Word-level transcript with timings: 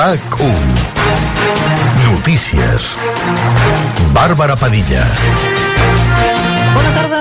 RAC1 0.00 0.48
Notícies. 2.10 2.96
Bàrbara 4.14 4.56
Padilla 4.56 5.04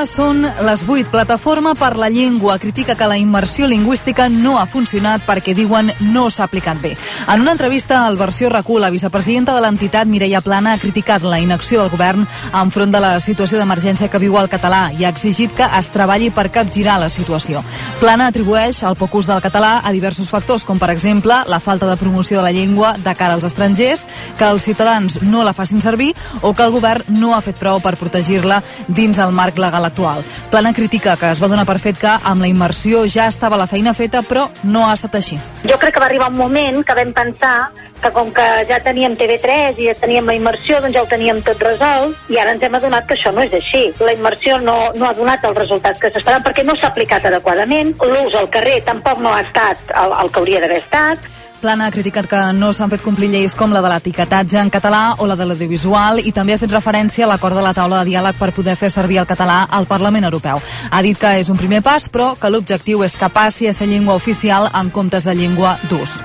són 0.07 0.43
les 0.43 0.83
8. 0.87 1.09
Plataforma 1.11 1.73
per 1.75 1.97
la 1.97 2.07
Llengua 2.09 2.57
critica 2.59 2.95
que 2.95 3.07
la 3.07 3.17
immersió 3.17 3.67
lingüística 3.67 4.29
no 4.29 4.57
ha 4.59 4.65
funcionat 4.69 5.25
perquè 5.27 5.55
diuen 5.57 5.89
no 5.99 6.29
s'ha 6.29 6.45
aplicat 6.45 6.79
bé. 6.79 6.93
En 7.27 7.41
una 7.41 7.51
entrevista 7.51 8.05
al 8.05 8.15
Versió 8.15 8.49
RAC1, 8.49 8.79
la 8.79 8.91
vicepresidenta 8.93 9.55
de 9.55 9.61
l'entitat, 9.61 10.07
Mireia 10.07 10.41
Plana, 10.41 10.73
ha 10.73 10.79
criticat 10.79 11.23
la 11.23 11.39
inacció 11.41 11.81
del 11.81 11.91
govern 11.91 12.27
enfront 12.61 12.93
de 12.93 13.01
la 13.03 13.19
situació 13.19 13.59
d'emergència 13.59 14.07
que 14.07 14.21
viu 14.21 14.37
el 14.39 14.47
català 14.47 14.91
i 14.95 15.03
ha 15.03 15.11
exigit 15.11 15.51
que 15.57 15.67
es 15.79 15.91
treballi 15.91 16.29
per 16.31 16.47
capgirar 16.51 16.99
la 17.01 17.09
situació. 17.09 17.63
Plana 17.99 18.29
atribueix 18.31 18.83
el 18.87 18.95
poc 18.95 19.19
ús 19.19 19.27
del 19.27 19.43
català 19.43 19.81
a 19.83 19.91
diversos 19.91 20.29
factors, 20.29 20.63
com 20.63 20.79
per 20.79 20.91
exemple 20.93 21.41
la 21.47 21.59
falta 21.59 21.89
de 21.89 21.97
promoció 21.97 22.39
de 22.39 22.47
la 22.47 22.53
llengua 22.55 22.93
de 22.97 23.15
cara 23.15 23.33
als 23.35 23.43
estrangers, 23.43 24.05
que 24.37 24.47
els 24.47 24.63
ciutadans 24.63 25.19
no 25.23 25.43
la 25.43 25.53
facin 25.53 25.81
servir 25.81 26.13
o 26.41 26.53
que 26.53 26.63
el 26.63 26.71
govern 26.71 27.03
no 27.19 27.35
ha 27.35 27.43
fet 27.43 27.59
prou 27.59 27.81
per 27.83 27.97
protegir-la 27.99 28.61
dins 28.87 29.19
el 29.19 29.35
marc 29.35 29.59
legal 29.59 29.88
actual. 29.89 30.23
Plana 30.53 30.73
critica 30.73 31.17
que 31.19 31.33
es 31.33 31.41
va 31.41 31.51
donar 31.51 31.67
per 31.67 31.79
fet 31.83 31.99
que 31.99 32.15
amb 32.23 32.45
la 32.45 32.49
immersió 32.49 33.03
ja 33.09 33.27
estava 33.27 33.59
la 33.59 33.67
feina 33.67 33.93
feta, 33.93 34.23
però 34.23 34.47
no 34.63 34.87
ha 34.87 34.95
estat 34.95 35.19
així. 35.19 35.39
Jo 35.65 35.77
crec 35.81 35.97
que 35.97 36.03
va 36.03 36.07
arribar 36.07 36.31
un 36.31 36.39
moment 36.39 36.83
que 36.85 36.97
vam 36.97 37.13
pensar 37.13 37.69
que 37.99 38.11
com 38.15 38.31
que 38.31 38.45
ja 38.69 38.79
teníem 38.79 39.15
TV3 39.19 39.79
i 39.79 39.89
ja 39.89 39.95
teníem 39.99 40.27
la 40.29 40.35
immersió, 40.37 40.79
doncs 40.79 40.95
ja 40.95 41.03
ho 41.03 41.09
teníem 41.09 41.41
tot 41.43 41.61
resolt 41.65 42.31
i 42.31 42.39
ara 42.39 42.53
ens 42.55 42.63
hem 42.63 42.77
adonat 42.79 43.07
que 43.07 43.17
això 43.17 43.33
no 43.35 43.43
és 43.43 43.53
així. 43.53 43.89
La 43.99 44.13
immersió 44.15 44.59
no, 44.63 44.77
no 44.95 45.09
ha 45.09 45.15
donat 45.17 45.43
els 45.49 45.57
resultats 45.57 45.99
que 45.99 46.11
s'esperaven 46.13 46.45
perquè 46.45 46.63
no 46.63 46.77
s'ha 46.79 46.93
aplicat 46.93 47.27
adequadament, 47.27 47.91
l'ús 47.99 48.37
al 48.39 48.49
carrer 48.53 48.79
tampoc 48.87 49.19
no 49.19 49.33
ha 49.35 49.43
estat 49.43 49.91
el, 49.91 50.15
el 50.23 50.31
que 50.31 50.43
hauria 50.43 50.63
d'haver 50.63 50.79
estat, 50.79 51.27
Plana 51.59 51.87
ha 51.87 51.91
criticat 51.91 52.27
que 52.31 52.39
no 52.55 52.71
s'han 52.73 52.91
fet 52.91 53.03
complir 53.03 53.29
lleis 53.33 53.53
com 53.55 53.73
la 53.75 53.81
de 53.83 53.89
l'etiquetatge 53.91 54.59
en 54.61 54.71
català 54.71 55.15
o 55.19 55.27
la 55.27 55.35
de 55.35 55.45
l'audiovisual 55.45 56.21
i 56.23 56.31
també 56.31 56.55
ha 56.55 56.61
fet 56.61 56.71
referència 56.71 57.25
a 57.25 57.29
l'acord 57.29 57.57
de 57.59 57.65
la 57.65 57.73
taula 57.75 57.99
de 57.99 58.09
diàleg 58.11 58.39
per 58.39 58.53
poder 58.55 58.77
fer 58.79 58.89
servir 58.93 59.19
el 59.19 59.27
català 59.27 59.65
al 59.69 59.87
Parlament 59.89 60.25
Europeu. 60.29 60.61
Ha 60.89 61.03
dit 61.03 61.19
que 61.19 61.35
és 61.41 61.49
un 61.51 61.59
primer 61.59 61.83
pas, 61.83 62.07
però 62.09 62.31
que 62.39 62.49
l'objectiu 62.49 63.03
és 63.03 63.15
que 63.19 63.29
passi 63.29 63.67
a 63.67 63.73
ser 63.73 63.91
llengua 63.91 64.15
oficial 64.15 64.71
en 64.73 64.89
comptes 64.89 65.27
de 65.27 65.35
llengua 65.35 65.77
d'ús. 65.89 66.19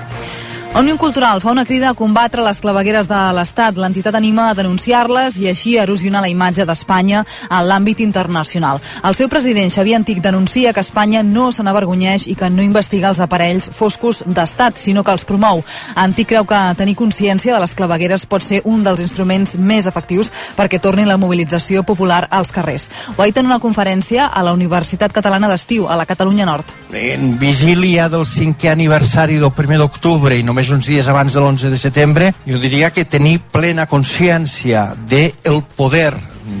Òmnium 0.75 0.97
Cultural 0.97 1.39
fa 1.39 1.53
una 1.53 1.63
crida 1.63 1.87
a 1.89 1.95
combatre 1.95 2.43
les 2.43 2.57
clavegueres 2.59 3.07
de 3.07 3.17
l'Estat. 3.31 3.77
L'entitat 3.79 4.17
anima 4.17 4.49
a 4.49 4.55
denunciar-les 4.57 5.37
i 5.39 5.45
així 5.47 5.77
erosionar 5.79 6.19
la 6.19 6.27
imatge 6.27 6.65
d'Espanya 6.67 7.21
en 7.45 7.61
l'àmbit 7.69 8.01
internacional. 8.03 8.81
El 9.07 9.15
seu 9.15 9.29
president, 9.31 9.71
Xavier 9.71 9.95
Antic, 9.95 10.19
denuncia 10.19 10.73
que 10.75 10.83
Espanya 10.83 11.21
no 11.23 11.45
se 11.55 11.63
n'avergonyeix 11.63 12.25
i 12.27 12.35
que 12.35 12.49
no 12.51 12.65
investiga 12.65 13.07
els 13.07 13.21
aparells 13.23 13.69
foscos 13.71 14.25
d'Estat, 14.27 14.75
sinó 14.75 15.05
que 15.05 15.13
els 15.15 15.23
promou. 15.23 15.63
Antic 15.95 16.33
creu 16.33 16.43
que 16.43 16.59
tenir 16.75 16.97
consciència 16.99 17.55
de 17.55 17.61
les 17.63 17.71
clavegueres 17.71 18.27
pot 18.27 18.43
ser 18.43 18.59
un 18.65 18.83
dels 18.83 18.99
instruments 18.99 19.55
més 19.55 19.87
efectius 19.87 20.33
perquè 20.59 20.81
torni 20.83 21.07
la 21.07 21.15
mobilització 21.15 21.85
popular 21.87 22.25
als 22.29 22.51
carrers. 22.51 22.89
Ho 23.15 23.21
ha 23.21 23.29
dit 23.31 23.39
en 23.39 23.47
una 23.47 23.61
conferència 23.63 24.27
a 24.27 24.43
la 24.43 24.51
Universitat 24.51 25.15
Catalana 25.15 25.47
d'Estiu, 25.47 25.87
a 25.87 25.95
la 25.95 26.05
Catalunya 26.05 26.51
Nord. 26.51 26.75
En 26.91 27.39
vigília 27.39 28.09
del 28.11 28.27
cinquè 28.27 28.75
aniversari 28.75 29.39
del 29.39 29.55
1 29.55 29.79
d'octubre 29.79 30.35
i 30.35 30.43
només 30.43 30.64
només 30.65 30.79
uns 30.81 30.87
dies 30.89 31.07
abans 31.07 31.33
de 31.33 31.39
l'11 31.39 31.69
de 31.69 31.77
setembre, 31.77 32.31
jo 32.47 32.57
diria 32.57 32.89
que 32.89 33.05
tenir 33.05 33.37
plena 33.53 33.85
consciència 33.85 34.95
del 34.97 35.29
de 35.45 35.61
poder 35.77 36.13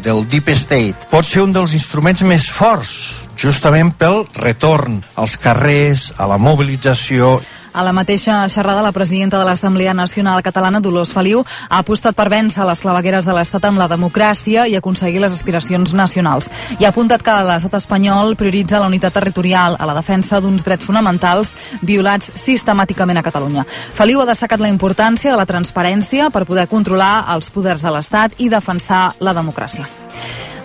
del 0.05 0.27
Deep 0.29 0.49
State 0.53 1.09
pot 1.09 1.25
ser 1.25 1.41
un 1.41 1.53
dels 1.55 1.73
instruments 1.73 2.21
més 2.21 2.45
forts 2.51 2.91
justament 3.39 3.89
pel 3.97 4.27
retorn 4.37 4.99
als 5.17 5.37
carrers, 5.41 6.11
a 6.17 6.27
la 6.29 6.37
mobilització 6.37 7.39
a 7.75 7.83
la 7.83 7.91
mateixa 7.91 8.47
xerrada, 8.47 8.81
la 8.81 8.93
presidenta 8.95 9.37
de 9.37 9.45
l'Assemblea 9.45 9.93
Nacional 9.93 10.41
Catalana, 10.41 10.79
Dolors 10.79 11.11
Feliu, 11.11 11.43
ha 11.43 11.79
apostat 11.83 12.15
per 12.15 12.29
vèncer 12.31 12.63
les 12.63 12.79
clavegueres 12.79 13.27
de 13.27 13.35
l'Estat 13.35 13.67
amb 13.67 13.81
la 13.81 13.89
democràcia 13.91 14.63
i 14.71 14.77
aconseguir 14.79 15.19
les 15.19 15.35
aspiracions 15.35 15.93
nacionals. 15.93 16.47
I 16.79 16.85
ha 16.85 16.93
apuntat 16.93 17.21
que 17.25 17.35
l'estat 17.43 17.75
espanyol 17.81 18.37
prioritza 18.39 18.79
la 18.79 18.87
unitat 18.87 19.13
territorial 19.19 19.75
a 19.77 19.89
la 19.89 19.97
defensa 19.99 20.39
d'uns 20.39 20.63
drets 20.63 20.87
fonamentals 20.87 21.53
violats 21.83 22.31
sistemàticament 22.39 23.19
a 23.19 23.25
Catalunya. 23.27 23.67
Feliu 23.67 24.23
ha 24.23 24.29
destacat 24.31 24.63
la 24.63 24.71
importància 24.71 25.35
de 25.35 25.37
la 25.37 25.49
transparència 25.49 26.31
per 26.31 26.47
poder 26.47 26.69
controlar 26.71 27.25
els 27.35 27.51
poders 27.51 27.83
de 27.83 27.91
l'Estat 27.91 28.39
i 28.39 28.49
defensar 28.49 29.09
la 29.19 29.35
democràcia. 29.35 29.85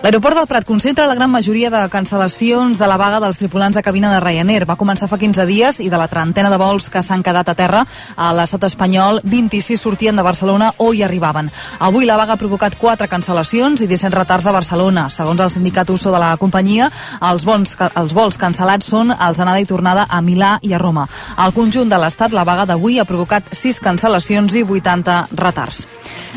L'aeroport 0.01 0.33
del 0.33 0.47
Prat 0.49 0.65
concentra 0.65 1.05
la 1.05 1.13
gran 1.13 1.29
majoria 1.29 1.69
de 1.69 1.79
cancel·lacions 1.93 2.79
de 2.81 2.87
la 2.89 2.95
vaga 2.97 3.19
dels 3.21 3.37
tripulants 3.37 3.75
de 3.77 3.83
cabina 3.85 4.09
de 4.09 4.17
Ryanair. 4.19 4.63
Va 4.65 4.73
començar 4.73 5.05
fa 5.05 5.19
15 5.21 5.45
dies 5.45 5.77
i 5.77 5.91
de 5.93 5.99
la 6.01 6.07
trentena 6.09 6.49
de 6.49 6.57
vols 6.57 6.87
que 6.89 7.03
s'han 7.05 7.21
quedat 7.21 7.51
a 7.51 7.53
terra 7.53 7.83
a 8.17 8.31
l'estat 8.33 8.65
espanyol, 8.65 9.21
26 9.21 9.77
sortien 9.77 10.17
de 10.17 10.25
Barcelona 10.25 10.71
o 10.81 10.89
hi 10.89 11.03
arribaven. 11.05 11.51
Avui 11.77 12.09
la 12.09 12.17
vaga 12.17 12.33
ha 12.33 12.41
provocat 12.41 12.79
4 12.81 13.05
cancel·lacions 13.11 13.85
i 13.85 13.87
17 13.91 14.17
retards 14.17 14.49
a 14.49 14.55
Barcelona. 14.57 15.05
Segons 15.13 15.45
el 15.45 15.53
sindicat 15.53 15.93
USO 15.93 16.09
de 16.09 16.23
la 16.25 16.33
companyia, 16.41 16.89
els, 17.21 17.45
bons, 17.45 17.77
els 17.93 18.17
vols 18.17 18.41
cancel·lats 18.41 18.89
són 18.89 19.13
els 19.13 19.37
d'anada 19.37 19.61
i 19.61 19.69
tornada 19.69 20.07
a 20.09 20.23
Milà 20.25 20.55
i 20.65 20.73
a 20.73 20.81
Roma. 20.81 21.05
Al 21.37 21.53
conjunt 21.53 21.93
de 21.93 22.01
l'estat, 22.01 22.33
la 22.33 22.47
vaga 22.47 22.65
d'avui 22.65 22.97
ha 22.97 23.05
provocat 23.05 23.53
6 23.53 23.83
cancel·lacions 23.85 24.57
i 24.57 24.65
80 24.65 25.21
retards. 25.37 25.85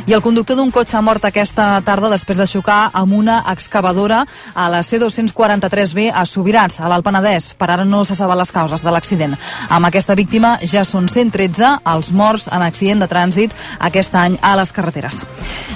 I 0.05 0.13
el 0.13 0.21
conductor 0.21 0.59
d'un 0.59 0.69
cotxe 0.69 0.99
ha 0.99 1.01
mort 1.07 1.25
aquesta 1.25 1.79
tarda 1.81 2.11
després 2.13 2.37
de 2.37 2.45
xocar 2.51 2.91
amb 2.93 3.15
una 3.17 3.39
excavadora 3.55 4.25
a 4.55 4.69
la 4.69 4.83
C243B 4.85 6.11
a 6.13 6.27
Subirats, 6.29 6.81
a 6.81 6.91
l'Alt 6.91 7.07
Penedès. 7.07 7.53
Per 7.59 7.71
ara 7.71 7.89
no 7.89 8.05
se 8.05 8.19
saben 8.19 8.39
les 8.39 8.53
causes 8.53 8.85
de 8.85 8.93
l'accident. 8.93 9.37
Amb 9.71 9.89
aquesta 9.89 10.19
víctima 10.19 10.59
ja 10.63 10.85
són 10.85 11.09
113 11.09 11.79
els 11.95 12.13
morts 12.13 12.51
en 12.53 12.63
accident 12.63 13.05
de 13.05 13.11
trànsit 13.11 13.55
aquest 13.81 14.15
any 14.15 14.39
a 14.43 14.57
les 14.61 14.73
carreteres. 14.73 15.25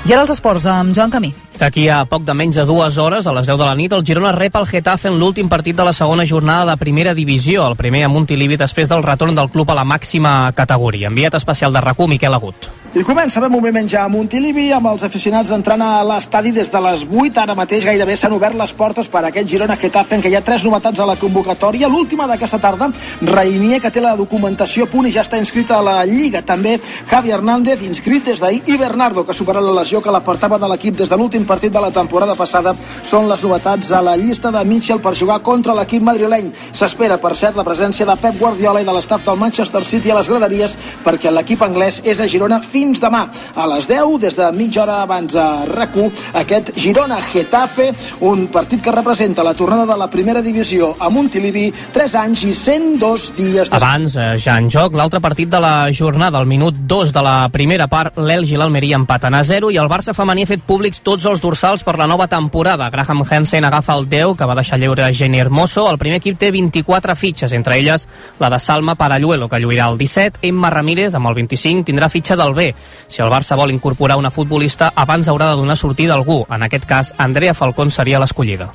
I 0.04 0.12
ara 0.12 0.24
els 0.26 0.34
esports 0.36 0.68
amb 0.68 0.96
Joan 0.96 1.14
Camí. 1.14 1.34
D'aquí 1.58 1.88
a 1.90 2.04
poc 2.06 2.22
de 2.22 2.34
menys 2.38 2.54
de 2.54 2.62
dues 2.62 3.00
hores, 3.02 3.26
a 3.26 3.32
les 3.34 3.48
10 3.50 3.58
de 3.58 3.66
la 3.66 3.74
nit, 3.74 3.92
el 3.92 4.04
Girona 4.06 4.30
rep 4.36 4.54
el 4.60 4.66
Getafe 4.70 5.10
en 5.10 5.18
l'últim 5.18 5.48
partit 5.50 5.74
de 5.74 5.82
la 5.82 5.92
segona 5.92 6.22
jornada 6.24 6.70
de 6.70 6.78
primera 6.78 7.14
divisió, 7.18 7.66
el 7.66 7.74
primer 7.74 8.04
a 8.06 8.08
Montilivi 8.12 8.56
després 8.56 8.88
del 8.88 9.02
retorn 9.02 9.34
del 9.34 9.50
club 9.50 9.72
a 9.72 9.80
la 9.80 9.84
màxima 9.84 10.52
categoria. 10.54 11.10
Enviat 11.10 11.34
especial 11.34 11.74
de 11.74 11.82
RAC1, 11.82 12.14
Miquel 12.14 12.38
Agut. 12.38 12.70
I 12.96 13.02
comença 13.04 13.36
bé 13.42 13.50
moviment 13.52 13.84
ja 13.90 14.06
a 14.06 14.08
Montilivi 14.08 14.70
amb 14.72 14.88
els 14.88 15.02
aficionats 15.04 15.50
entrant 15.52 15.82
a 15.84 16.00
l'estadi 16.08 16.54
des 16.56 16.70
de 16.72 16.80
les 16.80 17.02
8. 17.04 17.42
Ara 17.42 17.56
mateix 17.58 17.84
gairebé 17.84 18.14
s'han 18.16 18.32
obert 18.32 18.56
les 18.56 18.72
portes 18.72 19.10
per 19.12 19.20
a 19.20 19.28
aquest 19.28 19.50
Girona-Getafe 19.50 20.16
en 20.16 20.22
què 20.24 20.30
hi 20.32 20.36
ha 20.38 20.44
tres 20.46 20.64
novetats 20.64 21.02
a 21.02 21.06
la 21.10 21.18
convocatòria. 21.20 21.90
L'última 21.92 22.26
d'aquesta 22.30 22.58
tarda, 22.62 22.88
Rainier, 23.20 23.82
que 23.82 23.90
té 23.92 24.00
la 24.00 24.14
documentació 24.16 24.86
a 24.86 24.92
punt 24.94 25.10
i 25.10 25.12
ja 25.12 25.26
està 25.26 25.36
inscrita 25.36 25.76
a 25.76 25.84
la 25.84 25.98
Lliga. 26.08 26.40
També 26.40 26.78
Javi 27.10 27.34
Hernández, 27.36 27.84
inscrit 27.84 28.24
des 28.24 28.40
d'ahir, 28.40 28.62
i 28.64 28.78
Bernardo, 28.80 29.26
que 29.26 29.36
ha 29.36 29.40
superat 29.42 29.66
la 29.66 29.76
lesió 29.82 30.00
que 30.00 30.14
l'apartava 30.14 30.56
de 30.56 30.72
l'equip 30.72 30.96
des 30.96 31.12
de 31.12 31.20
l'últim 31.20 31.44
partit 31.48 31.72
de 31.72 31.82
la 31.82 31.90
temporada 31.94 32.36
passada. 32.38 32.74
Són 33.02 33.28
les 33.30 33.42
novetats 33.42 33.92
a 33.92 34.02
la 34.04 34.16
llista 34.20 34.52
de 34.54 34.64
Mitchell 34.68 35.02
per 35.02 35.16
jugar 35.18 35.40
contra 35.42 35.74
l'equip 35.74 36.04
madrileny. 36.04 36.52
S'espera, 36.76 37.18
per 37.18 37.34
cert, 37.36 37.56
la 37.56 37.66
presència 37.66 38.06
de 38.06 38.16
Pep 38.20 38.38
Guardiola 38.38 38.84
i 38.84 38.86
de 38.86 38.94
l'estaf 38.94 39.24
del 39.26 39.40
Manchester 39.40 39.82
City 39.84 40.12
a 40.12 40.20
les 40.20 40.30
graderies 40.30 40.76
perquè 41.04 41.32
l'equip 41.32 41.62
anglès 41.64 42.02
és 42.04 42.20
a 42.20 42.28
Girona 42.28 42.60
fins 42.62 43.00
demà 43.02 43.24
a 43.54 43.66
les 43.72 43.88
10, 43.88 44.18
des 44.22 44.36
de 44.36 44.50
mitja 44.56 44.84
hora 44.84 45.00
abans 45.02 45.34
a 45.34 45.48
rac 45.66 45.88
aquest 46.34 46.74
Girona-Getafe, 46.76 47.88
un 48.28 48.46
partit 48.52 48.82
que 48.84 48.92
representa 48.92 49.44
la 49.44 49.54
tornada 49.54 49.86
de 49.86 49.96
la 49.98 50.08
primera 50.10 50.42
divisió 50.42 50.94
a 51.00 51.08
Montilivi, 51.10 51.72
3 51.94 52.14
anys 52.20 52.44
i 52.44 52.52
102 52.54 53.28
dies 53.38 53.70
després. 53.70 53.82
Abans, 53.82 54.16
eh, 54.16 54.36
ja 54.38 54.58
en 54.58 54.68
joc, 54.70 54.94
l'altre 54.94 55.20
partit 55.20 55.48
de 55.48 55.60
la 55.60 55.90
jornada, 55.92 56.38
el 56.38 56.46
minut 56.46 56.74
2 56.74 57.12
de 57.12 57.22
la 57.22 57.48
primera 57.52 57.88
part, 57.88 58.18
l'Elx 58.18 58.52
i 58.52 58.60
l'Almeria 58.60 58.96
empaten 59.00 59.34
a 59.34 59.42
0 59.44 59.70
i 59.70 59.78
el 59.80 59.88
Barça 59.88 60.14
femení 60.14 60.44
ha 60.44 60.52
fet 60.52 60.62
públics 60.66 61.00
tots 61.02 61.24
els 61.24 61.37
dorsals 61.40 61.84
per 61.84 61.96
la 61.98 62.06
nova 62.06 62.26
temporada. 62.28 62.88
Graham 62.90 63.22
Hansen 63.28 63.64
agafa 63.64 63.94
el 63.94 64.08
10, 64.08 64.36
que 64.38 64.48
va 64.48 64.54
deixar 64.54 64.78
lleure 64.78 65.04
a 65.04 65.12
Jenny 65.12 65.38
Hermoso. 65.38 65.88
El 65.90 65.98
primer 65.98 66.18
equip 66.18 66.38
té 66.38 66.50
24 66.50 67.14
fitxes, 67.16 67.52
entre 67.52 67.78
elles 67.78 68.08
la 68.38 68.50
de 68.50 68.58
Salma 68.58 68.94
Paralluelo, 68.94 69.48
que 69.48 69.60
lluirà 69.60 69.88
el 69.88 69.98
17. 69.98 70.40
Emma 70.48 70.70
Ramírez, 70.70 71.14
amb 71.14 71.30
el 71.30 71.38
25, 71.42 71.86
tindrà 71.86 72.08
fitxa 72.08 72.36
del 72.36 72.54
B. 72.54 72.72
Si 73.06 73.22
el 73.22 73.30
Barça 73.30 73.56
vol 73.56 73.70
incorporar 73.70 74.18
una 74.18 74.30
futbolista, 74.30 74.92
abans 74.94 75.28
haurà 75.28 75.52
de 75.52 75.62
donar 75.62 75.76
sortida 75.76 76.14
a 76.14 76.16
algú. 76.16 76.44
En 76.50 76.62
aquest 76.62 76.84
cas, 76.84 77.14
Andrea 77.18 77.54
Falcón 77.54 77.90
seria 77.90 78.18
l'escollida. 78.18 78.72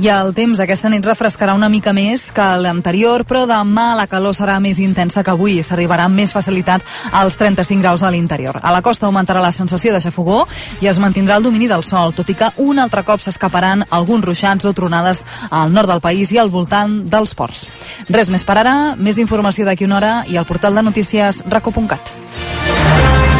I 0.00 0.08
el 0.08 0.30
temps 0.32 0.60
aquesta 0.62 0.88
nit 0.88 1.04
refrescarà 1.04 1.52
una 1.52 1.68
mica 1.68 1.92
més 1.92 2.30
que 2.32 2.44
l'anterior, 2.56 3.26
però 3.28 3.42
demà 3.48 3.90
la 3.98 4.06
calor 4.08 4.32
serà 4.32 4.54
més 4.62 4.78
intensa 4.80 5.20
que 5.22 5.34
avui 5.34 5.58
i 5.58 5.64
s'arribarà 5.66 6.06
amb 6.08 6.16
més 6.16 6.32
facilitat 6.32 6.80
als 7.12 7.36
35 7.36 7.82
graus 7.82 8.02
a 8.02 8.10
l'interior. 8.10 8.56
A 8.62 8.72
la 8.72 8.80
costa 8.80 9.04
augmentarà 9.06 9.42
la 9.44 9.52
sensació 9.52 9.92
de 9.92 10.00
xafogó 10.00 10.46
i 10.80 10.88
es 10.88 11.00
mantindrà 11.02 11.36
el 11.36 11.44
domini 11.44 11.68
del 11.68 11.84
sol, 11.84 12.14
tot 12.16 12.32
i 12.32 12.38
que 12.38 12.48
un 12.64 12.80
altre 12.80 13.04
cop 13.04 13.20
s'escaparan 13.20 13.84
alguns 13.90 14.24
ruixats 14.24 14.64
o 14.64 14.72
tronades 14.72 15.26
al 15.50 15.76
nord 15.76 15.92
del 15.92 16.00
país 16.00 16.32
i 16.32 16.40
al 16.40 16.48
voltant 16.48 17.02
dels 17.12 17.36
ports. 17.36 17.66
Res 18.08 18.32
més 18.32 18.48
per 18.48 18.56
ara, 18.64 18.76
més 18.96 19.20
informació 19.20 19.68
d'aquí 19.68 19.84
una 19.84 20.00
hora 20.00 20.14
i 20.26 20.40
al 20.40 20.48
portal 20.48 20.74
de 20.74 20.88
notícies 20.88 21.44
raco.cat. 21.52 23.31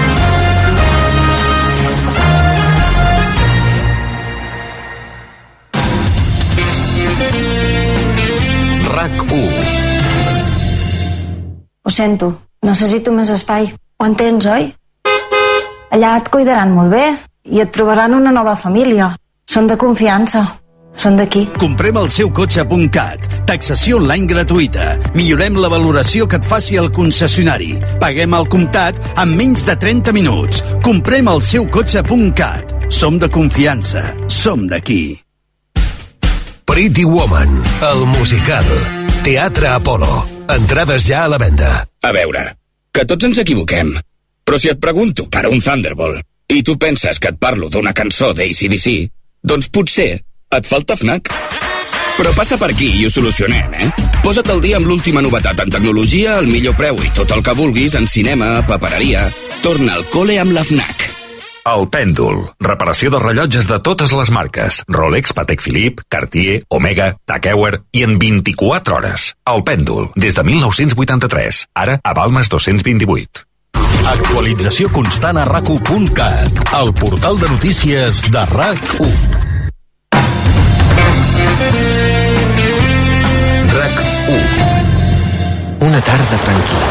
Ho 11.92 11.94
sento, 11.94 12.26
necessito 12.64 13.12
més 13.12 13.28
espai. 13.28 13.66
Ho 14.00 14.06
entens, 14.08 14.46
oi? 14.48 14.70
Allà 15.92 16.14
et 16.16 16.28
cuidaran 16.32 16.70
molt 16.72 16.88
bé 16.94 17.02
i 17.52 17.60
et 17.60 17.68
trobaran 17.76 18.14
una 18.16 18.30
nova 18.32 18.54
família. 18.56 19.10
Són 19.44 19.68
de 19.68 19.76
confiança. 19.76 20.40
Són 20.96 21.18
d'aquí. 21.20 21.42
Comprem 21.60 21.98
el 22.00 22.08
seu 22.14 22.30
cotxe.cat. 22.32 23.28
Taxació 23.50 23.98
online 24.00 24.24
gratuïta. 24.30 24.86
Millorem 25.12 25.60
la 25.60 25.68
valoració 25.68 26.24
que 26.24 26.40
et 26.40 26.48
faci 26.48 26.80
el 26.80 26.88
concessionari. 26.96 27.74
Paguem 28.00 28.38
al 28.40 28.48
comptat 28.48 28.96
en 29.12 29.36
menys 29.36 29.66
de 29.68 29.76
30 29.84 30.16
minuts. 30.16 30.64
Comprem 30.88 31.28
el 31.28 31.44
seu 31.44 31.68
cotxe.cat. 31.76 32.72
Som 32.88 33.20
de 33.20 33.28
confiança. 33.28 34.06
Som 34.32 34.64
d'aquí. 34.72 35.20
Pretty 36.64 37.04
Woman, 37.04 37.60
el 37.92 38.06
musical. 38.16 39.01
Teatre 39.22 39.68
Apolo. 39.70 40.26
Entrades 40.50 41.04
ja 41.06 41.20
a 41.22 41.28
la 41.30 41.38
venda. 41.38 41.68
A 42.02 42.10
veure, 42.10 42.40
que 42.90 43.04
tots 43.06 43.28
ens 43.28 43.38
equivoquem. 43.38 43.92
Però 44.42 44.58
si 44.58 44.72
et 44.72 44.80
pregunto 44.82 45.28
per 45.30 45.44
un 45.46 45.62
Thunderbolt 45.62 46.26
i 46.50 46.64
tu 46.66 46.74
penses 46.74 47.20
que 47.22 47.30
et 47.30 47.38
parlo 47.38 47.68
d'una 47.70 47.94
cançó 47.94 48.32
d'ACDC, 48.34 49.06
doncs 49.46 49.70
potser 49.70 50.10
et 50.18 50.66
falta 50.66 50.98
FNAC. 50.98 51.30
Però 52.18 52.34
passa 52.34 52.58
per 52.58 52.72
aquí 52.74 52.90
i 52.98 53.06
ho 53.06 53.14
solucionem, 53.14 53.78
eh? 53.78 53.88
Posa't 54.26 54.50
al 54.50 54.60
dia 54.60 54.82
amb 54.82 54.90
l'última 54.90 55.22
novetat 55.22 55.62
en 55.62 55.70
tecnologia, 55.70 56.40
el 56.42 56.50
millor 56.50 56.74
preu 56.76 56.98
i 56.98 57.14
tot 57.14 57.30
el 57.30 57.46
que 57.46 57.54
vulguis 57.56 57.94
en 57.94 58.10
cinema, 58.10 58.56
papereria. 58.66 59.28
Torna 59.62 60.00
al 60.00 60.08
col·le 60.10 60.42
amb 60.42 60.58
la 60.58 60.66
FNAC. 60.66 61.21
El 61.62 61.86
Pèndol. 61.94 62.40
Reparació 62.58 63.12
de 63.14 63.20
rellotges 63.22 63.68
de 63.70 63.78
totes 63.86 64.10
les 64.18 64.30
marques. 64.34 64.80
Rolex, 64.90 65.32
Patek 65.36 65.62
Philippe, 65.62 66.02
Cartier, 66.10 66.64
Omega, 66.68 67.12
Tag 67.24 67.46
Heuer 67.46 67.84
i 67.94 68.02
en 68.02 68.18
24 68.18 68.96
hores. 68.96 69.28
El 69.46 69.62
Pèndol. 69.62 70.10
Des 70.16 70.34
de 70.34 70.42
1983. 70.42 71.68
Ara 71.78 72.00
a 72.02 72.14
Balmes 72.18 72.50
228. 72.50 73.46
Actualització 74.10 74.90
constant 74.90 75.38
a 75.38 75.44
rac1.cat, 75.46 76.58
el 76.74 76.90
portal 76.98 77.38
de 77.38 77.48
notícies 77.52 78.24
de 78.34 78.42
RAC1. 78.50 79.12
RAC1. 83.70 84.42
Una 85.86 86.00
tarda 86.02 86.42
tranquil·la, 86.42 86.90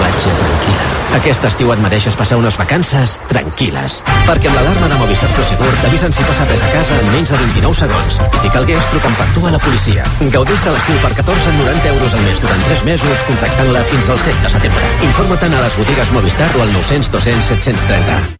platja 0.00 0.32
tranquil·la. 0.40 0.88
Aquest 1.18 1.44
estiu 1.48 1.72
et 1.74 1.80
mereixes 1.82 2.16
passar 2.18 2.38
unes 2.40 2.56
vacances 2.58 3.18
tranquil·les. 3.30 4.00
Perquè 4.28 4.50
amb 4.50 4.58
l'alarma 4.58 4.90
de 4.92 4.98
Movistar 5.00 5.30
Prosegur 5.34 5.70
t'avisen 5.82 6.14
si 6.16 6.26
passa 6.28 6.46
res 6.48 6.64
a 6.64 6.72
casa 6.74 6.98
en 7.02 7.12
menys 7.14 7.34
de 7.34 7.40
29 7.42 7.80
segons. 7.82 8.20
Si 8.40 8.52
calgués, 8.54 8.90
truquen 8.94 9.16
per 9.18 9.28
tu 9.36 9.46
a 9.46 9.54
la 9.56 9.62
policia. 9.66 10.06
Gaudeix 10.22 10.66
de 10.66 10.74
l'estiu 10.76 11.00
per 11.04 11.12
14,90 11.20 11.94
euros 11.94 12.18
al 12.18 12.26
mes 12.28 12.44
durant 12.46 12.68
3 12.72 12.84
mesos, 12.92 13.24
contractant-la 13.30 13.86
fins 13.92 14.12
al 14.14 14.22
7 14.26 14.44
de 14.46 14.56
setembre. 14.58 14.92
Informa-te'n 15.12 15.56
a 15.58 15.64
les 15.66 15.80
botigues 15.82 16.14
Movistar 16.16 16.52
o 16.56 16.68
al 16.68 16.78
900 16.78 17.10
200 17.18 17.50
730. 17.54 18.39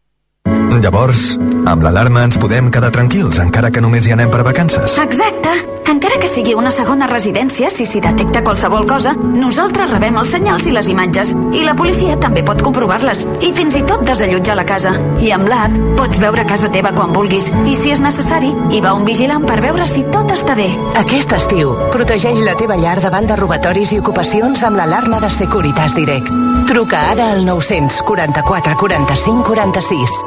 Llavors, 0.81 1.35
amb 1.69 1.83
l'alarma 1.85 2.23
ens 2.25 2.39
podem 2.41 2.71
quedar 2.73 2.89
tranquils, 2.95 3.37
encara 3.43 3.69
que 3.69 3.81
només 3.83 4.07
hi 4.07 4.15
anem 4.15 4.31
per 4.33 4.41
vacances. 4.47 4.95
Exacte. 4.97 5.51
Encara 5.91 6.17
que 6.21 6.29
sigui 6.31 6.55
una 6.55 6.71
segona 6.71 7.05
residència, 7.09 7.69
si 7.69 7.85
s'hi 7.85 7.99
detecta 8.01 8.41
qualsevol 8.45 8.87
cosa, 8.89 9.11
nosaltres 9.13 9.91
rebem 9.91 10.17
els 10.17 10.31
senyals 10.33 10.65
i 10.65 10.73
les 10.73 10.89
imatges. 10.89 11.35
I 11.53 11.65
la 11.67 11.75
policia 11.77 12.15
també 12.21 12.41
pot 12.47 12.63
comprovar-les. 12.63 13.25
I 13.43 13.51
fins 13.57 13.77
i 13.77 13.83
tot 13.85 14.05
desallotjar 14.07 14.55
la 14.57 14.65
casa. 14.65 14.95
I 15.21 15.33
amb 15.35 15.51
l'app 15.51 15.77
pots 15.99 16.21
veure 16.23 16.47
casa 16.49 16.71
teva 16.73 16.95
quan 16.95 17.13
vulguis. 17.13 17.51
I 17.67 17.75
si 17.77 17.93
és 17.93 18.01
necessari, 18.01 18.53
hi 18.71 18.81
va 18.81 18.95
un 18.97 19.05
vigilant 19.05 19.45
per 19.45 19.59
veure 19.61 19.85
si 19.85 20.07
tot 20.09 20.31
està 20.33 20.57
bé. 20.57 20.69
Aquest 21.03 21.35
estiu, 21.37 21.75
protegeix 21.93 22.41
la 22.47 22.57
teva 22.57 22.79
llar 22.79 22.97
davant 23.03 23.29
de 23.29 23.37
robatoris 23.37 23.93
i 23.93 24.01
ocupacions 24.01 24.63
amb 24.63 24.79
l'alarma 24.79 25.21
de 25.21 25.29
Securitas 25.29 25.97
Direct. 25.99 26.31
Truca 26.71 27.09
ara 27.11 27.33
al 27.35 27.45
944 27.45 28.79
45 28.79 29.49
46. 29.51 30.21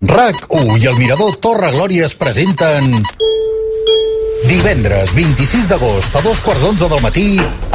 RAC1 0.00 0.76
i 0.78 0.86
el 0.86 0.94
Mirador 0.94 1.34
Torre 1.42 1.72
Glòria 1.74 2.06
es 2.06 2.14
presenten... 2.14 2.92
Divendres 4.46 5.10
26 5.16 5.66
d'agost 5.66 6.14
a 6.14 6.22
dos 6.22 6.38
quarts 6.44 6.62
d'onze 6.62 6.86
del 6.88 7.02
matí, 7.02 7.24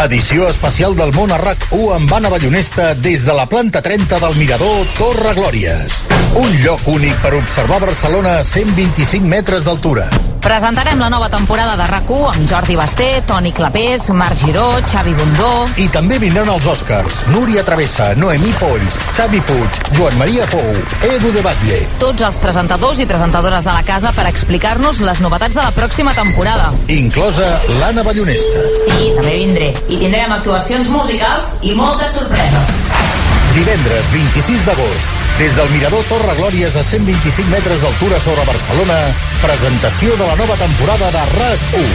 edició 0.06 0.48
especial 0.48 0.96
del 0.96 1.12
món 1.18 1.36
a 1.36 1.38
RAC1 1.42 1.98
amb 1.98 2.14
Anna 2.16 2.32
Ballonesta 2.32 2.94
des 2.96 3.28
de 3.28 3.36
la 3.36 3.44
planta 3.52 3.84
30 3.84 4.22
del 4.24 4.38
Mirador 4.40 4.88
Torre 4.96 5.36
Glòries. 5.36 6.00
Un 6.40 6.56
lloc 6.64 6.88
únic 6.88 7.20
per 7.20 7.36
observar 7.36 7.84
Barcelona 7.84 8.38
a 8.40 8.48
125 8.48 9.28
metres 9.28 9.68
d'altura. 9.68 10.08
Presentarem 10.44 11.00
la 11.00 11.08
nova 11.08 11.30
temporada 11.32 11.78
de 11.80 11.86
rac 11.88 12.10
amb 12.12 12.50
Jordi 12.50 12.76
Basté, 12.76 13.06
Toni 13.26 13.54
Clapés, 13.56 14.10
Marc 14.12 14.36
Giró, 14.36 14.66
Xavi 14.92 15.14
Bundó... 15.16 15.70
I 15.80 15.88
també 15.88 16.18
vindran 16.20 16.52
els 16.52 16.68
Oscars. 16.68 17.22
Núria 17.32 17.64
Travessa, 17.64 18.10
Noemí 18.20 18.52
Polls, 18.60 19.00
Xavi 19.16 19.40
Puig, 19.48 19.80
Joan 19.96 20.20
Maria 20.20 20.44
Pou, 20.52 20.76
Edu 21.08 21.32
de 21.32 21.46
Batlle. 21.48 21.80
Tots 22.04 22.28
els 22.28 22.42
presentadors 22.44 23.00
i 23.00 23.08
presentadores 23.08 23.64
de 23.64 23.72
la 23.72 23.88
casa 23.88 24.12
per 24.12 24.28
explicar-nos 24.28 25.00
les 25.08 25.24
novetats 25.24 25.56
de 25.56 25.64
la 25.64 25.72
pròxima 25.72 26.12
temporada. 26.20 26.74
Inclosa 26.92 27.54
l'Anna 27.80 28.04
Ballonesta. 28.04 28.68
Sí, 28.84 29.14
també 29.16 29.38
vindré. 29.46 29.72
I 29.88 30.04
tindrem 30.04 30.36
actuacions 30.36 30.92
musicals 30.92 31.54
i 31.64 31.72
moltes 31.80 32.20
sorpreses. 32.20 33.23
Divendres 33.54 34.08
26 34.12 34.66
d'agost, 34.66 35.10
des 35.38 35.54
del 35.54 35.70
Mirador 35.70 36.02
Torre 36.10 36.34
Glòries 36.40 36.74
a 36.74 36.82
125 36.82 37.52
metres 37.52 37.84
d'altura 37.84 38.18
sobre 38.20 38.46
Barcelona, 38.48 38.96
presentació 39.44 40.16
de 40.18 40.26
la 40.26 40.38
nova 40.40 40.56
temporada 40.58 41.12
de 41.14 41.22
RAC1. 41.38 41.92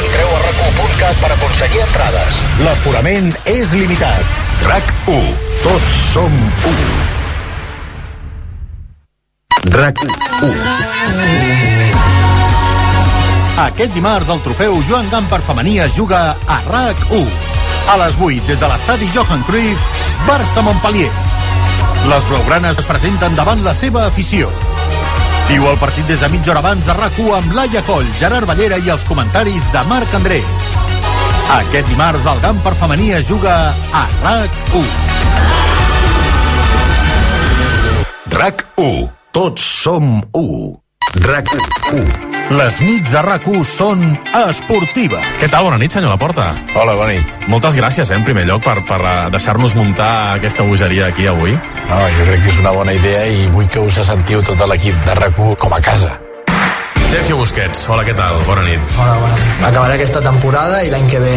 Entreu 0.00 0.32
a 0.34 0.40
RAC1.cat 0.42 1.22
per 1.22 1.30
aconseguir 1.36 1.84
entrades. 1.86 2.42
L'aforament 2.66 3.30
és 3.54 3.70
limitat. 3.78 4.34
RAC1. 4.66 5.30
Tots 5.62 5.94
som 6.10 6.34
u. 6.66 6.74
RAC1. 9.70 10.60
Aquest 13.70 13.94
dimarts 13.94 14.34
el 14.34 14.42
trofeu 14.42 14.82
Joan 14.90 15.06
Gamper 15.14 15.44
femení 15.46 15.78
es 15.86 15.94
juga 15.94 16.32
a 16.34 16.62
RAC1. 16.66 17.50
A 17.92 17.96
les 18.02 18.14
8 18.18 18.46
des 18.50 18.58
de 18.58 18.66
l'estadi 18.70 19.10
Johan 19.14 19.42
Cruyff, 19.46 20.01
Barça-Montpellier. 20.26 21.10
Les 22.10 22.28
blaugranes 22.28 22.78
es 22.78 22.88
presenten 22.88 23.34
davant 23.38 23.62
la 23.64 23.74
seva 23.78 24.06
afició. 24.08 24.50
Viu 25.48 25.66
el 25.70 25.78
partit 25.78 26.06
des 26.08 26.20
de 26.22 26.28
mitja 26.32 26.52
hora 26.52 26.62
abans 26.64 26.86
de 26.86 26.94
RAC1 26.96 27.32
amb 27.38 27.56
Laia 27.56 27.82
Coll, 27.86 28.08
Gerard 28.18 28.48
Ballera 28.48 28.78
i 28.82 28.90
els 28.94 29.04
comentaris 29.08 29.66
de 29.74 29.82
Marc 29.90 30.14
Andrés. 30.18 30.68
Aquest 31.58 31.88
dimarts 31.90 32.26
el 32.32 32.40
Gamper 32.44 32.74
femení 32.78 33.10
es 33.18 33.26
juga 33.28 33.56
a 33.70 34.04
RAC1. 34.22 34.86
RAC1. 38.32 39.10
Tots 39.32 39.64
som 39.82 40.20
u. 41.16 41.20
RAC1. 41.26 42.30
Les 42.52 42.80
nits 42.84 43.12
de 43.12 43.20
rac 43.24 43.46
són 43.64 44.02
esportives. 44.36 45.24
Què 45.40 45.48
tal? 45.48 45.64
Bona 45.64 45.78
nit, 45.80 45.92
senyor 45.94 46.12
Laporta. 46.12 46.50
Hola, 46.74 46.94
bona 46.98 47.12
nit. 47.14 47.38
Moltes 47.48 47.76
gràcies, 47.78 48.10
eh, 48.10 48.16
en 48.16 48.24
primer 48.24 48.44
lloc, 48.46 48.62
per, 48.62 48.84
per 48.84 49.00
eh, 49.00 49.30
deixar-nos 49.30 49.74
muntar 49.74 50.36
aquesta 50.36 50.62
bogeria 50.62 51.06
aquí 51.06 51.26
avui. 51.26 51.52
No, 51.88 52.00
jo 52.18 52.26
crec 52.28 52.44
que 52.44 52.50
és 52.50 52.58
una 52.60 52.72
bona 52.72 52.92
idea 52.92 53.24
i 53.26 53.48
vull 53.54 53.68
que 53.68 53.80
us 53.80 53.94
sentiu 54.06 54.42
tot 54.42 54.60
l'equip 54.68 54.94
de 55.06 55.14
rac 55.14 55.40
com 55.58 55.72
a 55.72 55.80
casa. 55.80 56.21
Sergio 57.12 57.36
Busquets, 57.36 57.82
hola, 57.92 58.06
què 58.08 58.14
tal? 58.16 58.38
Bona 58.46 58.62
nit. 58.64 58.92
Hola, 58.96 59.18
bona 59.20 59.34
nit. 59.36 59.64
Acabaré 59.68 59.98
aquesta 59.98 60.22
temporada 60.24 60.78
i 60.80 60.88
l'any 60.88 61.04
que 61.12 61.18
ve 61.20 61.34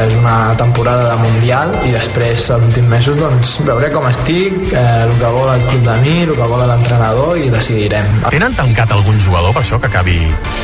és 0.00 0.14
una 0.16 0.54
temporada 0.56 1.10
de 1.10 1.18
Mundial 1.20 1.74
i 1.84 1.90
després, 1.92 2.46
els 2.54 2.64
últims 2.70 2.88
mesos, 2.88 3.18
doncs, 3.20 3.50
veuré 3.66 3.90
com 3.92 4.06
estic, 4.08 4.56
eh, 4.72 4.84
el 5.02 5.12
que 5.20 5.32
vol 5.34 5.50
el 5.52 5.66
club 5.66 5.84
de 5.84 5.96
mi, 6.00 6.14
el 6.24 6.32
que 6.38 6.46
vol 6.48 6.64
l'entrenador 6.64 7.36
i 7.36 7.52
decidirem. 7.52 8.08
Tenen 8.32 8.56
tancat 8.56 8.94
algun 8.96 9.20
jugador 9.20 9.52
per 9.52 9.60
això 9.66 9.76
que 9.82 9.90
acabi 9.92 10.16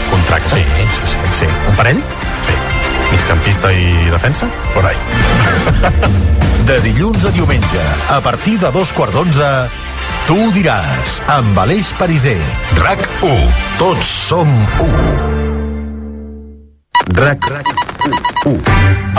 contracte? 0.09 0.57
Sí, 0.57 0.89
sí, 0.97 1.11
sí. 1.13 1.29
sí. 1.43 1.51
Un 1.69 1.77
parell? 1.77 2.01
Sí. 2.49 2.57
Migcampista 3.13 3.75
i 3.77 4.09
defensa? 4.15 4.49
Por 4.73 4.89
ahí. 4.89 4.97
De 6.69 6.81
dilluns 6.89 7.29
a 7.29 7.35
diumenge, 7.37 7.85
a 8.17 8.19
partir 8.25 8.57
de 8.65 8.73
dos 8.73 8.97
quarts 8.97 9.21
d'onze, 9.21 9.53
tu 10.29 10.37
ho 10.37 10.49
diràs, 10.53 11.13
amb 11.33 11.57
Aleix 11.63 11.89
Pariser. 11.97 12.37
RAC 12.77 13.01
1. 13.25 13.47
Tots 13.81 14.11
som 14.29 14.51
u. 14.85 14.89
RAC 17.17 17.49
1. 18.45 18.59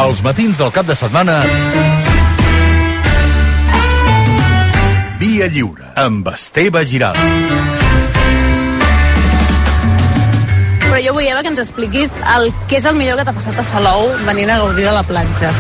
Els 0.06 0.22
matins 0.28 0.62
del 0.62 0.70
cap 0.76 0.86
de 0.86 0.98
setmana... 1.00 1.42
Via 5.20 5.50
Lliure, 5.52 5.90
amb 6.00 6.30
Esteve 6.32 6.86
Giral. 6.88 7.18
Però 10.90 11.00
jo 11.06 11.14
vull, 11.14 11.28
Eva, 11.30 11.44
que 11.46 11.52
ens 11.52 11.60
expliquis 11.62 12.16
el, 12.34 12.48
què 12.70 12.80
és 12.80 12.86
el 12.90 12.96
millor 12.98 13.20
que 13.20 13.26
t'ha 13.28 13.34
passat 13.36 13.60
a 13.62 13.66
Salou 13.68 14.08
venint 14.26 14.50
a 14.50 14.58
gaudir 14.58 14.88
de 14.88 14.94
la 14.96 15.04
platja. 15.06 15.52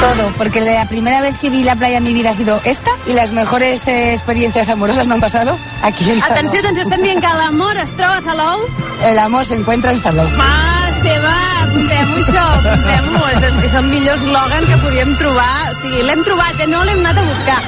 Todo, 0.00 0.26
porque 0.36 0.60
la 0.60 0.88
primera 0.90 1.20
vez 1.22 1.38
que 1.38 1.50
vi 1.50 1.62
la 1.62 1.76
playa 1.76 1.98
en 1.98 2.04
mi 2.04 2.12
vida 2.12 2.30
ha 2.30 2.34
sido 2.34 2.60
esta 2.64 2.90
y 3.06 3.12
las 3.14 3.32
mejores 3.32 3.86
eh, 3.86 4.12
experiencias 4.12 4.68
amorosas 4.68 5.06
me 5.06 5.14
han 5.14 5.20
pasado 5.20 5.56
aquí 5.82 6.10
en 6.10 6.20
Salou. 6.20 6.36
Atenció, 6.36 6.60
atenció, 6.60 6.82
estem 6.82 7.02
dient 7.06 7.22
que 7.22 7.36
l'amor 7.42 7.78
es 7.78 7.94
troba 7.94 8.18
a 8.18 8.24
Salou. 8.26 8.66
El 9.04 9.18
amor 9.18 9.46
se 9.46 9.54
encuentra 9.54 9.92
en 9.94 10.02
Salou. 10.02 10.26
Fàstic! 10.34 10.75
Seva, 11.06 11.32
apuntem-ho 11.64 12.20
això, 12.20 12.44
apuntem-ho. 12.58 13.22
És, 13.32 13.46
és 13.68 13.74
el 13.80 13.88
millor 13.90 14.14
eslògan 14.16 14.66
que 14.68 14.78
podíem 14.82 15.12
trobar. 15.20 15.50
O 15.70 15.74
sigui, 15.80 16.02
l'hem 16.06 16.22
trobat, 16.26 16.60
eh? 16.62 16.68
no 16.70 16.82
l'hem 16.86 17.02
anat 17.04 17.20
a 17.20 17.26
buscar. 17.26 17.58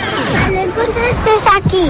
Lo 0.48 0.62
encontraste 0.64 1.34
aquí. 1.56 1.84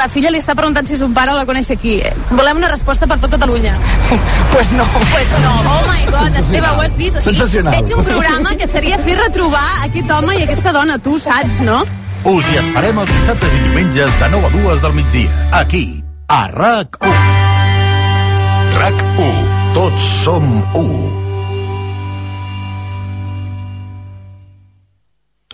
La 0.00 0.08
filla 0.12 0.32
li 0.32 0.40
està 0.42 0.56
preguntant 0.58 0.88
si 0.88 0.98
son 1.00 1.14
pare 1.16 1.34
la 1.36 1.44
coneix 1.48 1.70
aquí. 1.74 1.96
Volem 2.32 2.62
una 2.62 2.70
resposta 2.72 3.08
per 3.10 3.18
tot 3.22 3.34
Catalunya. 3.34 3.74
Pues 4.52 4.70
no. 4.72 4.86
Pues 5.10 5.34
no. 5.42 5.52
Oh 5.72 5.82
my 5.88 6.04
god, 6.12 6.38
Esteve, 6.38 6.68
ho 6.68 6.80
has 6.84 6.96
vist? 6.96 7.18
O 7.18 7.24
sigui, 7.24 7.34
Sensacional. 7.34 7.74
Veig 7.74 7.96
un 7.98 8.06
programa 8.06 8.54
que 8.60 8.68
seria 8.70 9.00
fer 9.02 9.18
retrobar 9.18 9.66
aquest 9.88 10.14
home 10.14 10.38
i 10.38 10.44
aquesta 10.46 10.74
dona, 10.76 10.98
tu 11.02 11.18
saps, 11.18 11.60
no? 11.66 11.82
Us 12.30 12.46
hi 12.48 12.60
esperem 12.62 13.02
els 13.02 13.10
dissabtes 13.10 13.58
i 13.58 13.64
diumenges 13.66 14.14
de 14.22 14.30
9 14.36 14.48
a 14.48 14.54
2 14.54 14.86
del 14.86 14.96
migdia. 15.00 15.42
Aquí, 15.60 15.84
a 16.28 16.46
RAC1. 16.54 17.18
RAC1. 18.78 19.63
Tots 19.74 20.02
som 20.22 20.44
1. 20.78 21.24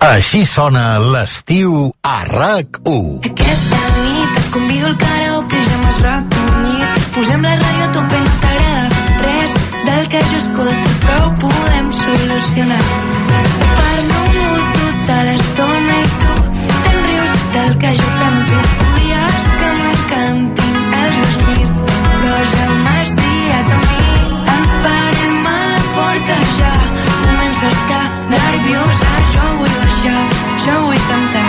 Així 0.05 0.43
sona 0.45 0.99
l'estiu 1.01 1.87
a 2.05 2.19
RAC1. 2.29 3.31
Aquesta 3.31 3.81
nit 3.97 4.37
et 4.43 4.51
convido 4.53 4.91
al 4.91 4.99
karaoke, 5.01 5.63
ja 5.71 5.81
m'has 5.81 6.03
recollit. 6.05 7.01
Posem 7.17 7.49
la 7.49 7.55
ràdio 7.63 7.89
a 7.89 7.91
tope, 7.97 8.21
no 8.27 8.37
t'agrada 8.45 9.01
res 9.25 9.57
del 9.89 10.09
que 10.13 10.23
jo 10.29 10.39
escolto, 10.43 10.95
però 11.07 11.19
ho 11.25 11.35
podem 11.47 11.93
solucionar. 12.03 12.85
Parlo 13.81 14.23
molt 14.37 14.81
tota 14.81 15.21
l'estona 15.31 16.01
i 16.05 16.09
tu 16.23 16.35
te'n 16.85 17.05
rius 17.09 17.39
del 17.57 17.79
que 17.85 17.97
jo 18.03 18.20
vull 30.01 30.13
baixar, 30.13 30.65
jo 30.65 30.81
vull 30.87 31.03
cantar, 31.09 31.40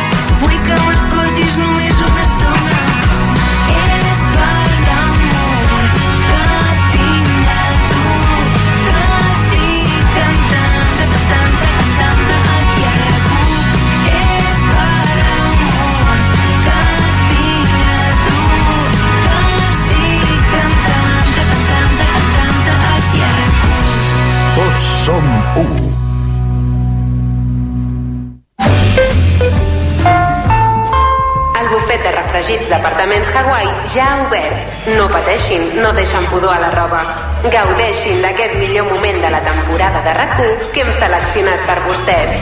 ja 33.93 34.07
ha 34.07 34.27
obert. 34.27 34.87
No 34.97 35.07
pateixin, 35.11 35.67
no 35.81 35.91
deixen 35.93 36.25
pudor 36.31 36.53
a 36.53 36.59
la 36.59 36.71
roba. 36.71 37.01
Gaudeixin 37.51 38.21
d'aquest 38.23 38.55
millor 38.59 38.87
moment 38.87 39.19
de 39.23 39.31
la 39.33 39.41
temporada 39.43 40.03
de 40.05 40.13
rac 40.15 40.35
que 40.73 40.83
hem 40.83 40.91
seleccionat 40.95 41.65
per 41.67 41.77
vostès. 41.87 42.35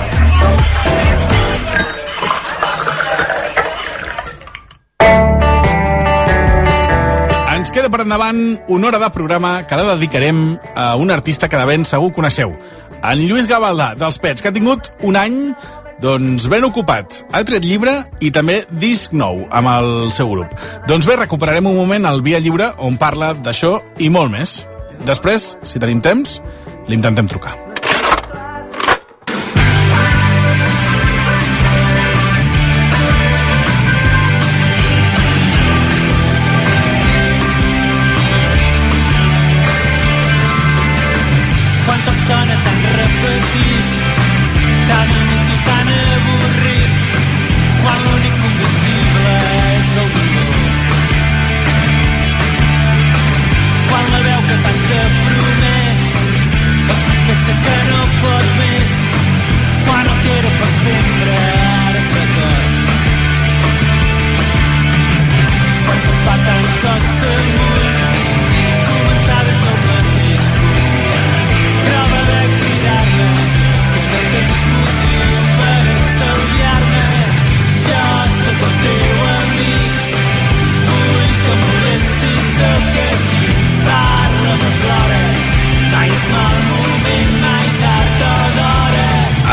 Ens 7.56 7.74
queda 7.76 7.90
per 7.92 8.04
endavant 8.06 8.44
una 8.68 8.88
hora 8.88 9.00
de 9.02 9.10
programa 9.16 9.64
que 9.68 9.80
la 9.80 9.96
dedicarem 9.96 10.60
a 10.76 10.94
un 10.96 11.12
artista 11.12 11.50
que 11.50 11.58
de 11.58 11.66
ben 11.66 11.86
segur 11.86 12.14
coneixeu. 12.14 12.54
En 13.00 13.20
Lluís 13.24 13.48
Gavaldà, 13.48 13.94
dels 13.96 14.18
Pets, 14.20 14.44
que 14.44 14.52
ha 14.52 14.56
tingut 14.56 14.92
un 15.08 15.16
any 15.16 15.54
doncs 16.02 16.48
ben 16.52 16.66
ocupat. 16.68 17.22
Ha 17.32 17.44
tret 17.48 17.66
llibre 17.66 17.94
i 18.24 18.32
també 18.36 18.62
disc 18.82 19.14
nou 19.16 19.46
amb 19.52 19.72
el 19.76 20.12
seu 20.16 20.32
grup. 20.32 20.54
Doncs 20.90 21.08
bé, 21.10 21.20
recuperarem 21.20 21.70
un 21.70 21.78
moment 21.80 22.10
al 22.10 22.24
Via 22.26 22.42
Lliure 22.44 22.74
on 22.78 23.00
parla 23.02 23.34
d'això 23.38 23.78
i 24.00 24.12
molt 24.14 24.34
més. 24.36 24.62
Després, 25.08 25.54
si 25.64 25.80
tenim 25.80 26.04
temps, 26.04 26.40
l'intentem 26.90 27.30
trucar. 27.32 27.69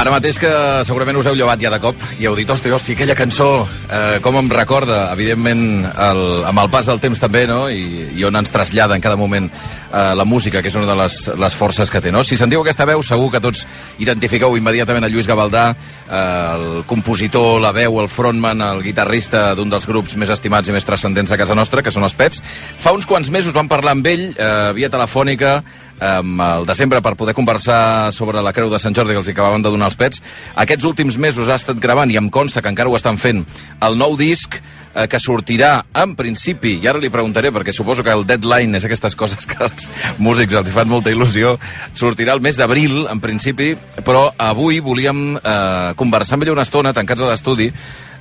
Ara 0.06 0.20
mateix 0.20 0.36
que 0.38 0.50
segurament 0.86 1.16
us 1.18 1.26
heu 1.26 1.34
llevat 1.34 1.58
ja 1.58 1.70
de 1.72 1.80
cop 1.82 1.98
i 2.20 2.28
heu 2.28 2.36
dit, 2.38 2.46
hosti, 2.46 2.70
hosti, 2.70 2.94
aquella 2.94 3.16
cançó, 3.18 3.66
eh, 3.90 4.20
com 4.22 4.36
em 4.38 4.46
recorda, 4.52 5.00
evidentment, 5.16 5.82
el, 5.82 6.20
amb 6.46 6.60
el 6.62 6.70
pas 6.70 6.86
del 6.86 7.00
temps 7.02 7.18
també, 7.18 7.42
no?, 7.50 7.64
i, 7.66 8.12
i 8.14 8.22
on 8.22 8.38
ens 8.38 8.54
trasllada 8.54 8.94
en 8.94 9.02
cada 9.02 9.18
moment 9.18 9.48
eh, 9.50 10.12
la 10.14 10.22
música, 10.24 10.62
que 10.62 10.70
és 10.70 10.76
una 10.78 10.86
de 10.86 10.94
les, 11.00 11.16
les 11.34 11.56
forces 11.58 11.90
que 11.90 11.98
té, 12.04 12.12
no? 12.14 12.22
Si 12.22 12.38
sentiu 12.38 12.62
aquesta 12.62 12.86
veu, 12.86 13.02
segur 13.02 13.32
que 13.32 13.40
tots 13.42 13.64
identifiqueu 13.98 14.54
immediatament 14.54 15.08
a 15.08 15.10
Lluís 15.10 15.26
Gavaldà, 15.26 15.64
eh, 15.74 16.20
el 16.20 16.84
compositor, 16.86 17.58
la 17.64 17.74
veu, 17.74 17.98
el 17.98 18.06
frontman, 18.06 18.62
el 18.62 18.84
guitarrista 18.86 19.48
d'un 19.58 19.74
dels 19.74 19.90
grups 19.90 20.14
més 20.14 20.30
estimats 20.30 20.70
i 20.70 20.76
més 20.76 20.86
transcendents 20.86 21.34
de 21.34 21.40
casa 21.42 21.58
nostra, 21.58 21.82
que 21.82 21.90
són 21.90 22.06
els 22.06 22.14
Pets. 22.14 22.44
Fa 22.78 22.94
uns 22.94 23.10
quants 23.10 23.32
mesos 23.34 23.58
vam 23.58 23.66
parlar 23.66 23.98
amb 23.98 24.06
ell, 24.06 24.28
eh, 24.38 24.70
via 24.78 24.92
telefònica, 24.92 25.56
um, 26.00 26.40
el 26.40 26.66
desembre 26.68 27.02
per 27.02 27.16
poder 27.16 27.34
conversar 27.34 28.12
sobre 28.12 28.42
la 28.42 28.52
Creu 28.52 28.70
de 28.72 28.80
Sant 28.82 28.96
Jordi 28.96 29.14
que 29.14 29.22
els 29.22 29.30
acabaven 29.32 29.64
de 29.64 29.72
donar 29.72 29.90
els 29.90 29.98
pets. 29.98 30.22
Aquests 30.54 30.86
últims 30.88 31.18
mesos 31.18 31.48
ha 31.48 31.58
estat 31.60 31.80
gravant, 31.82 32.10
i 32.10 32.18
em 32.20 32.30
consta 32.30 32.62
que 32.62 32.72
encara 32.72 32.90
ho 32.90 32.96
estan 32.98 33.18
fent, 33.20 33.44
el 33.80 33.98
nou 33.98 34.16
disc 34.18 34.58
eh, 34.58 35.06
que 35.10 35.20
sortirà 35.22 35.84
en 36.02 36.16
principi, 36.18 36.76
i 36.80 36.88
ara 36.88 37.02
li 37.02 37.12
preguntaré 37.12 37.52
perquè 37.54 37.74
suposo 37.74 38.04
que 38.06 38.14
el 38.14 38.26
deadline 38.28 38.78
és 38.78 38.88
aquestes 38.88 39.16
coses 39.18 39.46
que 39.48 39.58
als 39.64 39.90
músics 40.18 40.56
els 40.56 40.72
fan 40.74 40.90
molta 40.90 41.12
il·lusió, 41.12 41.56
sortirà 41.92 42.36
el 42.36 42.44
mes 42.44 42.58
d'abril, 42.58 43.04
en 43.12 43.22
principi, 43.22 43.74
però 44.04 44.28
avui 44.38 44.80
volíem 44.80 45.36
eh, 45.36 45.94
conversar 45.96 46.36
amb 46.36 46.46
ell 46.46 46.56
una 46.56 46.66
estona, 46.66 46.94
tancats 46.96 47.24
a 47.24 47.32
l'estudi, 47.32 47.70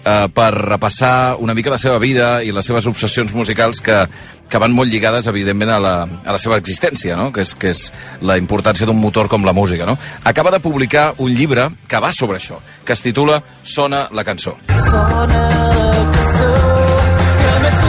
eh, 0.06 0.28
per 0.34 0.52
repassar 0.54 1.36
una 1.42 1.54
mica 1.58 1.74
la 1.74 1.82
seva 1.82 1.98
vida 2.00 2.44
i 2.46 2.54
les 2.56 2.66
seves 2.66 2.86
obsessions 2.88 3.34
musicals 3.34 3.82
que, 3.84 3.98
que 4.50 4.62
van 4.62 4.76
molt 4.76 4.92
lligades, 4.92 5.28
evidentment, 5.28 5.74
a 5.74 5.80
la, 5.82 5.96
a 6.06 6.36
la 6.36 6.42
seva 6.42 6.60
existència, 6.62 7.18
no? 7.18 7.32
que, 7.34 7.44
és, 7.46 7.56
que 7.60 7.74
és 7.74 7.88
la 8.22 8.38
importància 8.40 8.88
d'un 8.88 9.00
motor 9.02 9.30
com 9.32 9.46
la 9.46 9.56
música. 9.56 9.88
No? 9.90 9.98
Acaba 10.24 10.54
de 10.54 10.62
publicar 10.64 11.14
un 11.18 11.34
llibre 11.34 11.70
que 11.90 12.00
va 12.00 12.14
sobre 12.14 12.40
això, 12.40 12.62
que 12.86 12.94
es 12.94 13.04
titula 13.04 13.42
Sona 13.64 14.08
la 14.14 14.24
cançó. 14.24 14.58
sona 14.86 15.44
la 15.82 16.08
cançó 16.14 16.54
que 17.42 17.60
més 17.66 17.84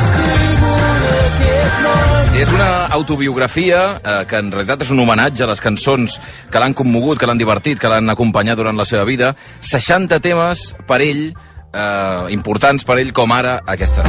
És 2.37 2.51
una 2.53 2.87
autobiografia 2.93 3.79
eh, 3.97 4.25
que 4.29 4.37
en 4.37 4.51
realitat 4.53 4.83
és 4.85 4.91
un 4.93 5.01
homenatge 5.01 5.47
a 5.47 5.49
les 5.49 5.63
cançons 5.65 6.19
que 6.53 6.61
l'han 6.61 6.75
commogut, 6.77 7.17
que 7.17 7.25
l'han 7.29 7.41
divertit, 7.41 7.79
que 7.81 7.89
l'han 7.89 8.13
acompanyat 8.13 8.61
durant 8.61 8.77
la 8.77 8.85
seva 8.85 9.07
vida. 9.09 9.31
60 9.65 10.19
temes 10.21 10.67
per 10.87 11.01
ell, 11.01 11.31
eh, 11.77 12.33
importants 12.35 12.85
per 12.85 12.99
ell, 13.03 13.13
com 13.13 13.33
ara 13.37 13.61
aquesta. 13.67 14.03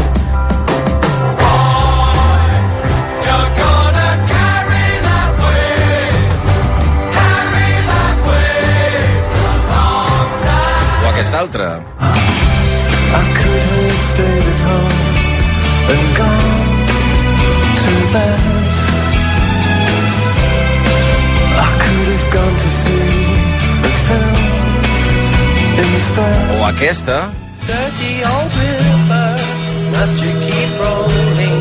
O 11.04 11.10
aquesta 11.12 11.40
altra. 11.40 11.70
I 13.08 13.24
could 13.40 13.64
have 13.72 14.04
stayed 14.12 14.48
at 14.54 14.60
home 14.68 14.98
and 15.94 16.06
gone 16.20 16.66
to 17.82 17.94
bed. 18.14 18.74
I 21.58 21.70
to 22.62 22.70
see 22.82 23.12
a 23.88 23.92
film 24.08 24.48
instead. 25.96 26.60
O 26.60 26.66
aquesta. 26.66 27.47
Dirty 27.68 28.14
old 28.24 28.52
river 28.64 29.30
must 29.92 30.18
you 30.24 30.34
keep 30.48 30.72
rolling, 30.80 31.58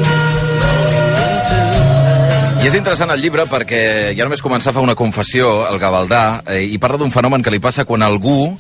I 2.62 2.68
és 2.68 2.75
interessant 2.75 3.12
el 3.14 3.20
llibre 3.22 3.44
perquè 3.46 3.80
ja 4.18 4.25
només 4.26 4.42
començar 4.42 4.72
a 4.72 4.75
fer 4.75 4.82
una 4.82 4.96
confessió, 4.98 5.68
el 5.68 5.78
Gavaldà, 5.78 6.42
eh, 6.50 6.64
i 6.66 6.80
parla 6.82 6.98
d'un 6.98 7.12
fenomen 7.14 7.42
que 7.42 7.52
li 7.54 7.60
passa 7.62 7.84
quan 7.86 8.02
algú 8.02 8.56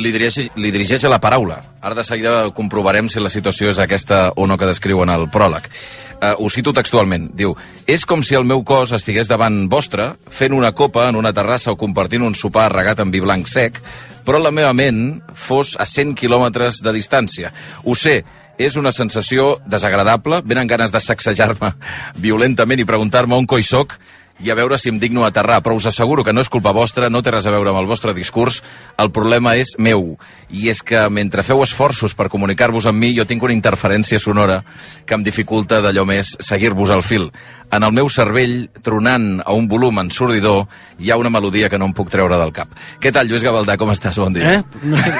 li 0.00 0.12
dirigeix, 0.14 0.50
li 0.56 0.70
dirigeix 0.72 1.04
la 1.10 1.20
paraula. 1.20 1.58
Ara 1.82 1.94
de 1.98 2.04
seguida 2.04 2.48
comprovarem 2.56 3.10
si 3.12 3.20
la 3.20 3.32
situació 3.32 3.68
és 3.70 3.80
aquesta 3.82 4.30
o 4.36 4.46
no 4.48 4.56
que 4.56 4.68
descriu 4.68 5.02
en 5.04 5.12
el 5.12 5.28
pròleg. 5.28 5.68
Uh, 6.14 6.32
ho 6.40 6.48
cito 6.48 6.72
textualment. 6.72 7.28
Diu, 7.36 7.52
és 7.86 8.06
com 8.08 8.22
si 8.24 8.36
el 8.38 8.46
meu 8.48 8.64
cos 8.64 8.94
estigués 8.96 9.28
davant 9.28 9.66
vostre, 9.68 10.14
fent 10.30 10.56
una 10.56 10.72
copa 10.72 11.08
en 11.10 11.20
una 11.20 11.34
terrassa 11.36 11.74
o 11.74 11.76
compartint 11.76 12.24
un 12.24 12.34
sopar 12.38 12.70
regat 12.72 13.02
amb 13.04 13.12
vi 13.12 13.20
blanc 13.20 13.50
sec, 13.50 13.82
però 14.24 14.40
la 14.40 14.52
meva 14.54 14.72
ment 14.72 15.20
fos 15.34 15.74
a 15.78 15.86
100 15.86 16.16
quilòmetres 16.18 16.80
de 16.84 16.92
distància. 16.96 17.52
Ho 17.84 17.94
sé, 17.94 18.22
és 18.58 18.76
una 18.76 18.92
sensació 18.92 19.58
desagradable, 19.66 20.42
venen 20.44 20.70
ganes 20.70 20.92
de 20.94 21.00
sacsejar-me 21.02 21.74
violentament 22.22 22.80
i 22.80 22.88
preguntar-me 22.88 23.36
on 23.36 23.48
coi 23.50 23.66
soc 23.66 23.98
i 24.42 24.50
a 24.50 24.56
veure 24.58 24.78
si 24.78 24.90
em 24.90 24.98
digno 24.98 25.22
aterrar, 25.24 25.60
però 25.62 25.76
us 25.78 25.86
asseguro 25.86 26.24
que 26.26 26.32
no 26.34 26.42
és 26.42 26.50
culpa 26.50 26.72
vostra, 26.74 27.08
no 27.10 27.22
té 27.22 27.30
res 27.30 27.46
a 27.46 27.52
veure 27.54 27.70
amb 27.70 27.78
el 27.78 27.86
vostre 27.86 28.14
discurs, 28.16 28.62
el 28.98 29.12
problema 29.14 29.54
és 29.56 29.76
meu, 29.78 30.16
i 30.50 30.68
és 30.72 30.82
que 30.82 31.04
mentre 31.08 31.44
feu 31.46 31.62
esforços 31.62 32.16
per 32.18 32.28
comunicar-vos 32.32 32.88
amb 32.90 32.98
mi, 32.98 33.12
jo 33.14 33.28
tinc 33.30 33.46
una 33.46 33.54
interferència 33.54 34.18
sonora 34.18 34.62
que 35.06 35.14
em 35.14 35.22
dificulta 35.22 35.80
d'allò 35.84 36.02
més 36.08 36.34
seguir-vos 36.42 36.90
al 36.90 37.06
fil. 37.06 37.30
En 37.74 37.82
el 37.82 37.92
meu 37.96 38.06
cervell, 38.12 38.68
tronant 38.86 39.40
a 39.44 39.52
un 39.56 39.66
volum 39.68 39.98
ensordidor, 40.04 40.66
hi 41.02 41.10
ha 41.10 41.16
una 41.18 41.30
melodia 41.32 41.68
que 41.72 41.78
no 41.80 41.88
em 41.90 41.94
puc 41.96 42.10
treure 42.12 42.36
del 42.38 42.52
cap. 42.54 42.70
Què 43.02 43.10
tal, 43.12 43.26
Lluís 43.26 43.42
Gavaldà, 43.42 43.74
com 43.80 43.90
estàs? 43.90 44.20
Bon 44.22 44.32
dia. 44.36 44.60
Eh? 44.60 44.62
No 44.84 44.96
sé, 45.00 45.12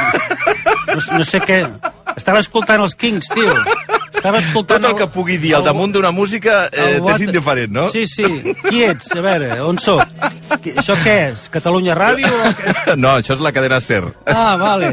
no, 0.92 1.00
no 1.18 1.24
sé 1.26 1.40
què... 1.42 1.64
Estava 2.14 2.38
escoltant 2.44 2.78
els 2.84 2.94
Kings, 2.94 3.26
tio. 3.34 3.50
Estava 4.14 4.38
escoltant... 4.38 4.84
Tot 4.84 4.92
el 4.92 4.98
que 5.00 5.08
pugui 5.10 5.34
dir 5.42 5.56
al 5.58 5.64
damunt 5.66 5.90
d'una 5.96 6.12
música 6.14 6.68
eh, 6.68 6.78
el 6.78 7.00
t'és 7.00 7.02
Water- 7.08 7.26
indiferent, 7.26 7.72
no? 7.74 7.88
Sí, 7.90 8.04
sí. 8.06 8.54
Qui 8.68 8.84
ets? 8.86 9.10
A 9.18 9.24
veure, 9.24 9.48
on 9.66 9.80
sóc? 9.82 10.04
Això 10.54 10.94
què 11.02 11.16
és? 11.32 11.48
Catalunya 11.50 11.96
Ràdio? 11.98 12.30
O... 12.30 12.94
No, 13.02 13.16
això 13.18 13.34
és 13.34 13.42
la 13.42 13.50
cadena 13.56 13.80
SER. 13.82 14.04
Ah, 14.30 14.54
vale. 14.60 14.92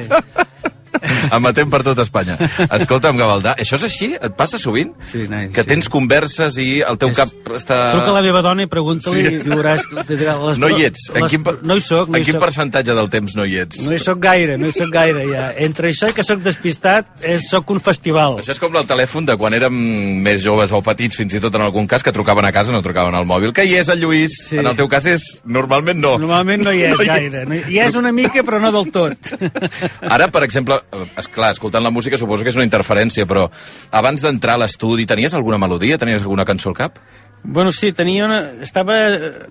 Emetem 1.38 1.70
per 1.72 1.81
tot 1.86 2.00
Espanya. 2.03 2.36
Escolta'm, 2.72 3.17
Gavaldà, 3.20 3.55
això 3.62 3.77
és 3.79 3.86
així? 3.88 4.10
Et 4.22 4.36
passa 4.38 4.60
sovint? 4.62 4.91
Sí, 5.08 5.25
nen, 5.29 5.50
Que 5.53 5.63
tens 5.67 5.88
converses 5.91 6.58
i 6.62 6.81
el 6.86 6.98
teu 7.01 7.12
cap 7.17 7.29
està... 7.58 7.79
Truca 7.96 8.12
a 8.12 8.15
la 8.17 8.24
meva 8.25 8.41
dona 8.46 8.65
i 8.65 8.70
pregunta-li 8.72 9.22
Sí. 9.25 9.34
i 9.36 9.41
veuràs... 9.48 9.88
les- 9.91 10.60
No 10.62 10.70
hi 10.70 10.86
ets. 10.88 11.08
En 11.15 11.24
les- 11.25 11.31
quin, 11.34 11.43
No 11.63 11.75
hi 11.77 11.81
soc, 11.84 12.10
no 12.10 12.17
en 12.17 12.22
hi 12.22 12.25
quin 12.29 12.38
soc. 12.38 12.43
percentatge 12.46 12.96
del 12.98 13.10
temps 13.13 13.36
no 13.36 13.46
hi 13.46 13.58
ets? 13.63 13.81
No 13.88 13.96
hi 13.96 14.00
soc 14.01 14.20
gaire, 14.24 14.58
no 14.62 14.67
hi 14.70 14.75
soc 14.75 14.91
gaire, 14.93 15.25
ja. 15.31 15.51
Entre 15.58 15.89
això 15.91 16.10
i 16.10 16.15
que 16.17 16.24
sóc 16.27 16.41
despistat, 16.46 17.10
és, 17.25 17.48
sóc 17.50 17.70
un 17.74 17.79
festival. 17.84 18.39
Això 18.41 18.53
és 18.55 18.60
com 18.62 18.75
el 18.77 18.88
telèfon 18.89 19.25
de 19.27 19.36
quan 19.41 19.53
érem 19.58 19.74
més 20.24 20.41
joves 20.43 20.72
o 20.72 20.81
petits, 20.86 21.17
fins 21.17 21.34
i 21.38 21.41
tot 21.43 21.55
en 21.58 21.65
algun 21.65 21.88
cas, 21.89 22.03
que 22.03 22.13
trucaven 22.15 22.46
a 22.46 22.51
casa, 22.55 22.72
no 22.72 22.81
trucaven 22.86 23.15
al 23.17 23.25
mòbil. 23.29 23.53
Que 23.53 23.65
hi 23.65 23.75
és 23.81 23.89
el 23.93 24.00
Lluís? 24.03 24.38
Sí. 24.50 24.58
En 24.62 24.67
el 24.70 24.75
teu 24.79 24.88
cas 24.91 25.05
és... 25.10 25.25
Normalment 25.46 26.00
no. 26.01 26.15
Normalment 26.22 26.63
no 26.65 26.72
hi 26.75 26.84
és 26.88 26.98
gaire. 27.08 27.43
No 27.48 27.55
hi, 27.58 27.63
hi 27.74 27.79
és 27.84 27.96
una 28.00 28.12
mica, 28.15 28.43
però 28.48 28.60
no 28.62 28.72
del 28.74 28.91
tot. 28.93 29.31
Ara, 30.01 30.27
per 30.31 30.43
exemple, 30.48 30.79
és 31.17 31.27
clar, 31.31 31.51
escoltant 31.51 31.83
la 31.83 31.91
música 31.91 32.17
suposo 32.17 32.43
que 32.43 32.50
és 32.50 32.55
una 32.60 32.67
interferència, 32.67 33.25
però 33.25 33.50
abans 33.91 34.21
d'entrar 34.21 34.55
a 34.55 34.63
l'estudi, 34.65 35.05
tenies 35.05 35.33
alguna 35.33 35.57
melodia? 35.57 35.98
Tenies 35.98 36.21
alguna 36.24 36.45
cançó 36.45 36.69
al 36.69 36.75
cap? 36.75 37.00
Bueno, 37.43 37.71
sí, 37.71 37.89
tenia, 37.91 38.25
una, 38.27 38.41
estava, 38.62 38.93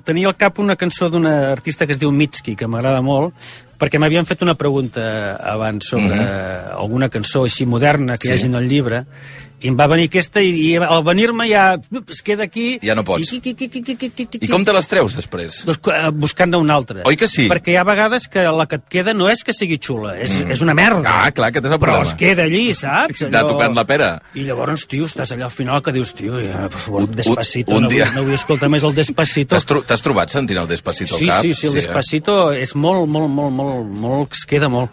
tenia 0.07 0.29
al 0.29 0.37
cap 0.39 0.61
una 0.63 0.77
cançó 0.79 1.09
d'una 1.11 1.51
artista 1.51 1.87
que 1.89 1.93
es 1.97 1.99
diu 1.99 2.13
Mitski, 2.15 2.55
que 2.55 2.69
m'agrada 2.71 3.01
molt, 3.03 3.35
perquè 3.81 3.99
m'havien 3.99 4.29
fet 4.29 4.45
una 4.47 4.55
pregunta 4.55 5.35
abans 5.43 5.89
sobre 5.91 6.15
Mhm. 6.15 6.77
alguna 6.79 7.09
cançó 7.09 7.43
així 7.45 7.67
moderna 7.67 8.17
que 8.17 8.29
Sí. 8.29 8.33
hi 8.33 8.37
hagi 8.37 8.47
en 8.47 8.55
el 8.55 8.69
llibre, 8.69 9.05
i 9.61 9.69
em 9.69 9.77
va 9.79 9.87
venir 9.91 10.07
aquesta, 10.09 10.41
i, 10.41 10.51
i 10.71 10.77
al 10.81 11.03
venir-me 11.05 11.47
ja 11.51 11.65
es 12.09 12.23
queda 12.25 12.45
aquí... 12.49 12.79
Ja 12.83 12.95
no 12.97 13.05
pots. 13.05 13.33
I, 13.33 13.41
qui, 13.41 13.55
qui, 13.55 13.69
qui, 13.69 13.83
qui, 13.85 13.97
qui, 13.97 14.11
qui, 14.11 14.27
qui, 14.27 14.41
I 14.47 14.49
com 14.51 14.65
te 14.65 14.73
les 14.73 14.89
treus 14.89 15.15
després? 15.19 15.63
Doncs, 15.69 15.81
eh, 15.93 16.11
buscant 16.17 16.55
una 16.59 16.75
altra. 16.81 17.03
Oi 17.09 17.17
que 17.21 17.29
sí? 17.29 17.47
Perquè 17.51 17.75
hi 17.75 17.77
ha 17.81 17.85
vegades 17.85 18.27
que 18.33 18.43
la 18.49 18.67
que 18.71 18.79
et 18.81 18.87
queda 18.89 19.15
no 19.15 19.29
és 19.29 19.45
que 19.45 19.53
sigui 19.57 19.79
xula, 19.79 20.17
és, 20.19 20.39
Mm. 20.41 20.53
és 20.55 20.61
una 20.65 20.73
merda. 20.75 21.03
Ah, 21.05 21.31
clar, 21.33 21.49
aquest 21.51 21.67
és 21.67 21.73
el 21.73 21.79
Però 21.79 21.93
problema. 21.99 22.09
es 22.09 22.15
queda 22.15 22.43
allí, 22.49 22.73
saps? 22.75 23.21
De 23.31 23.41
tocant 23.45 23.75
la 23.77 23.85
pera. 23.85 24.11
I 24.35 24.45
llavors, 24.49 24.87
tio, 24.89 25.05
estàs 25.11 25.33
allà 25.35 25.45
al 25.51 25.55
final 25.55 25.83
que 25.83 25.93
dius, 25.93 26.15
tio, 26.17 26.39
ja, 26.41 26.69
per 26.71 26.81
favor, 26.81 27.09
Despacito, 27.11 27.75
un 27.77 27.83
no, 27.85 27.89
dia- 27.93 28.07
vull, 28.07 28.15
no 28.17 28.25
vull 28.31 28.35
escoltar 28.39 28.71
més 28.73 28.83
el 28.87 28.95
Despacito. 28.95 29.55
T'has 29.55 29.67
tro 29.69 29.83
t'has 29.85 30.01
trobat 30.03 30.31
sentint 30.33 30.59
el 30.63 30.69
Despacito 30.71 31.19
Sí, 31.19 31.29
al 31.29 31.37
cap? 31.37 31.43
sí, 31.45 31.53
sí, 31.55 31.67
el 31.67 31.75
eh? 31.75 31.81
Despacito 31.83 32.39
és 32.57 32.75
molt, 32.75 33.07
molt, 33.09 33.29
molt, 33.29 33.53
molt, 33.53 33.87
molt, 34.01 34.33
es 34.39 34.47
queda 34.49 34.69
molt. 34.73 34.91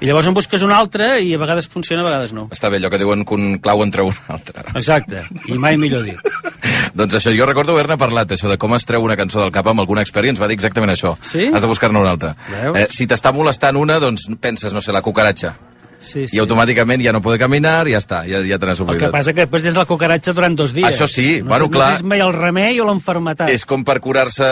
I 0.00 0.06
llavors 0.06 0.26
en 0.28 0.34
busques 0.34 0.62
un 0.62 0.70
altre 0.72 1.20
i 1.24 1.32
a 1.34 1.38
vegades 1.40 1.66
funciona, 1.68 2.02
a 2.02 2.06
vegades 2.06 2.32
no. 2.36 2.48
Està 2.54 2.68
bé, 2.70 2.76
allò 2.78 2.90
que 2.90 2.98
diuen 3.00 3.24
que 3.24 3.34
un 3.34 3.58
clau 3.58 3.82
en 3.82 3.90
treu 4.10 4.26
un 4.28 4.34
altre. 4.34 4.64
Exacte, 4.78 5.24
i 5.48 5.58
mai 5.58 5.78
millor 5.80 6.04
dit. 6.06 6.18
doncs 6.98 7.18
això, 7.18 7.32
jo 7.36 7.46
recordo 7.48 7.74
haver-ne 7.74 7.98
parlat, 8.00 8.32
això 8.34 8.50
de 8.50 8.58
com 8.60 8.74
es 8.76 8.86
treu 8.88 9.04
una 9.04 9.16
cançó 9.20 9.42
del 9.42 9.54
cap 9.54 9.68
amb 9.68 9.84
algun 9.84 10.00
expert 10.02 10.26
i 10.26 10.34
ens 10.34 10.40
va 10.40 10.48
dir 10.50 10.58
exactament 10.58 10.94
això. 10.94 11.14
Sí? 11.22 11.48
Has 11.52 11.64
de 11.64 11.70
buscar-ne 11.70 12.00
una 12.00 12.14
altra. 12.16 12.34
Veus? 12.50 12.76
Eh, 12.76 12.86
si 12.92 13.08
t'està 13.10 13.32
molestant 13.36 13.78
una, 13.80 13.98
doncs 14.02 14.28
penses, 14.40 14.74
no 14.74 14.84
sé, 14.84 14.94
la 14.94 15.04
cucaratxa. 15.04 15.54
Sí, 16.00 16.28
sí. 16.28 16.36
I 16.36 16.40
automàticament 16.40 17.02
ja 17.02 17.12
no 17.12 17.20
puede 17.20 17.38
caminar, 17.38 17.88
ja 17.90 17.98
està, 17.98 18.20
ja, 18.28 18.38
ja 18.46 18.58
te 18.58 18.66
n'has 18.68 18.78
El 18.80 18.86
que 18.86 18.92
oblidat. 18.92 19.10
passa 19.10 19.32
que 19.34 19.42
després 19.42 19.64
tens 19.66 19.76
la 19.76 19.84
cucaratxa 19.84 20.32
durant 20.32 20.54
dos 20.56 20.72
dies. 20.72 20.86
Això 20.86 21.08
sí, 21.10 21.40
no 21.42 21.48
bueno, 21.50 21.66
sé, 21.66 21.70
clar. 21.72 21.88
No 21.88 21.90
sé 21.90 21.98
si 21.98 22.04
és 22.04 22.08
mai 22.12 22.20
el 22.22 22.32
remei 22.32 22.78
o 22.80 22.84
l'enfermetat. 22.86 23.50
És 23.50 23.66
com 23.66 23.82
per 23.84 23.98
curar-se 24.00 24.46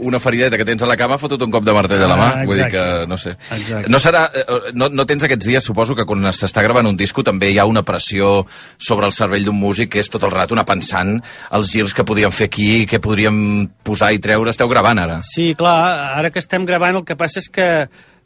una 0.00 0.18
ferideta 0.20 0.56
que 0.56 0.64
tens 0.64 0.82
a 0.82 0.88
la 0.88 0.96
cama, 0.96 1.18
fotut 1.20 1.42
un 1.44 1.50
cop 1.52 1.64
de 1.66 1.74
martell 1.76 2.02
a 2.02 2.08
la 2.08 2.16
mà. 2.16 2.28
Ah, 2.40 2.44
Vull 2.48 2.56
dir 2.56 2.64
exacte. 2.66 3.00
que, 3.00 3.06
no 3.10 3.16
sé. 3.20 3.34
Exacte. 3.58 3.90
No 3.92 3.98
serà... 4.02 4.24
eh, 4.34 4.72
No, 4.78 4.88
no 4.88 5.04
tens 5.06 5.22
aquests 5.24 5.46
dies, 5.46 5.64
suposo 5.64 5.94
que 5.96 6.04
quan 6.06 6.22
s'està 6.32 6.62
gravant 6.62 6.86
un 6.86 6.96
disco 6.96 7.22
també 7.24 7.50
hi 7.52 7.58
ha 7.58 7.64
una 7.66 7.82
pressió 7.82 8.44
sobre 8.78 9.06
el 9.06 9.12
cervell 9.12 9.44
d'un 9.46 9.56
músic 9.58 9.90
que 9.94 10.00
és 10.02 10.08
tot 10.10 10.22
el 10.24 10.30
rato 10.34 10.54
anar 10.54 10.64
pensant 10.68 11.16
els 11.56 11.70
girs 11.72 11.94
que 11.96 12.04
podíem 12.04 12.30
fer 12.32 12.46
aquí, 12.50 12.86
què 12.86 13.00
podríem 13.00 13.68
posar 13.82 14.12
i 14.14 14.18
treure. 14.22 14.50
Esteu 14.50 14.68
gravant 14.68 14.98
ara. 14.98 15.20
Sí, 15.24 15.54
clar, 15.58 16.16
ara 16.18 16.30
que 16.30 16.38
estem 16.42 16.64
gravant 16.68 16.96
el 17.00 17.04
que 17.04 17.16
passa 17.16 17.40
és 17.40 17.48
que 17.52 17.68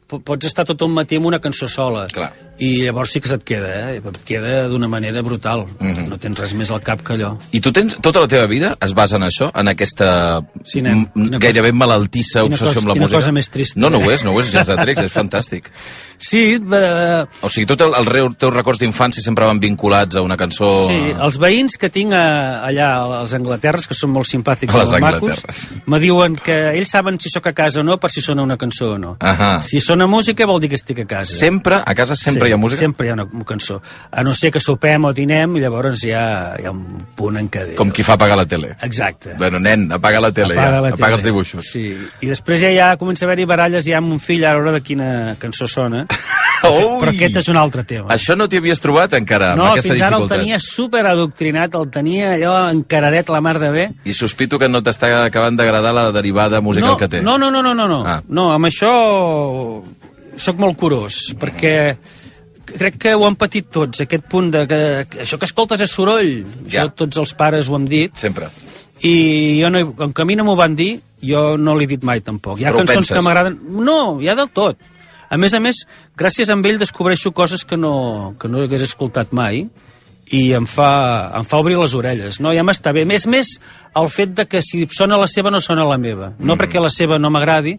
pots 0.07 0.45
estar 0.45 0.65
tot 0.65 0.81
un 0.85 0.93
matí 0.93 1.17
amb 1.19 1.25
una 1.29 1.39
cançó 1.39 1.67
sola. 1.67 2.07
Clar. 2.11 2.31
I 2.59 2.83
llavors 2.85 3.11
sí 3.11 3.19
que 3.21 3.27
se't 3.31 3.43
queda, 3.43 3.91
eh? 3.91 3.97
Et 3.97 4.17
queda 4.25 4.67
d'una 4.69 4.87
manera 4.87 5.21
brutal. 5.25 5.65
Mhm. 5.79 6.07
No 6.09 6.17
tens 6.21 6.37
res 6.39 6.53
més 6.53 6.69
al 6.71 6.81
cap 6.81 7.01
que 7.03 7.13
allò. 7.13 7.33
I 7.51 7.59
tu 7.61 7.71
tens... 7.71 7.97
Tota 8.01 8.19
la 8.21 8.27
teva 8.27 8.45
vida 8.47 8.75
es 8.81 8.93
basa 8.93 9.15
en 9.17 9.23
això? 9.23 9.49
En 9.55 9.67
aquesta 9.67 10.41
Sí, 10.63 10.81
nen. 10.81 11.09
gairebé 11.15 11.69
cosa- 11.71 11.77
malaltissa 11.77 12.43
obsessió 12.43 12.67
cosa- 12.67 12.79
amb 12.79 12.87
la 12.89 12.95
música? 12.95 13.17
cosa 13.19 13.31
més 13.31 13.49
trista. 13.49 13.79
No, 13.79 13.89
no 13.89 13.97
ho 13.99 14.11
és, 14.11 14.23
no 14.23 14.31
ho 14.33 14.41
és, 14.41 14.51
gens 14.51 14.67
de 14.67 14.75
trecs, 14.77 15.01
és 15.01 15.13
fantàstic. 15.13 15.69
Sí, 16.23 16.53
eh, 16.55 17.25
O 17.41 17.49
sigui, 17.49 17.65
tots 17.67 17.83
el, 17.83 17.93
el, 17.99 18.05
reu- 18.07 18.29
teus 18.39 18.53
records 18.53 18.79
d'infància 18.79 19.19
sempre 19.21 19.43
van 19.45 19.59
vinculats 19.59 20.15
a 20.15 20.21
una 20.23 20.37
cançó... 20.39 20.87
sí, 20.87 21.11
els 21.19 21.35
veïns 21.41 21.75
que 21.77 21.89
tinc 21.91 22.13
a, 22.15 22.61
allà 22.63 22.85
als 23.19 23.33
Anglaterres, 23.35 23.87
que 23.89 23.93
són 23.97 24.13
molt 24.13 24.29
simpàtics 24.29 24.73
A 24.73 24.85
les 24.85 24.93
macos, 25.03 25.41
me 25.85 25.99
diuen 25.99 26.37
que 26.39 26.55
ells 26.77 26.93
saben 26.95 27.19
si 27.19 27.27
sóc 27.33 27.47
a 27.47 27.53
casa 27.53 27.81
o 27.81 27.83
no 27.83 27.97
per 27.99 28.09
si 28.13 28.21
sona 28.23 28.41
una 28.45 28.55
cançó 28.55 28.93
o 28.93 28.97
no. 28.97 29.17
Ahà. 29.19 29.61
Si 29.61 29.81
sona 29.81 29.92
música 30.07 30.45
vol 30.49 30.59
dir 30.61 30.69
que 30.69 30.75
estic 30.79 30.99
a 31.03 31.05
casa. 31.05 31.35
Sempre? 31.37 31.77
A 31.85 31.93
casa 31.95 32.15
sempre 32.15 32.47
sí, 32.47 32.49
hi 32.49 32.53
ha 32.53 32.57
música? 32.57 32.79
Sempre 32.79 33.07
hi 33.07 33.11
ha 33.11 33.13
una, 33.13 33.27
cançó. 33.45 33.81
A 34.11 34.23
no 34.23 34.33
ser 34.33 34.51
que 34.51 34.59
sopem 34.59 35.05
o 35.05 35.13
dinem, 35.13 35.57
i 35.57 35.63
llavors 35.63 36.03
hi 36.03 36.11
ha, 36.17 36.25
hi 36.59 36.65
ha 36.65 36.71
un 36.73 37.05
punt 37.15 37.37
en 37.37 37.49
què... 37.53 37.75
Com 37.79 37.91
qui 37.93 38.03
fa 38.03 38.17
apagar 38.17 38.37
la 38.39 38.45
tele. 38.49 38.73
Exacte. 38.81 39.35
Bueno, 39.37 39.59
nen, 39.59 39.89
apaga 39.91 40.19
la 40.23 40.31
tele, 40.31 40.55
Apaga 40.57 40.77
ja. 40.77 40.81
la 40.81 40.93
apaga 40.93 41.05
tele. 41.05 41.19
els 41.19 41.27
dibuixos. 41.29 41.69
Sí, 41.73 41.85
i 42.21 42.29
després 42.31 42.61
ja, 42.63 42.71
ja 42.73 42.91
comença 42.97 43.25
a 43.25 43.29
haver-hi 43.29 43.45
baralles 43.49 43.85
ja 43.85 43.99
amb 44.01 44.11
un 44.15 44.19
fill 44.23 44.45
a 44.45 44.53
l'hora 44.57 44.73
de 44.77 44.81
quina 44.81 45.35
cançó 45.39 45.67
sona. 45.67 46.05
Ui! 46.63 47.01
Però 47.01 47.11
aquest 47.11 47.35
és 47.41 47.49
un 47.51 47.57
altre 47.59 47.83
tema. 47.83 48.07
Això 48.13 48.37
no 48.39 48.47
t'hi 48.47 48.61
havies 48.61 48.79
trobat 48.79 49.11
encara, 49.17 49.49
no, 49.59 49.65
amb 49.65 49.73
aquesta 49.73 49.89
fins 49.91 50.01
ara 50.01 50.15
el 50.15 50.23
dificultat. 50.23 50.39
tenia 50.45 50.59
super 50.63 51.01
adoctrinat, 51.09 51.75
el 51.75 51.89
tenia 51.91 52.29
allò 52.37 52.53
encaradet 52.71 53.31
la 53.33 53.41
mar 53.43 53.57
de 53.59 53.71
bé. 53.73 53.83
I 54.07 54.15
sospito 54.15 54.57
que 54.61 54.69
no 54.71 54.79
t'està 54.81 55.09
acabant 55.25 55.59
d'agradar 55.59 55.91
la 55.93 56.05
derivada 56.15 56.61
musical 56.63 56.93
no, 56.95 56.97
que 57.01 57.09
té. 57.11 57.21
No, 57.21 57.35
no, 57.37 57.51
no, 57.51 57.61
no, 57.61 57.73
no, 57.75 57.87
no. 57.91 57.99
Ah. 58.07 58.21
no 58.29 58.47
amb 58.53 58.69
això 58.69 58.93
sóc 60.37 60.57
molt 60.61 60.77
curós, 60.79 61.33
perquè 61.39 61.95
crec 62.73 62.97
que 62.97 63.13
ho 63.15 63.25
han 63.27 63.35
patit 63.35 63.67
tots, 63.73 64.01
aquest 64.05 64.25
punt 64.31 64.51
de 64.53 64.65
que, 64.67 64.79
que 65.09 65.21
això 65.25 65.37
que 65.39 65.45
escoltes 65.49 65.81
és 65.83 65.91
soroll. 65.91 66.43
Ja. 66.67 66.85
Això 66.85 66.93
tots 67.03 67.17
els 67.21 67.33
pares 67.37 67.69
ho 67.69 67.75
han 67.75 67.85
dit. 67.89 68.15
Sempre. 68.17 68.49
I 69.03 69.59
jo 69.61 69.69
no, 69.69 69.79
he- 69.79 69.93
com 69.99 70.13
que 70.15 70.21
a 70.23 70.25
mi 70.25 70.35
no 70.39 70.45
m'ho 70.47 70.55
van 70.55 70.75
dir, 70.79 70.95
jo 71.21 71.57
no 71.57 71.75
l'he 71.75 71.87
dit 71.87 72.03
mai 72.07 72.21
tampoc. 72.23 72.59
Hi 72.59 72.65
ha 72.65 72.71
Però 72.71 72.85
cançons 72.85 73.11
que 73.11 73.21
m'agraden... 73.21 73.57
No, 73.83 74.19
hi 74.23 74.29
ha 74.31 74.35
del 74.39 74.49
tot. 74.55 74.77
A 75.33 75.37
més 75.37 75.53
a 75.57 75.59
més, 75.59 75.81
gràcies 76.15 76.49
a 76.49 76.55
ell 76.55 76.79
descobreixo 76.79 77.31
coses 77.33 77.65
que 77.65 77.75
no, 77.77 78.35
que 78.39 78.47
no 78.47 78.61
hagués 78.63 78.83
escoltat 78.85 79.33
mai 79.33 79.65
i 80.33 80.53
em 80.55 80.65
fa, 80.69 81.31
em 81.35 81.43
fa 81.45 81.57
obrir 81.59 81.75
les 81.77 81.93
orelles. 81.97 82.39
No, 82.39 82.53
ja 82.55 82.63
m'està 82.63 82.93
bé. 82.93 83.03
Més 83.05 83.25
més 83.27 83.57
el 83.99 84.07
fet 84.09 84.31
de 84.37 84.45
que 84.47 84.61
si 84.63 84.85
sona 84.93 85.17
la 85.19 85.27
seva 85.27 85.51
no 85.51 85.59
sona 85.61 85.83
la 85.89 85.97
meva. 85.97 86.31
No 86.39 86.55
Mm. 86.55 86.59
perquè 86.61 86.79
la 86.81 86.89
seva 86.89 87.17
no 87.19 87.29
m'agradi, 87.33 87.75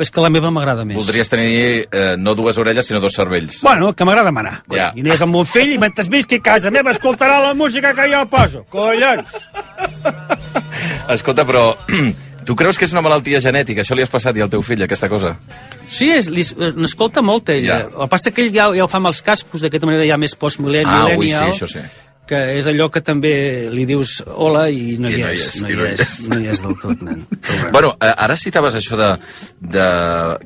és 0.00 0.10
que 0.10 0.22
la 0.24 0.30
meva 0.32 0.50
m'agrada 0.50 0.84
més. 0.88 0.96
Voldries 0.96 1.28
tenir 1.28 1.86
eh, 1.90 2.14
no 2.18 2.34
dues 2.34 2.56
orelles, 2.58 2.86
sinó 2.88 2.98
dos 3.00 3.12
cervells. 3.14 3.60
Bueno, 3.62 3.92
que 3.92 4.04
m'agrada 4.08 4.32
manar. 4.32 4.62
Ja. 4.72 4.90
I 4.96 5.04
anés 5.04 5.20
amb 5.22 5.36
un 5.36 5.46
fill 5.46 5.74
i 5.74 5.78
mentre 5.78 6.04
visqui 6.10 6.40
a 6.40 6.44
casa 6.46 6.70
meva 6.72 6.90
escoltarà 6.94 7.38
la 7.44 7.52
música 7.54 7.92
que 7.94 8.08
jo 8.12 8.24
poso. 8.32 8.64
Collons! 8.72 9.36
Escolta, 11.12 11.44
però 11.46 11.72
Tu 12.42 12.56
creus 12.58 12.74
que 12.74 12.88
és 12.88 12.90
una 12.90 13.04
malaltia 13.06 13.38
genètica? 13.38 13.84
Això 13.84 13.94
li 13.94 14.02
has 14.02 14.10
passat 14.10 14.34
i 14.34 14.42
al 14.42 14.48
teu 14.50 14.64
fill, 14.66 14.80
aquesta 14.82 15.06
cosa? 15.06 15.36
Sí, 15.86 16.08
és, 16.10 16.26
li- 16.26 16.42
eh, 16.58 16.72
n'escolta 16.74 17.22
molt, 17.22 17.52
ella. 17.54 17.76
Ja. 17.84 17.84
El 17.92 18.00
que 18.00 18.08
passa 18.10 18.32
que 18.34 18.42
ell 18.42 18.50
ja, 18.50 18.64
ja 18.74 18.82
ho 18.82 18.88
fa 18.90 18.98
amb 18.98 19.12
els 19.12 19.20
cascos, 19.22 19.62
d'aquesta 19.62 19.86
manera 19.86 20.08
ja 20.08 20.16
més 20.18 20.34
post-millennial. 20.34 21.12
Ah, 21.12 21.20
ui, 21.20 21.28
sí, 21.30 21.38
això 21.52 21.68
sí. 21.70 21.84
Que 22.24 22.38
és 22.56 22.66
allò 22.70 22.86
que 22.88 23.00
també 23.02 23.68
li 23.68 23.82
dius 23.84 24.20
hola 24.30 24.68
i 24.70 24.94
no, 24.96 25.10
I 25.10 25.16
hi, 25.16 25.22
no 25.24 25.30
hi 25.32 25.40
és, 25.42 25.56
no 25.60 25.68
hi 25.68 25.74
no 25.74 25.84
hi 25.88 25.90
és, 25.96 26.12
no 26.30 26.38
hi 26.38 26.46
és 26.52 26.60
del 26.62 26.76
tot, 26.80 27.00
nen. 27.02 27.24
Bueno, 27.74 27.96
eh, 27.98 28.12
ara 28.16 28.36
citaves 28.38 28.76
això 28.78 28.96
de, 28.96 29.08
de... 29.60 29.86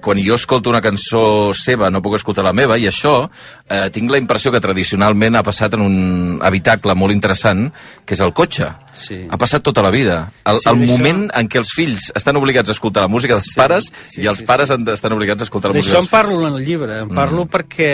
Quan 0.00 0.18
jo 0.24 0.34
escolto 0.40 0.70
una 0.72 0.80
cançó 0.80 1.52
seva, 1.54 1.90
no 1.92 2.00
puc 2.02 2.16
escoltar 2.16 2.42
la 2.46 2.54
meva, 2.56 2.78
i 2.80 2.86
això 2.88 3.28
eh, 3.68 3.90
tinc 3.92 4.10
la 4.10 4.18
impressió 4.22 4.50
que 4.54 4.60
tradicionalment 4.64 5.36
ha 5.36 5.44
passat 5.46 5.76
en 5.76 5.84
un 5.84 5.96
habitacle 6.42 6.94
molt 6.96 7.12
interessant, 7.14 7.68
que 8.08 8.16
és 8.16 8.24
el 8.24 8.32
cotxe. 8.32 8.70
Sí. 8.96 9.20
Ha 9.28 9.36
passat 9.36 9.60
tota 9.62 9.84
la 9.84 9.92
vida. 9.92 10.22
El, 10.48 10.56
Sí, 10.62 10.70
el 10.72 10.80
d'això- 10.80 10.88
moment 10.96 11.26
en 11.36 11.48
què 11.52 11.60
els 11.60 11.74
fills 11.76 12.08
estan 12.16 12.40
obligats 12.40 12.72
a 12.72 12.72
escoltar 12.72 13.04
la 13.04 13.12
música 13.12 13.36
dels 13.36 13.52
pares 13.54 13.90
sí, 14.08 14.22
i 14.24 14.26
els 14.32 14.40
sí, 14.40 14.46
pares 14.48 14.72
de- 14.72 14.94
estan 14.96 15.12
obligats 15.12 15.44
a 15.44 15.50
escoltar 15.50 15.70
la 15.70 15.76
música 15.76 15.92
D'això 15.92 16.00
en 16.00 16.08
dels 16.08 16.10
fills. 16.10 16.32
parlo 16.40 16.48
en 16.48 16.54
el 16.56 16.64
llibre, 16.64 16.98
en 17.04 17.12
parlo 17.14 17.44
Mm. 17.44 17.50
perquè, 17.52 17.92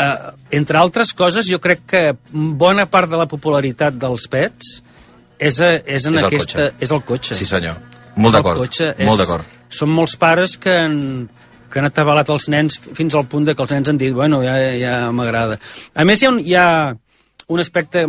eh, 0.00 0.30
entre 0.58 0.78
altres 0.80 1.12
coses, 1.14 1.46
jo 1.50 1.60
crec 1.60 1.84
que 1.86 2.02
bona 2.32 2.86
part 2.90 3.10
de 3.10 3.18
la 3.20 3.26
popularitat 3.30 3.94
dels 4.00 4.26
pets 4.32 4.78
és, 5.38 5.60
a, 5.60 5.74
és 5.84 6.06
en 6.06 6.14
És 6.16 6.22
el 6.22 6.26
aquesta... 6.26 6.38
cotxe. 6.68 6.70
És 6.80 6.90
el 6.96 7.02
cotxe. 7.08 7.36
Sí, 7.38 7.46
senyor. 7.46 7.76
Molt 8.16 8.34
d'acord. 8.34 8.64
Molt 9.06 9.22
d'acord. 9.22 9.44
Són 9.70 9.92
molts 9.94 10.16
pares 10.18 10.56
que 10.58 10.72
han, 10.82 11.28
que 11.70 11.78
han 11.78 11.86
atabalat 11.86 12.28
els 12.34 12.48
nens 12.50 12.80
fins 12.96 13.14
al 13.14 13.28
punt 13.30 13.46
de 13.46 13.54
que 13.54 13.62
els 13.62 13.70
nens 13.76 13.88
han 13.92 14.00
dit, 14.00 14.12
bueno, 14.12 14.42
ja, 14.42 14.56
ja 14.76 14.96
m'agrada. 15.14 15.60
A 15.94 16.04
més, 16.04 16.20
hi 16.20 16.26
ha, 16.26 16.32
un, 16.34 16.40
hi 16.42 16.56
ha 16.58 16.66
un 17.50 17.62
aspecte 17.62 18.04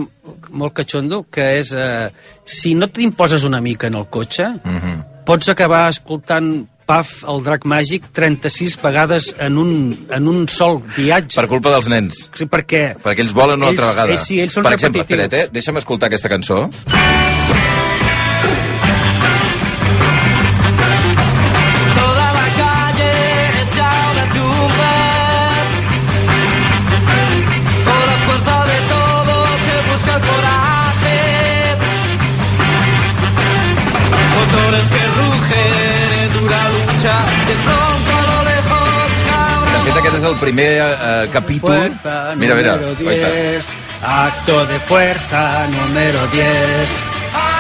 molt 0.50 0.74
catxondo, 0.78 1.24
que 1.32 1.46
és, 1.60 1.72
eh, 1.74 2.10
si 2.46 2.74
no 2.76 2.90
t'imposes 2.90 3.46
una 3.48 3.62
mica 3.62 3.88
en 3.88 3.96
el 4.02 4.06
cotxe, 4.10 4.50
Mhm. 4.64 5.00
pots 5.26 5.50
acabar 5.50 5.88
escoltant 5.90 6.68
Paf, 6.86 7.24
el 7.30 7.44
drac 7.46 7.64
màgic, 7.70 8.10
36 8.14 8.78
vegades 8.82 9.30
en 9.40 9.58
un, 9.62 9.72
en 10.12 10.28
un 10.28 10.48
sol 10.52 10.82
viatge. 10.98 11.38
Per 11.40 11.48
culpa 11.48 11.72
dels 11.72 11.88
nens. 11.92 12.26
Sí, 12.36 12.46
per 12.52 12.64
què? 12.68 12.84
Perquè 13.02 13.24
ells 13.24 13.32
volen 13.34 13.62
una 13.62 13.70
Ells- 13.72 13.80
altra 13.80 13.94
vegada. 13.94 14.12
ells 14.18 14.28
sí, 14.28 14.40
ells 14.44 14.54
són 14.54 14.64
per 14.68 14.74
exemple, 14.74 15.02
repetitius. 15.04 15.28
espera't, 15.30 15.50
eh? 15.50 15.54
deixa'm 15.54 15.78
escoltar 15.78 16.12
aquesta 16.12 16.30
cançó. 16.30 16.66
És 40.22 40.28
el 40.28 40.36
primer 40.38 40.70
eh, 40.78 41.30
capítol... 41.34 41.72
Fuerza 41.74 42.36
mira, 42.38 42.56
mira. 42.56 42.76
número 42.78 43.10
oita. 43.10 43.30
10, 43.34 43.70
acto 44.06 44.66
de 44.70 44.78
fuerza 44.86 45.68
número 45.68 46.28
10. 46.28 46.90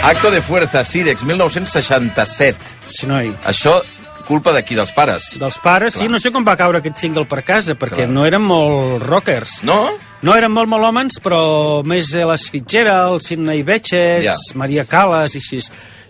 Acto 0.04 0.30
de 0.32 0.41
fuerza, 0.41 0.84
Sirex, 0.84 1.24
1967. 1.24 2.58
Sí, 2.86 3.08
noi. 3.10 3.32
Això, 3.50 3.80
culpa 4.28 4.54
d'aquí, 4.54 4.78
dels 4.78 4.93
pares. 4.93 5.32
Dels 5.41 5.58
pares, 5.63 5.97
sí, 5.97 6.08
no 6.12 6.19
sé 6.21 6.30
com 6.34 6.45
va 6.45 6.54
caure 6.60 6.82
aquest 6.84 7.02
single 7.02 7.26
per 7.30 7.41
casa, 7.47 7.74
perquè 7.74 8.04
Clar. 8.04 8.12
no 8.13 8.26
eren 8.30 8.45
molt 8.45 9.02
rockers. 9.08 9.62
No? 9.65 9.80
No 10.21 10.36
eren 10.38 10.54
molt 10.54 10.69
melòmens, 10.69 11.17
però 11.24 11.82
més 11.88 12.12
les 12.13 12.45
Fitzgerald, 12.54 13.26
Sidney 13.26 13.63
Bechet, 13.65 14.21
Ja. 14.28 14.38
Maria 14.54 14.86
Callas 14.86 15.34
i 15.34 15.41
així. 15.41 15.63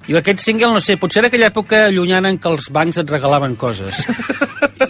I 0.10 0.18
aquest 0.18 0.42
single, 0.42 0.72
no 0.74 0.82
sé, 0.82 0.98
potser 0.98 1.22
era 1.22 1.30
aquella 1.30 1.52
època 1.52 1.84
llunyana 1.94 2.32
en 2.34 2.40
què 2.42 2.50
els 2.50 2.72
bancs 2.74 2.98
et 3.04 3.12
regalaven 3.12 3.56
coses. 3.60 4.02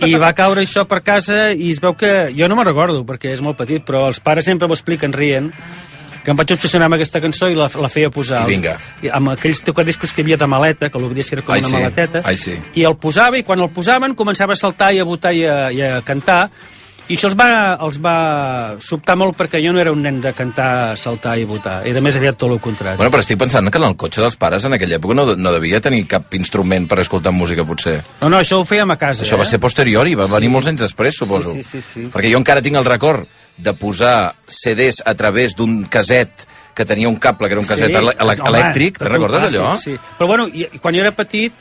I 0.08 0.16
va 0.22 0.32
caure 0.38 0.64
això 0.64 0.86
per 0.88 1.02
casa 1.04 1.52
i 1.52 1.70
es 1.74 1.82
veu 1.84 1.98
que... 2.00 2.32
Jo 2.38 2.48
no 2.48 2.56
me'n 2.58 2.70
recordo, 2.70 3.04
perquè 3.08 3.34
és 3.36 3.44
molt 3.44 3.60
petit, 3.60 3.84
però 3.86 4.06
els 4.08 4.22
pares 4.24 4.48
sempre 4.48 4.70
m'ho 4.70 4.78
expliquen 4.78 5.14
rient, 5.14 5.52
que 6.24 6.32
em 6.32 6.38
vaig 6.38 6.54
obsessionar 6.56 6.88
amb 6.88 6.96
aquesta 6.98 7.22
cançó 7.22 7.50
i 7.52 7.58
la, 7.58 7.68
la 7.82 7.90
feia 7.92 8.12
posar. 8.14 8.46
I 8.46 8.54
vinga. 8.54 8.78
I 9.04 9.12
amb 9.14 9.34
aquells 9.34 9.64
tocadiscos 9.68 10.14
que 10.14 10.22
hi 10.22 10.30
havia 10.30 10.40
de 10.42 10.48
maleta, 10.50 10.90
que 10.94 11.02
l'obries 11.02 11.30
que 11.30 11.40
era 11.40 11.46
com 11.46 11.58
Ai, 11.58 11.64
una 11.66 11.72
sí. 11.72 11.78
maleteta. 11.80 12.22
Ai, 12.26 12.38
sí. 12.40 12.56
I 12.80 12.86
el 12.88 12.96
posava, 13.02 13.42
i 13.42 13.46
quan 13.48 13.62
el 13.62 13.72
posaven 13.74 14.16
començava 14.18 14.56
a 14.56 14.60
saltar 14.60 14.94
i 14.96 15.02
a 15.02 15.08
botar 15.08 15.34
i 15.36 15.44
a, 15.50 15.58
i 15.74 15.82
a 15.86 15.96
cantar, 16.08 16.46
i 17.12 17.18
això 17.18 17.28
els 17.28 17.36
va, 17.36 17.50
els 17.84 17.98
va 18.00 18.16
sobtar 18.80 19.18
molt 19.20 19.36
perquè 19.36 19.60
jo 19.64 19.74
no 19.76 19.82
era 19.82 19.92
un 19.92 20.00
nen 20.06 20.22
de 20.24 20.32
cantar, 20.36 20.96
saltar 21.00 21.36
i 21.42 21.44
votar. 21.48 21.82
Era 21.88 22.04
més 22.04 22.16
aviat 22.16 22.38
tot 22.40 22.54
el 22.56 22.62
contrari. 22.64 22.96
Bueno, 23.00 23.12
però 23.12 23.24
estic 23.26 23.40
pensant 23.42 23.68
que 23.68 23.82
en 23.82 23.88
el 23.90 23.98
cotxe 24.00 24.24
dels 24.24 24.38
pares 24.40 24.64
en 24.68 24.78
aquella 24.78 24.96
època 25.02 25.18
no, 25.20 25.26
no 25.36 25.54
devia 25.56 25.82
tenir 25.84 26.06
cap 26.12 26.32
instrument 26.40 26.88
per 26.88 27.02
escoltar 27.04 27.34
música, 27.36 27.66
potser. 27.68 27.98
No, 28.22 28.30
no, 28.32 28.40
això 28.40 28.62
ho 28.62 28.68
fèiem 28.68 28.96
a 28.96 28.98
casa. 29.02 29.26
Això 29.26 29.36
eh? 29.36 29.42
va 29.44 29.50
ser 29.50 29.60
posterior 29.60 30.08
i 30.08 30.16
va 30.16 30.30
venir 30.32 30.54
molts 30.54 30.72
anys 30.72 30.86
després, 30.86 31.20
suposo. 31.20 31.58
Sí, 31.58 31.66
sí, 31.68 31.82
sí, 31.82 32.06
sí. 32.06 32.08
Perquè 32.14 32.32
jo 32.32 32.40
encara 32.40 32.64
tinc 32.64 32.80
el 32.80 32.88
record 32.88 33.28
de 33.62 33.76
posar 33.76 34.32
CDs 34.48 35.04
a 35.06 35.14
través 35.20 35.58
d'un 35.60 35.84
caset 35.92 36.48
que 36.74 36.88
tenia 36.88 37.10
un 37.12 37.20
cable, 37.20 37.50
que 37.50 37.60
era 37.60 37.62
un 37.62 37.68
caset 37.68 37.92
ele 37.92 38.16
home, 38.16 38.40
elèctric. 38.48 39.04
Te'n 39.04 39.12
recordes 39.12 39.50
allò? 39.50 39.76
Sí. 39.76 39.98
Però 40.18 40.32
bueno, 40.32 40.48
i, 40.48 40.70
quan 40.80 40.96
jo 40.96 41.04
era 41.04 41.12
petit 41.12 41.52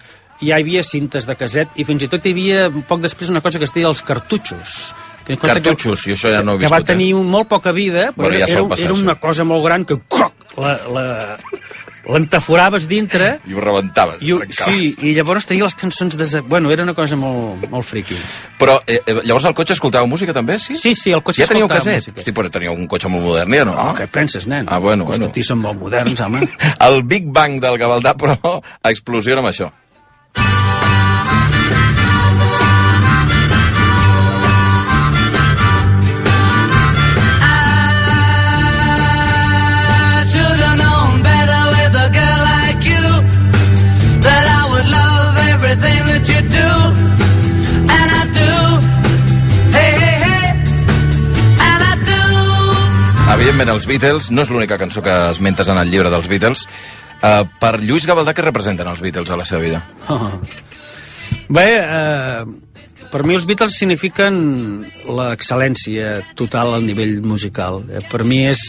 ja 0.41 0.57
hi 0.57 0.63
havia 0.63 0.83
cintes 0.87 1.27
de 1.29 1.37
caset 1.37 1.75
i 1.77 1.85
fins 1.85 2.07
i 2.07 2.09
tot 2.09 2.25
hi 2.25 2.33
havia 2.33 2.69
un 2.71 2.85
poc 2.89 3.03
després 3.05 3.29
una 3.29 3.43
cosa 3.45 3.61
que 3.61 3.67
es 3.69 3.75
deia 3.75 3.91
els 3.91 4.01
cartutxos. 4.07 4.95
Que 5.39 5.47
Cartutxos, 5.53 6.07
i 6.09 6.15
això 6.17 6.33
ja 6.35 6.43
no 6.43 6.53
ho 6.53 6.59
he 6.59 6.65
que 6.65 6.71
va 6.71 6.79
viscut, 6.81 6.91
eh? 6.91 6.93
tenir 6.95 7.13
un, 7.15 7.29
molt 7.31 7.49
poca 7.49 7.73
vida, 7.73 8.11
però 8.17 8.29
Bueno, 8.31 8.39
ja 8.41 8.47
era, 8.51 8.65
passar, 8.69 8.87
era 8.91 8.95
una 8.99 9.15
cosa 9.21 9.45
molt 9.45 9.65
gran 9.65 9.85
que 9.85 9.99
croc, 10.09 10.33
la, 10.59 10.75
la, 10.91 11.05
l'entaforaves 12.11 12.87
dintre 12.89 13.41
I 13.47 13.55
ho 13.55 13.61
rebentaves. 13.61 14.21
i, 14.25 14.33
ho- 14.33 14.41
sí, 14.51 14.95
i 15.05 15.13
llavors 15.15 15.45
tenia 15.47 15.65
les 15.67 15.75
cançons 15.79 16.17
de... 16.17 16.41
Bueno, 16.49 16.71
era 16.73 16.83
una 16.83 16.95
cosa 16.95 17.17
molt, 17.17 17.67
molt 17.71 17.87
friqui. 17.87 18.17
Però 18.59 18.79
eh, 18.87 19.01
eh, 19.05 19.19
llavors 19.25 19.45
al 19.51 19.55
cotxe 19.55 19.77
escoltàveu 19.77 20.09
música 20.11 20.33
també, 20.37 20.59
sí? 20.59 20.75
Sí, 20.79 20.95
sí, 20.95 21.13
el 21.13 21.23
cotxe 21.23 21.45
Ja 21.45 21.49
escoltava 21.49 21.79
caset? 21.81 22.01
música. 22.01 22.21
Hosti, 22.21 22.33
però 22.37 22.51
teníeu 22.53 22.75
un 22.75 22.89
cotxe 22.91 23.09
molt 23.13 23.25
modern, 23.27 23.55
ja 23.55 23.67
no? 23.69 23.77
No, 23.77 23.93
què 23.99 24.09
penses, 24.11 24.47
nen? 24.51 24.67
Ah, 24.69 24.79
bueno, 24.83 25.07
Els 25.11 25.19
bueno. 25.21 25.45
són 25.45 25.61
molt 25.63 25.79
moderns, 25.81 26.21
home. 26.25 26.43
El 26.89 27.03
Big 27.05 27.29
Bang 27.31 27.61
del 27.63 27.79
Gavaldà, 27.79 28.17
però, 28.19 28.39
explosiona 28.91 29.45
amb 29.45 29.53
això. 29.53 29.71
Evidentment, 53.41 53.71
els 53.73 53.87
Beatles, 53.89 54.27
no 54.37 54.43
és 54.45 54.51
l'única 54.53 54.77
cançó 54.77 55.01
que 55.01 55.13
esmentes 55.31 55.69
en 55.73 55.79
el 55.81 55.89
llibre 55.89 56.11
dels 56.13 56.27
Beatles. 56.29 56.67
Uh, 57.25 57.47
per 57.57 57.79
Lluís 57.81 58.05
Gavaldà, 58.05 58.35
què 58.37 58.45
representen 58.45 58.91
els 58.91 59.01
Beatles 59.01 59.33
a 59.33 59.39
la 59.41 59.47
seva 59.49 59.63
vida? 59.65 59.81
Bé, 61.57 61.65
eh, 61.81 63.09
per 63.09 63.23
mi 63.25 63.39
els 63.39 63.49
Beatles 63.49 63.79
signifiquen 63.81 64.37
l'excel·lència 65.09 66.19
total 66.37 66.77
al 66.77 66.85
nivell 66.85 67.23
musical. 67.25 67.81
Eh, 67.89 68.05
per 68.13 68.29
mi 68.29 68.43
és, 68.51 68.67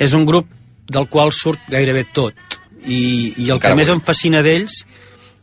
és 0.00 0.16
un 0.16 0.24
grup 0.24 0.48
del 0.88 1.10
qual 1.12 1.36
surt 1.36 1.68
gairebé 1.68 2.06
tot. 2.16 2.60
I, 2.80 3.34
i 3.36 3.50
el 3.50 3.58
Encara 3.58 3.76
que 3.76 3.82
més 3.84 3.92
avui. 3.92 4.00
em 4.00 4.06
fascina 4.08 4.40
d'ells 4.40 4.80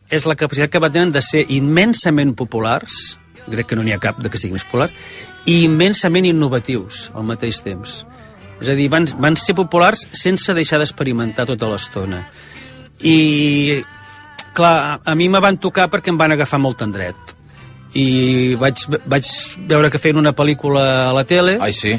és 0.10 0.26
la 0.26 0.40
capacitat 0.40 0.74
que 0.74 0.82
va 0.82 0.90
tenen 0.90 1.14
de 1.14 1.22
ser 1.22 1.46
immensament 1.54 2.34
populars, 2.34 3.20
crec 3.46 3.70
que 3.70 3.78
no 3.78 3.86
n'hi 3.86 3.94
ha 3.94 4.02
cap 4.02 4.18
de 4.18 4.34
que 4.34 4.42
sigui 4.42 4.58
més 4.58 4.66
popular, 4.66 4.90
i 5.46 5.62
immensament 5.70 6.26
innovatius 6.26 7.12
al 7.14 7.30
mateix 7.30 7.62
temps. 7.62 8.02
És 8.62 8.70
a 8.70 8.78
dir, 8.78 8.88
van, 8.94 9.08
van 9.22 9.38
ser 9.42 9.56
populars 9.58 10.04
sense 10.14 10.54
deixar 10.54 10.78
d'experimentar 10.82 11.48
tota 11.50 11.70
l'estona. 11.72 12.22
I, 13.02 13.82
clar, 14.54 14.76
a, 14.78 14.94
a 15.12 15.16
mi 15.18 15.30
me 15.34 15.42
van 15.42 15.58
tocar 15.58 15.88
perquè 15.90 16.14
em 16.14 16.20
van 16.20 16.36
agafar 16.36 16.62
molt 16.62 16.84
en 16.86 16.94
dret. 16.94 17.36
I 17.98 18.54
vaig, 18.62 18.86
vaig 19.10 19.28
veure 19.68 19.90
que 19.92 20.00
feien 20.00 20.22
una 20.22 20.36
pel·lícula 20.38 20.86
a 21.10 21.16
la 21.18 21.26
tele... 21.28 21.58
Ai, 21.60 21.74
sí? 21.76 21.98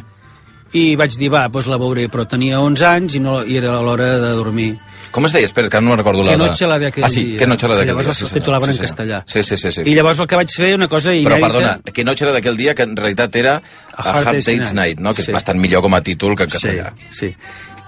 I 0.73 0.85
vaig 0.97 1.19
dir, 1.21 1.29
va, 1.35 1.49
doncs 1.53 1.69
la 1.69 1.77
veuré, 1.81 2.07
però 2.09 2.25
tenia 2.25 2.63
11 2.63 2.87
anys 2.89 3.19
i, 3.19 3.21
no, 3.21 3.43
i 3.45 3.59
era 3.59 3.75
l'hora 3.85 4.15
de 4.23 4.31
dormir. 4.39 4.71
Com 5.13 5.27
es 5.29 5.33
deia? 5.37 5.45
Espera, 5.45 5.69
que 5.69 5.81
no 5.81 5.91
me'n 5.93 5.99
recordo 6.01 6.25
Que 6.25 6.37
la... 6.37 6.47
noche 6.47 6.67
la 6.67 6.79
de 6.81 6.87
aquel 6.89 7.05
Ah, 7.05 7.09
sí, 7.13 7.25
día. 7.25 7.39
que 7.39 7.47
noche 7.47 7.69
la 7.69 7.75
de 7.77 7.83
aquel 7.83 7.93
Llavors 7.95 8.07
día. 8.09 8.13
els 8.25 8.31
sí, 8.31 8.35
titulaven 8.39 8.71
en 8.73 8.79
castellà. 8.79 9.19
Sí, 9.27 9.43
sí, 9.45 9.57
sí. 9.61 9.71
sí. 9.71 9.83
I 9.85 9.95
llavors 9.95 10.19
el 10.25 10.27
que 10.31 10.37
vaig 10.41 10.51
fer, 10.57 10.71
una 10.75 10.89
cosa 10.89 11.11
Però, 11.13 11.37
inèdita... 11.37 11.49
perdona, 11.49 11.93
que 11.93 12.05
noche 12.05 12.25
era 12.25 12.33
d'aquell 12.33 12.57
dia 12.57 12.75
que 12.75 12.83
en 12.89 12.97
realitat 12.97 13.37
era 13.37 13.59
A 13.97 14.07
Hard 14.11 14.41
Day's 14.41 14.73
Night, 14.73 14.73
Night, 14.75 15.01
no? 15.05 15.13
que 15.13 15.23
Sí. 15.23 15.31
és 15.31 15.35
bastant 15.37 15.61
millor 15.61 15.83
com 15.85 15.95
a 15.95 16.01
títol 16.01 16.35
que 16.37 16.45
en 16.49 16.51
castellà. 16.57 16.93
Sí, 17.11 17.29
sí. 17.29 17.37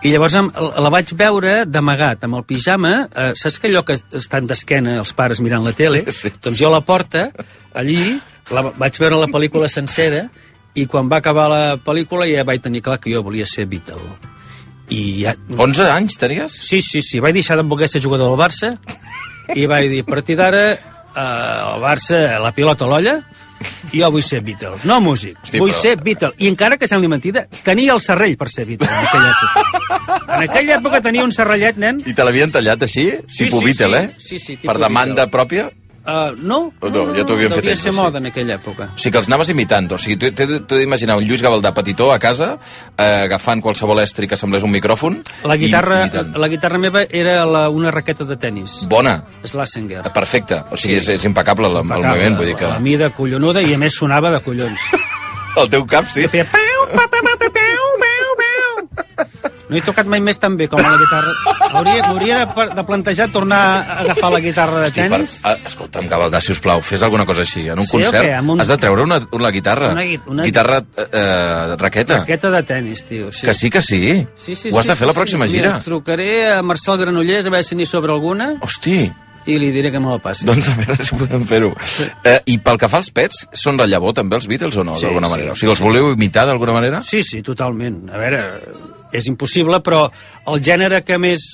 I 0.05 0.11
llavors 0.13 0.35
la 0.37 0.91
vaig 0.93 1.15
veure 1.17 1.65
d'amagat, 1.65 2.25
amb 2.29 2.37
el 2.37 2.45
pijama, 2.45 3.09
eh, 3.09 3.31
saps 3.35 3.57
que 3.59 3.71
allò 3.73 3.81
que 3.89 3.97
estan 4.13 4.45
d'esquena 4.47 4.99
els 5.01 5.15
pares 5.17 5.41
mirant 5.41 5.65
la 5.65 5.73
tele? 5.73 6.05
Sí. 6.13 6.29
Doncs 6.43 6.59
jo 6.61 6.69
a 6.69 6.73
la 6.77 6.83
porta, 6.85 7.31
allí, 7.73 8.19
la, 8.53 8.67
vaig 8.77 8.99
veure 9.01 9.17
la 9.17 9.31
pel·lícula 9.33 9.71
sencera, 9.73 10.27
i 10.75 10.85
quan 10.91 11.09
va 11.09 11.23
acabar 11.23 11.49
la 11.49 11.63
pel·lícula 11.81 12.29
ja 12.29 12.45
vaig 12.45 12.61
tenir 12.61 12.83
clar 12.83 12.99
que 13.01 13.15
jo 13.15 13.23
volia 13.23 13.47
ser 13.47 13.65
Beatle. 13.65 14.34
I 14.92 15.23
ja... 15.25 15.35
11 15.57 15.87
anys 15.90 16.18
tenies? 16.20 16.53
Sí, 16.61 16.81
sí, 16.85 17.01
sí. 17.03 17.20
Vaig 17.20 17.35
deixar 17.35 17.57
de 17.57 17.62
voler 17.68 17.88
ser 17.88 18.03
jugador 18.05 18.29
del 18.35 18.40
Barça 18.40 18.75
i 19.55 19.64
vaig 19.68 19.88
dir, 19.92 20.03
a 20.05 20.09
partir 20.09 20.37
d'ara, 20.37 20.64
eh, 20.73 21.75
el 21.75 21.81
Barça, 21.83 22.38
la 22.40 22.53
pilota 22.53 22.85
a 22.85 22.88
l'olla, 22.88 23.14
i 23.94 24.01
jo 24.03 24.09
vull 24.12 24.23
ser 24.25 24.42
Beatle, 24.44 24.75
no 24.85 24.99
músic, 25.01 25.38
Hosti, 25.42 25.61
vull 25.62 25.70
però- 25.73 25.81
ser 25.81 25.94
Beatle. 26.03 26.33
I 26.38 26.49
encara 26.51 26.77
que 26.77 26.88
sembli 26.90 27.09
mentida, 27.09 27.47
tenia 27.64 27.94
el 27.94 28.01
serrell 28.05 28.37
per 28.37 28.49
ser 28.53 28.66
Beatle 28.68 28.88
en 28.90 29.07
aquella 29.07 29.31
època. 29.31 30.35
En 30.35 30.42
aquella 30.51 30.77
època 30.81 31.01
tenia 31.05 31.25
un 31.25 31.33
serrellet, 31.33 31.77
nen. 31.81 32.03
I 32.05 32.12
te 32.12 32.25
l'havien 32.27 32.53
tallat 32.53 32.83
així? 32.85 33.07
Sí, 33.29 33.44
tipus 33.47 33.61
sí, 33.61 33.64
Beatle, 33.70 34.01
sí. 34.01 34.05
eh? 34.05 34.27
Sí, 34.29 34.38
sí, 34.38 34.57
Per 34.57 34.75
tipus 34.75 34.83
demanda 34.85 35.29
pròpia? 35.33 35.68
Uh, 36.05 36.35
no, 36.37 36.59
O 36.85 36.88
no, 36.93 37.07
ja 37.17 37.23
t'ho 37.25 37.33
havien 37.38 37.53
fet 37.55 37.64
ells, 37.64 37.81
ser 37.81 37.93
sí. 37.95 37.97
moda 37.97 38.19
en 38.21 38.27
aquella 38.29 38.59
època. 38.59 38.90
O 38.93 38.99
sigui 39.01 39.12
que 39.14 39.21
els 39.23 39.29
anaves 39.31 39.49
imitant. 39.55 39.87
O 39.97 39.99
sigui, 39.99 40.19
t'he 40.37 40.47
d'imaginar 40.69 41.17
un 41.17 41.25
Lluís 41.25 41.40
Gavaldà 41.40 41.73
petitó 41.73 42.11
a 42.12 42.19
casa, 42.21 42.59
eh, 42.99 43.23
agafant 43.25 43.62
qualsevol 43.64 44.03
estri 44.03 44.29
que 44.29 44.37
semblés 44.37 44.62
un 44.67 44.71
micròfon. 44.75 45.17
La 45.49 45.57
guitarra, 45.57 46.03
I, 46.12 46.27
la 46.38 46.49
guitarra 46.53 46.77
meva 46.79 47.07
era 47.09 47.47
la, 47.49 47.71
una 47.71 47.90
raqueta 47.90 48.25
de 48.29 48.37
tennis. 48.37 48.83
Bona. 48.87 49.23
Slasinger. 49.45 50.03
Perfecte. 50.12 50.61
O 50.71 50.77
sigui, 50.77 51.01
Sí. 51.01 51.01
és, 51.01 51.09
és 51.17 51.25
impecable, 51.25 51.69
el, 51.73 51.77
el 51.81 51.85
moviment. 51.88 52.37
Vull 52.37 52.53
dir 52.53 52.57
que... 52.61 52.69
La 52.69 52.79
mida 52.85 53.09
collonuda 53.11 53.62
i 53.64 53.73
a 53.73 53.79
més 53.81 53.97
sonava 53.97 54.31
de 54.31 54.40
collons. 54.45 54.81
El 55.57 55.69
teu 55.71 55.85
cap, 55.87 56.05
sí. 56.11 56.21
Que 56.27 56.29
feia 56.29 56.45
peu, 56.51 56.87
peu, 56.90 57.09
peu, 57.09 57.21
peu, 57.23 57.37
peu, 57.38 57.51
peu. 57.55 57.94
No 59.68 59.77
he 59.79 59.81
tocat 59.81 60.07
mai 60.07 60.20
més 60.20 60.37
tan 60.38 60.59
bé 60.61 60.66
com 60.68 60.79
a 60.79 60.90
la 60.90 60.98
guitarra. 61.00 61.33
Hauria, 61.74 62.03
m'hauria 62.05 62.38
de, 62.44 62.64
de 62.77 62.83
plantejar 62.85 63.31
tornar 63.33 63.61
a 63.81 63.98
agafar 64.03 64.31
la 64.35 64.40
guitarra 64.44 64.83
de 64.83 64.88
Hosti, 64.90 65.00
per, 65.00 65.11
tenis. 65.11 65.38
ah, 65.42 65.55
escolta'm, 65.66 66.09
Gavaldà, 66.11 66.40
si 66.44 66.53
us 66.53 66.61
plau, 66.61 66.83
fes 66.85 67.03
alguna 67.03 67.24
cosa 67.24 67.42
així. 67.46 67.64
En 67.72 67.79
un 67.81 67.87
Sí, 67.87 67.96
concert? 67.96 68.29
Amb 68.37 68.50
un- 68.50 68.61
has 68.61 68.68
de 68.68 68.77
treure 68.79 69.03
una, 69.03 69.20
una 69.33 69.50
guitarra. 69.50 69.92
Una 69.92 70.05
una- 70.27 70.42
Guitarra 70.44 70.79
eh, 70.96 71.07
eh, 71.11 71.77
raqueta. 71.79 72.18
Raqueta 72.18 72.50
de 72.50 72.62
tenis, 72.62 73.05
tio. 73.09 73.33
Sí. 73.33 73.46
Que 73.46 73.55
sí, 73.55 73.70
que 73.70 73.81
sí. 73.83 74.27
Sí, 74.37 74.55
sí, 74.55 74.68
Ho 74.70 74.79
has 74.79 74.85
sí, 74.85 74.90
de 74.90 74.96
fer 74.96 75.09
sí, 75.09 75.14
la 75.14 75.20
pròxima 75.22 75.46
sí. 75.48 75.53
gira. 75.57 75.68
Mira, 75.72 75.81
trucaré 75.81 76.53
a 76.53 76.62
Marcel 76.62 76.98
Granollers 76.98 77.46
a 77.46 77.50
veure 77.50 77.64
si 77.64 77.74
n'hi 77.74 77.87
sobre 77.87 78.12
alguna 78.12 78.55
Hosti, 78.61 79.11
i 79.47 79.59
li 79.61 79.71
diré 79.75 79.91
que 79.93 80.01
me 80.01 80.09
la 80.09 80.19
passi. 80.23 80.47
doncs 80.49 80.69
a 80.73 80.77
veure 80.79 80.97
si 81.05 81.17
podem 81.19 81.45
fer-ho. 81.49 81.73
Eh, 82.25 82.39
I 82.55 82.59
pel 82.65 82.79
que 82.81 82.89
fa 82.89 83.01
als 83.03 83.11
pets, 83.15 83.45
són 83.53 83.77
de 83.81 83.87
llavor 83.91 84.15
també 84.17 84.39
els 84.39 84.47
Beatles 84.49 84.77
o 84.81 84.85
no, 84.87 84.97
Sí, 84.97 85.07
d'alguna 85.07 85.29
sí, 85.29 85.35
manera? 85.37 85.53
O 85.53 85.59
sigui, 85.59 85.73
els 85.75 85.83
voleu 85.85 86.13
imitar 86.15 86.47
d'alguna 86.49 86.77
manera? 86.77 87.03
Sí, 87.05 87.23
sí, 87.23 87.43
totalment. 87.45 88.05
A 88.13 88.21
veure, 88.21 88.45
és 89.13 89.29
impossible, 89.31 89.81
però 89.85 90.07
el 90.51 90.63
gènere 90.65 91.03
que 91.05 91.19
més 91.21 91.45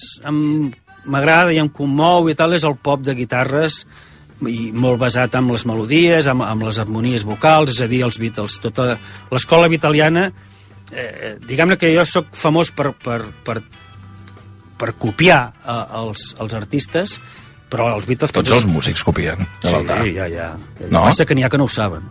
m'agrada 1.05 1.53
i 1.53 1.59
em 1.61 1.69
commou 1.73 2.31
i 2.31 2.37
tal 2.39 2.55
és 2.55 2.65
el 2.69 2.77
pop 2.81 3.03
de 3.05 3.15
guitarres 3.17 3.83
i 4.49 4.71
molt 4.73 5.01
basat 5.01 5.35
en 5.37 5.51
les 5.53 5.67
melodies, 5.69 6.29
amb, 6.31 6.45
amb 6.47 6.65
les 6.65 6.79
harmonies 6.81 7.27
vocals, 7.29 7.75
és 7.75 7.83
a 7.85 7.89
dir, 7.91 8.05
els 8.07 8.17
Beatles. 8.21 8.57
Tota 8.63 8.95
l'escola 9.33 9.69
vitaliana, 9.69 10.31
eh, 10.93 11.37
diguem-ne 11.45 11.77
que 11.77 11.93
jo 11.93 12.05
sóc 12.09 12.31
famós 12.33 12.73
per, 12.73 12.95
per, 12.97 13.21
per, 13.45 13.59
per 14.81 14.95
copiar 14.97 15.43
eh, 15.61 15.85
els, 16.01 16.31
els 16.41 16.57
artistes, 16.57 17.19
però 17.71 17.93
els 17.97 18.07
Beatles... 18.09 18.33
Tots 18.35 18.57
els 18.59 18.67
músics 18.69 19.05
copien. 19.07 19.47
Sí, 19.63 20.15
ja, 20.17 20.27
ja. 20.29 20.53
No? 20.89 21.05
passa 21.07 21.27
que 21.27 21.37
n'hi 21.39 21.47
ha 21.47 21.51
que 21.53 21.61
no 21.61 21.69
ho 21.69 21.73
saben. 21.73 22.09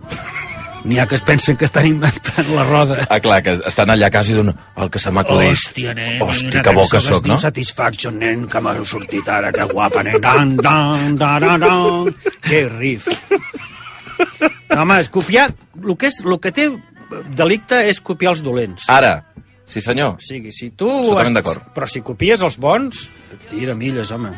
N'hi 0.87 0.99
ha 1.01 1.05
que 1.11 1.17
es 1.17 1.23
pensen 1.27 1.57
que 1.59 1.67
estan 1.67 1.89
inventant 1.89 2.47
la 2.55 2.63
roda. 2.63 3.01
Ah, 3.11 3.19
clar, 3.19 3.41
que 3.43 3.57
estan 3.67 3.91
allà 3.91 4.07
a 4.07 4.13
casa 4.13 4.31
i 4.31 4.37
diuen 4.37 4.53
el 4.53 4.91
que 4.93 5.01
se 5.03 5.11
m'ha 5.11 5.25
acudit. 5.25 5.51
Hòstia, 5.51 5.95
nen, 5.97 6.21
Hosti, 6.23 6.47
una 6.53 6.63
que 6.63 6.75
bo 6.77 6.85
que 6.87 7.01
diu 7.03 7.19
no? 7.27 7.39
Satisfaction, 7.41 8.19
nen, 8.21 8.45
que 8.47 8.61
m'ha 8.63 8.77
sortit 8.87 9.27
ara, 9.27 9.51
que 9.55 9.67
guapa, 9.73 10.03
nen. 10.07 10.19
Dan, 10.23 10.55
dan, 10.55 11.17
dan, 11.19 11.43
dan, 11.43 11.65
dan. 11.65 12.13
Que 12.47 12.63
riff. 12.71 13.09
Home, 14.75 15.01
és 15.01 15.11
copiar... 15.11 15.49
El 15.79 15.95
que, 15.99 16.09
és, 16.11 16.21
el 16.23 16.39
que 16.43 16.51
té 16.55 16.69
delicte 17.35 17.83
és 17.89 17.99
copiar 18.03 18.35
els 18.35 18.43
dolents. 18.45 18.87
Ara, 18.91 19.17
sí 19.69 19.81
senyor. 19.85 20.17
O 20.17 20.23
sigui, 20.23 20.51
si 20.55 20.71
tu... 20.73 20.89
Totalment 21.11 21.37
d'acord. 21.39 21.69
Però 21.75 21.87
si 21.89 22.01
copies 22.05 22.41
els 22.45 22.57
bons, 22.61 23.05
tira 23.51 23.77
milles, 23.77 24.11
home. 24.11 24.33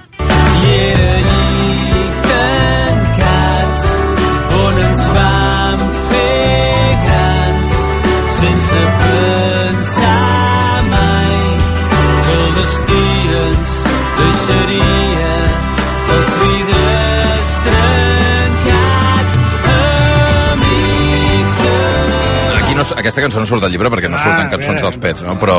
tancats 2.32 3.86
on 4.62 4.82
ens 4.88 5.04
vam 5.16 5.86
fer 6.10 6.98
grans 7.06 7.78
sense 8.40 8.84
pensar 9.06 10.84
mai 10.92 11.40
que 12.28 12.36
el 12.40 12.52
destí 12.60 13.06
ens 13.46 13.78
deixaria 14.20 15.34
els 16.18 16.36
vidres 16.44 16.71
no, 22.82 22.98
aquesta 23.02 23.24
cançó 23.24 23.42
no 23.42 23.48
surt 23.50 23.64
del 23.64 23.74
llibre 23.76 23.92
perquè 23.94 24.10
no 24.12 24.20
Ah, 24.20 24.24
surten 24.26 24.52
cançons 24.52 24.82
dels 24.84 25.00
pets, 25.02 25.24
no? 25.26 25.38
Però, 25.42 25.58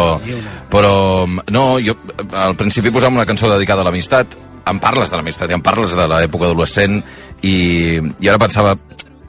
però 0.70 0.94
no, 1.26 1.64
jo 1.82 1.96
al 2.38 2.56
principi 2.58 2.92
posàvem 2.92 3.20
una 3.20 3.28
cançó 3.28 3.50
dedicada 3.50 3.82
a 3.82 3.88
l'amistat, 3.88 4.36
em 4.68 4.78
parles 4.82 5.10
de 5.10 5.18
l'amistat 5.18 5.50
i 5.50 5.56
em 5.56 5.64
parles 5.64 5.96
de 5.98 6.06
l'època 6.10 6.50
adolescent 6.50 7.00
i, 7.42 7.54
i 7.98 8.30
ara 8.30 8.38
pensava, 8.42 8.76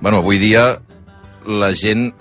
bueno, 0.02 0.20
avui 0.22 0.38
dia 0.42 0.68
la 1.48 1.74
gent 1.78 2.12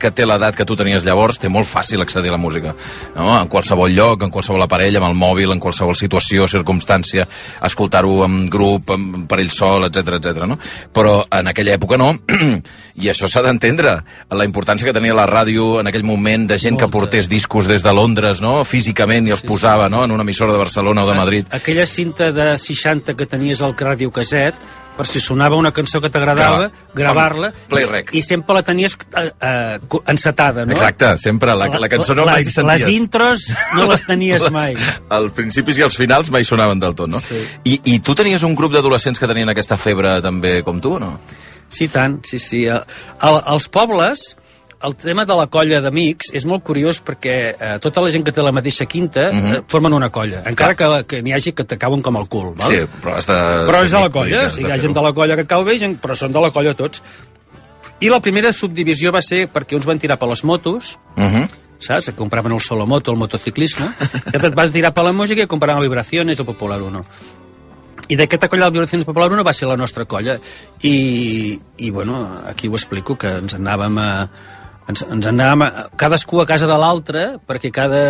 que 0.00 0.10
té 0.10 0.26
l'edat 0.26 0.56
que 0.56 0.66
tu 0.66 0.76
tenies 0.78 1.04
llavors 1.06 1.38
té 1.40 1.50
molt 1.52 1.68
fàcil 1.68 2.02
accedir 2.02 2.32
a 2.32 2.36
la 2.36 2.40
música 2.42 2.74
no? 3.16 3.28
en 3.36 3.48
qualsevol 3.52 3.92
lloc, 3.94 4.24
en 4.24 4.32
qualsevol 4.34 4.64
aparell 4.66 4.98
amb 5.00 5.10
el 5.10 5.18
mòbil, 5.18 5.52
en 5.54 5.62
qualsevol 5.62 5.96
situació, 5.98 6.48
circumstància 6.50 7.26
escoltar-ho 7.66 8.24
en 8.26 8.42
grup 8.50 8.94
en, 8.94 9.26
per 9.30 9.40
ell 9.42 9.52
sol, 9.54 9.86
etc 9.88 10.16
etc. 10.18 10.46
no? 10.48 10.58
però 10.92 11.20
en 11.40 11.52
aquella 11.52 11.76
època 11.78 12.00
no 12.00 12.12
i 13.00 13.08
això 13.12 13.28
s'ha 13.30 13.44
d'entendre 13.44 13.96
la 14.34 14.48
importància 14.48 14.88
que 14.88 14.96
tenia 14.96 15.16
la 15.16 15.28
ràdio 15.28 15.78
en 15.80 15.88
aquell 15.90 16.06
moment 16.06 16.48
de 16.50 16.58
gent 16.60 16.78
que 16.80 16.90
portés 16.90 17.28
discos 17.30 17.68
des 17.70 17.84
de 17.84 17.94
Londres 17.94 18.42
no? 18.44 18.60
físicament 18.64 19.28
i 19.28 19.36
els 19.36 19.44
posava 19.46 19.88
no? 19.92 20.04
en 20.04 20.16
una 20.16 20.26
emissora 20.26 20.52
de 20.52 20.62
Barcelona 20.64 21.04
o 21.04 21.10
de 21.10 21.18
Madrid 21.18 21.54
Aquella 21.60 21.86
cinta 21.86 22.32
de 22.32 22.52
60 22.58 23.16
que 23.16 23.26
tenies 23.26 23.60
al 23.62 23.74
ràdio 23.76 24.10
caset, 24.14 24.56
per 25.00 25.08
si 25.08 25.20
sonava 25.24 25.56
una 25.56 25.72
cançó 25.72 26.00
que 26.04 26.10
t'agradava, 26.12 26.66
Grava. 26.68 26.94
gravar-la, 26.94 27.52
rec. 27.90 28.12
i 28.14 28.20
sempre 28.22 28.54
la 28.58 28.62
tenies 28.66 28.96
eh, 29.16 29.30
eh, 29.40 29.78
encetada, 30.12 30.66
no? 30.68 30.72
Exacte, 30.76 31.14
sempre, 31.18 31.54
la, 31.56 31.70
la 31.80 31.88
cançó 31.88 32.14
no 32.14 32.26
mai 32.28 32.44
les, 32.44 32.52
senties. 32.54 32.84
les 32.86 32.96
intros 33.00 33.46
no 33.74 33.86
les 33.90 34.04
tenies 34.06 34.42
Les- 34.44 34.52
mai. 34.52 34.76
Els 35.16 35.32
principis 35.36 35.78
i 35.80 35.86
els 35.86 35.96
finals 35.96 36.30
mai 36.30 36.44
sonaven 36.44 36.80
del 36.82 36.94
tot, 36.98 37.08
no? 37.10 37.20
Sí. 37.24 37.40
I, 37.64 37.80
I 37.94 38.00
tu 38.04 38.14
tenies 38.18 38.44
un 38.46 38.54
grup 38.58 38.72
d'adolescents 38.76 39.18
que 39.18 39.28
tenien 39.30 39.48
aquesta 39.48 39.78
febre 39.80 40.18
també 40.22 40.60
com 40.66 40.80
tu, 40.84 40.94
o 40.98 41.02
no? 41.02 41.14
Sí, 41.70 41.86
tant, 41.88 42.18
sí, 42.26 42.38
sí. 42.42 42.64
El, 42.66 42.82
el, 43.22 43.36
als 43.46 43.68
pobles, 43.70 44.36
el 44.82 44.94
tema 44.96 45.24
de 45.26 45.34
la 45.36 45.46
colla 45.46 45.80
d'amics 45.84 46.30
és 46.32 46.44
molt 46.48 46.62
curiós 46.64 47.02
perquè 47.04 47.34
eh, 47.52 47.78
tota 47.80 48.00
la 48.00 48.08
gent 48.10 48.24
que 48.24 48.32
té 48.32 48.40
la 48.42 48.52
mateixa 48.52 48.86
quinta 48.86 49.28
uh 49.28 49.32
Mhm. 49.34 49.50
-huh. 49.52 49.64
formen 49.68 49.92
una 49.92 50.10
colla, 50.10 50.42
encara 50.46 50.74
que, 50.74 51.04
que 51.06 51.22
n'hi 51.22 51.32
hagi 51.32 51.52
que 51.52 51.64
t'acaben 51.64 52.00
com 52.02 52.16
el 52.16 52.28
cul, 52.28 52.54
val? 52.56 52.70
Sí, 52.70 52.78
però 53.02 53.14
has 53.16 53.26
de... 53.26 53.32
però 53.68 53.82
és 53.84 53.90
de 53.90 53.98
la 54.00 54.06
que 54.06 54.12
colla, 54.12 54.48
sigui, 54.48 54.68
hi 54.68 54.72
ha 54.72 54.78
gent 54.78 54.94
de 54.94 55.02
la 55.02 55.12
colla 55.12 55.36
que 55.36 55.46
cau 55.46 55.64
bé, 55.64 55.78
gent, 55.78 56.00
però 56.00 56.14
són 56.16 56.32
de 56.32 56.40
la 56.40 56.50
colla 56.50 56.74
tots. 56.74 57.02
I 58.00 58.08
la 58.08 58.20
primera 58.20 58.52
subdivisió 58.52 59.12
va 59.12 59.20
ser 59.20 59.48
perquè 59.52 59.74
uns 59.76 59.84
van 59.84 59.98
tirar 59.98 60.18
per 60.18 60.28
les 60.28 60.42
motos, 60.44 60.98
Mhm. 61.16 61.48
saps? 61.78 62.06
Que 62.06 62.12
compraven 62.14 62.52
el 62.52 62.60
solo 62.60 62.86
moto, 62.86 63.10
el 63.12 63.18
motociclisme, 63.18 63.86
i 64.32 64.34
altres 64.36 64.54
van 64.54 64.72
tirar 64.72 64.92
per 64.94 65.04
la 65.04 65.12
música 65.12 65.42
i 65.42 65.46
compraven 65.46 65.82
Vibraciones, 65.82 66.38
el 66.38 66.46
Popular 66.46 66.80
1. 66.80 67.02
I 68.08 68.16
d'aquesta 68.16 68.48
colla 68.48 68.64
de 68.64 68.70
Vibraciones 68.72 69.04
Popular 69.04 69.30
1 69.30 69.44
va 69.44 69.52
ser 69.52 69.68
la 69.68 69.76
nostra 69.76 70.04
colla. 70.04 70.38
I, 70.82 71.60
i 71.76 71.90
bueno, 71.90 72.40
aquí 72.48 72.66
ho 72.68 72.74
explico, 72.74 73.16
que 73.16 73.28
ens 73.28 73.54
anàvem 73.54 73.98
a... 73.98 74.28
Ens, 74.90 75.04
ens 75.06 75.28
anàvem 75.30 75.62
a, 75.66 75.70
cadascú 76.00 76.40
a 76.42 76.46
casa 76.48 76.66
de 76.70 76.78
l'altre, 76.80 77.26
perquè 77.46 77.70
cada 77.74 78.00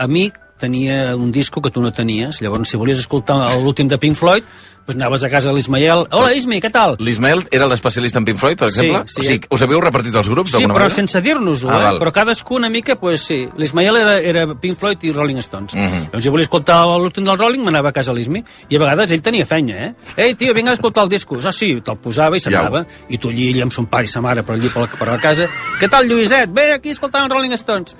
amic 0.00 0.38
tenia 0.62 1.16
un 1.18 1.32
disco 1.34 1.60
que 1.62 1.70
tu 1.74 1.82
no 1.82 1.90
tenies. 1.92 2.38
Llavors, 2.42 2.70
si 2.70 2.78
volies 2.80 3.02
escoltar 3.02 3.42
l'últim 3.58 3.90
de 3.90 3.98
Pink 3.98 4.16
Floyd, 4.18 4.46
doncs 4.82 4.96
anaves 4.98 5.22
a 5.22 5.28
casa 5.30 5.50
de 5.50 5.54
l'Ismael. 5.54 6.00
Hola, 6.10 6.32
Ismi, 6.34 6.56
què 6.58 6.66
tal? 6.74 6.96
L'Ismael 6.98 7.44
era 7.54 7.68
l'especialista 7.70 8.18
en 8.18 8.24
Pink 8.26 8.38
Floyd, 8.40 8.58
per 8.58 8.66
Sí, 8.72 8.80
exemple? 8.80 9.04
sí. 9.06 9.20
O 9.20 9.22
sigui, 9.28 9.46
us 9.54 9.62
havíeu 9.62 9.80
repartit 9.80 10.16
els 10.18 10.26
grups 10.32 10.50
Sí, 10.50 10.56
d'alguna 10.56 10.74
però 10.74 10.86
manera? 10.88 10.94
sense 10.96 11.20
dir-nos-ho, 11.22 11.68
Ah, 11.70 11.76
eh? 11.76 11.82
val. 11.84 11.98
Però 12.00 12.10
cadascú 12.16 12.56
una 12.58 12.68
mica, 12.68 12.96
pues 12.98 13.22
sí. 13.22 13.48
L'Ismael 13.56 13.96
era, 14.00 14.16
era 14.18 14.42
Pink 14.58 14.76
Floyd 14.80 15.04
i 15.06 15.12
Rolling 15.14 15.38
Stones. 15.38 15.76
Mhm. 15.76 16.08
Doncs 16.16 16.24
jo 16.26 16.32
volia 16.34 16.48
escoltar 16.48 16.80
l'últim 16.98 17.24
del 17.30 17.38
Rolling, 17.38 17.62
m'anava 17.62 17.90
a 17.90 17.92
casa 17.92 18.12
l'Ismi, 18.12 18.42
i 18.68 18.74
a 18.76 18.80
vegades 18.82 19.12
ell 19.14 19.22
tenia 19.22 19.46
fenya, 19.46 19.76
eh? 19.86 19.94
Ei, 20.16 20.34
tio, 20.34 20.52
vinga 20.52 20.72
a 20.72 20.74
escoltar 20.74 21.04
el 21.04 21.10
disco. 21.14 21.38
Ah, 21.44 21.52
sí, 21.52 21.76
te'l 21.80 21.98
posava 22.02 22.36
i 22.36 22.40
se'n 22.40 22.54
anava. 22.54 22.84
I 23.08 23.18
tu 23.18 23.28
allí, 23.30 23.52
allí 23.52 23.62
amb 23.62 23.70
son 23.72 23.86
pare 23.86 24.04
i 24.04 24.08
sa 24.08 24.20
mare 24.20 24.42
per 24.42 24.56
allí 24.56 24.68
per 24.68 24.82
la, 24.82 24.88
per 24.98 25.08
la 25.08 25.18
casa. 25.18 25.46
Què 25.78 25.88
tal, 25.88 26.06
Lluïset? 26.10 26.50
Ve 26.52 26.72
aquí 26.72 26.90
els 26.90 26.98
Rolling 27.30 27.54
Stones. 27.56 27.94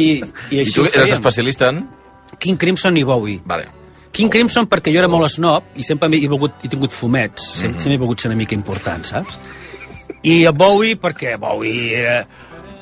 I, 0.00 0.22
i 0.50 0.60
I 0.60 0.70
tu 0.72 0.84
eres 0.86 1.12
especialista 1.12 1.68
en... 1.70 1.88
King 2.38 2.56
Crimson 2.58 2.96
i 2.96 3.04
Bowie. 3.04 3.40
Vale. 3.46 3.68
King 4.14 4.30
Crimson 4.30 4.66
perquè 4.70 4.92
jo 4.94 4.98
era 4.98 5.08
molt 5.10 5.28
snob 5.30 5.64
i 5.78 5.82
sempre 5.86 6.08
he, 6.14 6.28
begut, 6.28 6.52
he 6.62 6.68
tingut 6.68 6.92
fumets, 6.94 7.42
sempre, 7.54 7.74
Mhm. 7.76 7.80
sempre 7.82 7.94
he 7.94 7.98
volgut 7.98 8.20
ser 8.20 8.28
una 8.30 8.36
mica 8.38 8.54
important, 8.54 9.04
saps? 9.04 9.38
I 10.22 10.44
a 10.46 10.52
Bowie 10.52 10.96
perquè 10.96 11.36
Bowie 11.38 11.94
era... 11.98 12.26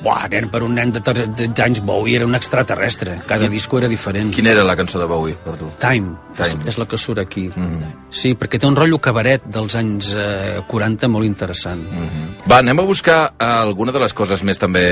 Buah, 0.03 0.25
nen, 0.29 0.49
per 0.51 0.59
un 0.65 0.73
nen 0.75 0.91
de 0.91 0.99
13 0.99 1.53
anys 1.63 1.79
Bowie 1.85 2.17
era 2.17 2.25
un 2.27 2.35
extraterrestre. 2.35 3.21
Cada 3.25 3.47
disco 3.47 3.77
era 3.79 3.87
diferent. 3.87 4.33
Quina 4.35 4.51
era 4.51 4.63
la 4.67 4.75
cançó 4.75 4.99
de 4.99 5.05
Bowie, 5.07 5.37
per 5.45 5.55
tu? 5.55 5.69
Time, 5.79 6.17
Time. 6.35 6.65
És, 6.65 6.73
és 6.73 6.77
la 6.81 6.85
que 6.91 6.97
surt 6.99 7.21
aquí. 7.23 7.45
Mhm. 7.55 7.93
Sí, 8.11 8.33
perquè 8.35 8.59
té 8.59 8.67
un 8.67 8.75
rotllo 8.75 8.99
cabaret 8.99 9.45
dels 9.47 9.75
anys 9.79 10.11
eh, 10.19 10.59
40 10.67 11.07
molt 11.07 11.25
interessant. 11.25 11.81
Mhm. 11.87 12.27
Va, 12.51 12.59
anem 12.59 12.79
a 12.83 12.87
buscar 12.87 13.33
eh, 13.39 13.45
alguna 13.45 13.93
de 13.95 13.99
les 14.03 14.13
coses 14.13 14.43
més 14.43 14.59
també 14.59 14.83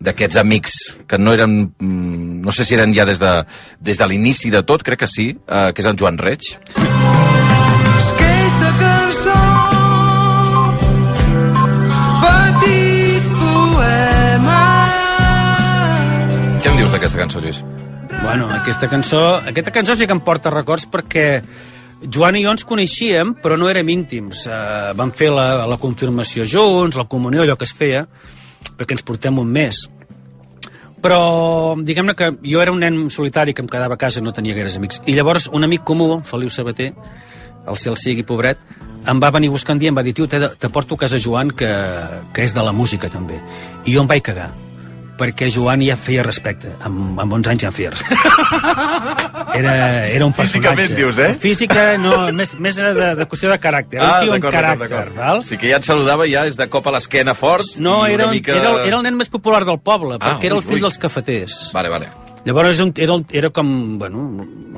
d'aquests 0.00 0.36
amics 0.42 0.74
que 1.06 1.18
no 1.18 1.32
eren... 1.32 1.72
mm, 1.78 2.24
No 2.46 2.52
sé 2.54 2.64
si 2.64 2.74
eren 2.76 2.92
ja 2.94 3.04
des 3.04 3.18
de, 3.18 3.30
des 3.80 3.98
de 3.98 4.06
l'inici 4.06 4.50
de 4.50 4.62
tot, 4.62 4.82
crec 4.86 5.00
que 5.00 5.08
sí, 5.10 5.32
eh, 5.48 5.72
que 5.74 5.82
és 5.82 5.86
en 5.88 5.96
Joan 5.98 6.18
Reig. 6.18 6.42
Es 6.46 6.74
que 6.74 7.25
Lluís? 16.96 17.62
Bueno, 18.22 18.46
aquesta 18.48 18.88
cançó, 18.88 19.36
aquesta 19.36 19.70
cançó 19.70 19.94
sí 19.94 20.06
que 20.06 20.14
em 20.14 20.20
porta 20.24 20.50
records 20.50 20.86
perquè 20.88 21.42
Joan 22.12 22.36
i 22.38 22.44
jo 22.44 22.52
ens 22.54 22.64
coneixíem, 22.64 23.34
però 23.42 23.58
no 23.60 23.68
érem 23.68 23.88
íntims. 23.92 24.46
Uh, 24.46 24.94
vam 24.96 25.12
fer 25.12 25.30
la, 25.32 25.66
la 25.68 25.78
confirmació 25.80 26.46
junts, 26.48 26.96
la 26.96 27.04
comunió, 27.04 27.42
allò 27.42 27.56
que 27.56 27.68
es 27.68 27.74
feia, 27.76 28.06
perquè 28.76 28.96
ens 28.96 29.04
portem 29.04 29.38
un 29.38 29.52
mes. 29.52 29.86
Però, 31.04 31.76
diguem-ne 31.76 32.16
que 32.16 32.32
jo 32.42 32.62
era 32.62 32.72
un 32.72 32.80
nen 32.80 33.10
solitari 33.12 33.54
que 33.54 33.62
em 33.64 33.70
quedava 33.70 33.94
a 33.96 34.00
casa 34.00 34.20
i 34.20 34.24
no 34.24 34.34
tenia 34.34 34.56
gaires 34.56 34.76
amics. 34.80 35.02
I 35.06 35.16
llavors 35.16 35.50
un 35.52 35.64
amic 35.64 35.84
comú, 35.84 36.22
Feliu 36.24 36.50
Sabater, 36.50 36.92
el 37.66 37.80
cel 37.80 37.98
sigui 38.00 38.24
pobret, 38.26 38.60
em 39.06 39.20
va 39.22 39.30
venir 39.34 39.52
buscant 39.52 39.78
dia 39.78 39.92
em 39.92 39.96
va 39.96 40.04
dir, 40.06 40.16
tio, 40.16 40.26
te, 40.26 40.40
te 40.48 40.72
porto 40.72 40.96
a 40.96 41.04
casa 41.04 41.20
Joan, 41.22 41.52
que, 41.52 41.72
que 42.32 42.46
és 42.46 42.56
de 42.56 42.64
la 42.64 42.72
música 42.72 43.12
també. 43.12 43.40
I 43.84 43.94
jo 43.94 44.04
em 44.04 44.10
vaig 44.10 44.24
cagar 44.24 44.52
perquè 45.18 45.48
Joan 45.52 45.82
ja 45.84 45.96
feia 45.96 46.22
respecte. 46.26 46.72
Amb, 46.86 47.18
amb 47.22 47.32
11 47.38 47.50
anys 47.54 47.64
ja 47.66 47.70
en 47.72 47.76
feia 47.76 47.90
respecte. 47.94 48.16
Era, 49.56 49.72
era 50.06 50.26
un 50.26 50.34
personatge. 50.36 50.86
Físicament, 50.86 50.96
dius, 50.98 51.18
eh? 51.24 51.30
Física, 51.40 51.84
no, 52.02 52.12
més, 52.36 52.52
més 52.60 52.76
era 52.82 52.92
de, 52.96 53.08
de 53.22 53.26
qüestió 53.30 53.48
de 53.52 53.58
caràcter. 53.62 54.00
Era 54.00 54.10
un 54.20 54.26
tio 54.26 54.34
amb 54.36 54.46
caràcter, 54.52 55.02
val? 55.16 55.42
Sí 55.48 55.56
que 55.60 55.70
ja 55.72 55.78
et 55.80 55.88
saludava 55.88 56.26
ja 56.28 56.44
des 56.48 56.58
de 56.60 56.68
cop 56.72 56.86
a 56.90 56.96
l'esquena 56.98 57.32
fort 57.36 57.78
No, 57.80 58.02
era, 58.06 58.28
mica... 58.32 58.52
era, 58.58 58.74
era 58.84 58.98
el 59.00 59.06
nen 59.06 59.16
més 59.16 59.32
popular 59.32 59.64
del 59.64 59.80
poble, 59.80 60.18
Ah, 60.20 60.24
perquè 60.34 60.50
era 60.50 60.58
el 60.58 60.62
ui, 60.64 60.66
fill 60.68 60.80
ui. 60.80 60.84
dels 60.88 60.98
cafeters. 61.00 61.58
Vale, 61.76 61.88
vale. 61.92 62.10
Llavors 62.46 62.78
era, 62.78 62.84
un, 62.86 62.92
era, 62.96 63.14
un, 63.18 63.26
era 63.34 63.50
com, 63.50 63.98
bueno, 63.98 64.20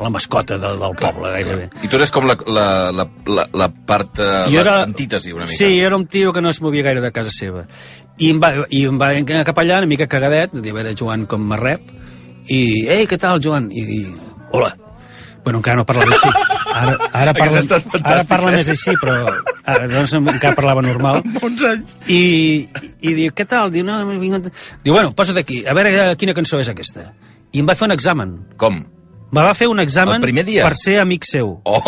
la 0.01 0.09
mascota 0.09 0.57
de, 0.57 0.71
del 0.81 0.95
poble, 0.97 1.33
gairebé. 1.35 1.67
I 1.85 1.89
tu 1.93 1.99
eres 1.99 2.11
com 2.15 2.25
la, 2.25 2.37
la, 2.49 2.65
la, 2.97 3.05
la, 3.29 3.45
la 3.61 3.69
part, 3.69 4.23
eh, 4.25 4.47
Jo 4.49 4.63
era- 4.63 4.79
l'antítesi 4.81 5.35
una 5.37 5.45
mica. 5.45 5.59
Sí, 5.59 5.79
era 5.79 5.97
un 5.97 6.07
tio 6.09 6.33
que 6.33 6.41
no 6.41 6.49
es 6.49 6.63
movia 6.65 6.83
gaire 6.87 7.03
de 7.05 7.13
casa 7.13 7.31
seva. 7.35 7.67
I 8.17 8.33
em 8.33 8.41
va, 8.41 8.55
i 8.73 8.87
em 8.89 8.97
va 8.99 9.13
anar 9.13 9.45
cap 9.45 9.61
allà, 9.61 9.83
una 9.85 9.91
mica 9.91 10.09
cagadet, 10.09 10.57
de 10.57 10.65
dir, 10.65 10.73
a 10.73 10.81
veure, 10.81 10.97
Joan, 10.97 11.27
com 11.29 11.45
me 11.45 11.61
rep, 11.61 11.93
i, 12.49 12.89
ei, 12.89 13.05
què 13.07 13.21
tal, 13.21 13.37
Joan? 13.45 13.69
I, 13.71 13.85
i 13.85 14.03
hola. 14.57 14.73
Bueno, 15.45 15.61
encara 15.61 15.79
no 15.79 15.85
parlava 15.87 16.13
així. 16.13 16.33
Ara, 16.79 16.97
ara, 17.17 17.33
parla, 17.37 17.61
ara 18.03 18.25
parla 18.29 18.51
eh? 18.53 18.57
més 18.59 18.69
així, 18.73 18.93
però 19.01 19.15
ara, 19.65 19.87
doncs, 19.89 20.13
encara 20.19 20.57
parlava 20.57 20.83
normal. 20.85 21.23
Bons 21.39 21.63
anys. 21.69 21.95
I, 22.09 22.19
i 23.01 23.15
diu, 23.17 23.33
què 23.37 23.47
tal? 23.49 23.71
Diu, 23.73 23.85
no, 23.87 24.01
vingut... 24.21 24.51
Diu, 24.85 24.93
bueno, 24.93 25.13
posa't 25.17 25.41
aquí, 25.41 25.63
a 25.69 25.77
veure 25.77 25.93
eh, 25.95 26.15
quina 26.21 26.35
cançó 26.37 26.61
és 26.61 26.69
aquesta. 26.73 27.11
I 27.53 27.61
em 27.63 27.69
va 27.69 27.75
fer 27.79 27.87
un 27.89 27.95
examen. 27.95 28.35
Com? 28.61 28.83
Me 29.33 29.43
va 29.45 29.53
fer 29.55 29.67
un 29.69 29.81
examen 29.81 30.23
per 30.25 30.75
ser 30.77 30.99
amic 31.03 31.27
seu. 31.29 31.59
Oh. 31.69 31.83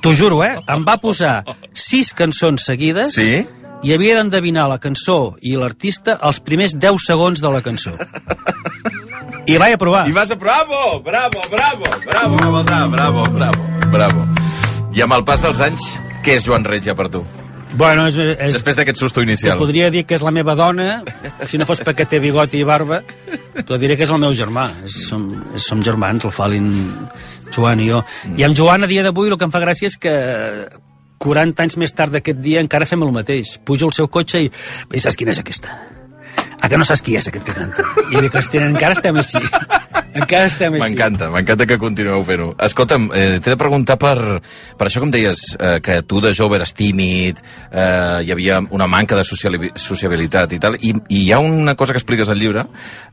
T'ho 0.00 0.12
juro, 0.16 0.42
eh? 0.44 0.54
Em 0.72 0.84
va 0.86 0.96
posar 1.00 1.42
sis 1.76 2.14
cançons 2.16 2.64
seguides 2.64 3.12
Sí? 3.16 3.42
i 3.84 3.92
havia 3.94 4.16
d'endevinar 4.18 4.66
la 4.68 4.78
cançó 4.80 5.34
i 5.40 5.54
l'artista 5.56 6.18
els 6.28 6.40
primers 6.44 6.74
10 6.76 7.04
segons 7.04 7.40
de 7.40 7.52
la 7.52 7.60
cançó. 7.64 7.92
I 9.48 9.56
vaig 9.60 9.74
aprovar. 9.76 10.06
I 10.08 10.12
vas 10.16 10.30
a... 10.32 10.36
Bravo, 10.40 11.00
bravo, 11.04 11.40
bravo, 11.50 11.84
bravo, 12.06 12.36
Gavaldà, 12.36 12.80
bravo, 12.92 13.24
bravo, 13.32 13.68
bravo. 13.92 14.26
I 14.96 15.04
amb 15.04 15.16
el 15.16 15.24
pas 15.24 15.40
dels 15.44 15.60
anys, 15.64 15.84
què 16.24 16.36
és 16.36 16.44
Joan 16.44 16.64
Regia 16.68 16.94
per 16.96 17.08
tu? 17.12 17.24
Bueno, 17.72 18.06
és, 18.10 18.16
és, 18.18 18.54
Després 18.56 18.78
d'aquest 18.78 18.98
susto 18.98 19.22
inicial. 19.22 19.58
Podria 19.60 19.90
dir 19.94 20.04
que 20.08 20.16
és 20.18 20.24
la 20.26 20.32
meva 20.34 20.56
dona, 20.58 21.00
si 21.46 21.60
no 21.60 21.66
fos 21.68 21.82
perquè 21.86 22.06
té 22.10 22.20
bigoti 22.22 22.60
i 22.60 22.66
barba, 22.66 23.00
te 23.54 23.78
diré 23.78 23.96
que 23.98 24.06
és 24.06 24.12
el 24.12 24.20
meu 24.22 24.34
germà. 24.36 24.66
És, 24.86 24.96
som, 25.08 25.28
som 25.56 25.84
germans, 25.86 26.26
el 26.26 26.34
Falin, 26.34 26.70
Joan 27.54 27.82
i 27.84 27.90
jo. 27.90 28.02
I 28.36 28.46
amb 28.48 28.58
Joan, 28.58 28.86
a 28.86 28.90
dia 28.90 29.04
d'avui, 29.06 29.30
el 29.30 29.38
que 29.38 29.46
em 29.46 29.54
fa 29.54 29.62
gràcia 29.62 29.90
és 29.90 29.98
que 30.00 30.14
40 31.20 31.66
anys 31.66 31.78
més 31.80 31.92
tard 31.92 32.14
d'aquest 32.16 32.40
dia 32.40 32.62
encara 32.64 32.88
fem 32.88 33.02
el 33.06 33.14
mateix. 33.14 33.58
Pujo 33.64 33.90
al 33.90 33.96
seu 33.96 34.08
cotxe 34.08 34.44
i... 34.46 34.50
I 34.50 35.02
saps 35.02 35.18
quina 35.20 35.34
és 35.36 35.42
aquesta? 35.42 35.76
Ah, 36.60 36.68
que 36.68 36.76
no 36.76 36.84
saps 36.84 37.02
qui 37.04 37.16
és 37.16 37.28
aquest 37.28 37.46
que 37.46 37.56
canta? 37.56 37.84
I 38.10 38.20
dic, 38.24 38.36
encara 38.60 38.96
estem 38.96 39.16
així. 39.20 39.40
Encara 40.14 40.46
estem 40.50 40.74
així. 40.74 40.82
M'encanta, 40.82 41.28
m'encanta 41.30 41.66
que 41.70 41.76
continueu 41.78 42.22
fent-ho. 42.26 42.48
Escolta'm, 42.66 43.10
eh, 43.14 43.38
t'he 43.42 43.52
de 43.52 43.56
preguntar 43.60 43.96
per, 44.00 44.40
per 44.76 44.88
això 44.88 44.98
que 45.02 45.06
em 45.06 45.12
deies, 45.14 45.42
eh, 45.58 45.78
que 45.84 46.00
tu 46.02 46.20
de 46.20 46.32
jove 46.34 46.56
eres 46.58 46.72
tímid, 46.74 47.38
eh, 47.70 48.24
hi 48.26 48.32
havia 48.32 48.58
una 48.70 48.88
manca 48.90 49.14
de 49.16 49.24
sociabilitat 49.24 50.52
i 50.52 50.58
tal, 50.58 50.76
i, 50.80 50.94
i 51.08 51.22
hi 51.26 51.32
ha 51.32 51.38
una 51.38 51.74
cosa 51.76 51.92
que 51.94 51.98
expliques 52.02 52.28
al 52.28 52.38
llibre, 52.40 52.66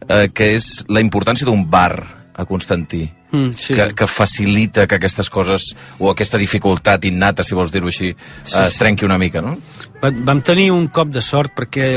eh, 0.08 0.30
que 0.34 0.56
és 0.56 0.84
la 0.90 1.02
importància 1.04 1.46
d'un 1.46 1.68
bar 1.70 2.04
a 2.38 2.46
Constantí. 2.46 3.08
Mm, 3.30 3.50
sí. 3.52 3.74
que, 3.76 3.90
que 3.94 4.06
facilita 4.08 4.86
que 4.88 4.96
aquestes 4.96 5.28
coses, 5.30 5.74
o 6.00 6.08
aquesta 6.14 6.38
dificultat 6.40 7.04
innata, 7.10 7.44
si 7.44 7.54
vols 7.58 7.74
dir-ho 7.74 7.90
així, 7.92 8.14
Sí, 8.16 8.54
sí, 8.54 8.62
es 8.62 8.78
trenqui 8.80 9.04
una 9.04 9.18
mica, 9.20 9.42
no? 9.44 9.58
Va- 10.02 10.14
Vam 10.30 10.40
tenir 10.48 10.70
un 10.72 10.88
cop 10.88 11.10
de 11.12 11.20
sort 11.20 11.52
perquè 11.58 11.90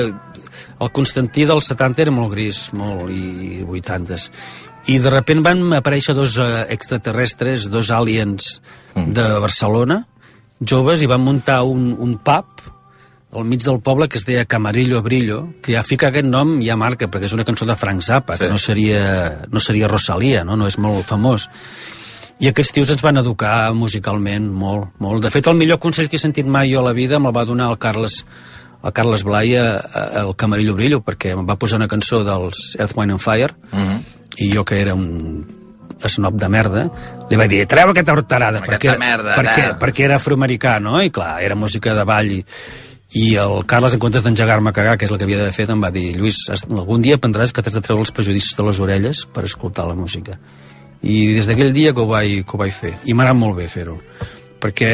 el 0.81 0.91
Constantí 0.91 1.45
dels 1.47 1.69
70 1.71 2.03
era 2.03 2.11
molt 2.11 2.33
gris, 2.35 2.73
molt, 2.75 3.13
i 3.15 3.63
80s. 3.63 4.27
I 4.91 4.99
de 4.99 5.11
repent 5.13 5.43
van 5.47 5.61
aparèixer 5.77 6.15
dos 6.17 6.37
eh, 6.43 6.67
extraterrestres, 6.75 7.69
dos 7.71 7.91
aliens 7.95 8.57
de 8.97 9.27
Barcelona, 9.39 10.01
joves, 10.61 11.03
i 11.03 11.09
van 11.09 11.23
muntar 11.23 11.61
un, 11.69 11.93
un 11.99 12.17
pub 12.19 12.65
al 13.31 13.45
mig 13.47 13.63
del 13.63 13.79
poble 13.79 14.09
que 14.11 14.19
es 14.19 14.25
deia 14.27 14.45
Camarillo 14.51 14.99
Brillo, 15.07 15.53
que 15.63 15.77
ja 15.77 15.85
fica 15.87 16.09
aquest 16.11 16.27
nom 16.27 16.57
ja 16.67 16.75
marca, 16.77 17.07
perquè 17.07 17.29
és 17.29 17.35
una 17.37 17.45
cançó 17.47 17.69
de 17.69 17.77
Frank 17.79 18.03
Zappa, 18.03 18.35
sí. 18.35 18.43
que 18.43 18.49
no 18.51 18.59
seria, 18.59 19.45
no 19.53 19.61
seria 19.63 19.87
Rosalia, 19.87 20.43
no? 20.43 20.57
no 20.59 20.67
és 20.67 20.77
molt 20.83 21.07
famós. 21.07 21.47
I 22.43 22.49
aquests 22.51 22.73
tios 22.75 22.91
ens 22.91 23.05
van 23.05 23.21
educar 23.21 23.71
musicalment 23.77 24.49
molt, 24.51 24.89
molt. 24.99 25.23
De 25.23 25.31
fet, 25.31 25.47
el 25.47 25.55
millor 25.61 25.79
consell 25.79 26.09
que 26.11 26.17
he 26.19 26.23
sentit 26.25 26.49
mai 26.51 26.73
jo 26.73 26.81
a 26.81 26.89
la 26.89 26.97
vida 26.97 27.21
me'l 27.23 27.37
va 27.37 27.45
donar 27.47 27.69
el 27.71 27.79
Carles, 27.79 28.25
el 28.83 28.93
Carles 28.97 29.23
Blai 29.29 29.55
a- 29.61 29.77
a- 29.79 30.07
al 30.25 30.35
Camarillo 30.35 30.75
Brillo, 30.75 30.99
perquè 31.05 31.37
em 31.37 31.47
va 31.47 31.55
posar 31.61 31.79
una 31.79 31.87
cançó 31.89 32.25
dels 32.27 32.75
Earth, 32.81 32.97
Wind 32.99 33.13
and 33.15 33.21
Fire, 33.23 33.55
Mhm. 33.71 34.01
I 34.41 34.51
jo 34.53 34.65
que 34.65 34.81
era 34.81 34.95
un 34.97 35.09
snob 36.09 36.39
de 36.41 36.49
merda, 36.49 36.87
li 37.29 37.37
vaig 37.37 37.51
dir, 37.53 37.65
treu 37.69 37.91
aquesta 37.93 38.15
horterada, 38.17 38.63
Aquesta 38.63 38.77
perquè, 38.77 38.95
merda, 38.99 39.35
perquè, 39.37 39.65
no. 39.69 39.75
perquè 39.83 40.07
era 40.07 40.17
afroamericà, 40.17 40.79
no? 40.81 40.97
I 41.05 41.13
clar, 41.13 41.35
era 41.45 41.59
música 41.59 41.93
de 41.95 42.07
ball 42.09 42.31
i, 42.39 42.41
i 43.21 43.27
el 43.43 43.67
Carles, 43.69 43.97
en 43.97 44.03
comptes 44.03 44.25
d'engegar-me 44.25 44.73
a 44.73 44.77
cagar, 44.77 44.97
que 44.97 45.05
és 45.09 45.13
el 45.13 45.21
que 45.21 45.29
havia 45.29 45.43
d'haver 45.43 45.55
fet, 45.57 45.73
em 45.73 45.83
va 45.83 45.93
dir, 45.93 46.07
Lluís, 46.17 46.41
algun 46.71 47.05
dia 47.05 47.19
aprendràs 47.21 47.53
que 47.53 47.65
t'has 47.65 47.77
de 47.77 47.85
treure 47.85 48.05
els 48.07 48.15
prejudicis 48.17 48.57
de 48.57 48.67
les 48.69 48.81
orelles 48.81 49.25
per 49.35 49.45
escoltar 49.49 49.89
la 49.89 49.99
música. 49.99 50.39
I 51.03 51.35
des 51.37 51.49
d'aquell 51.49 51.75
dia 51.77 51.93
que 51.97 52.01
ho 52.01 52.09
vaig, 52.09 52.45
que 52.45 52.57
ho 52.57 52.61
vaig 52.61 52.73
fer. 52.77 52.95
I 53.09 53.17
m'ha 53.17 53.29
anat 53.29 53.41
molt 53.41 53.57
bé 53.61 53.69
fer-ho. 53.73 53.97
Perquè 54.61 54.93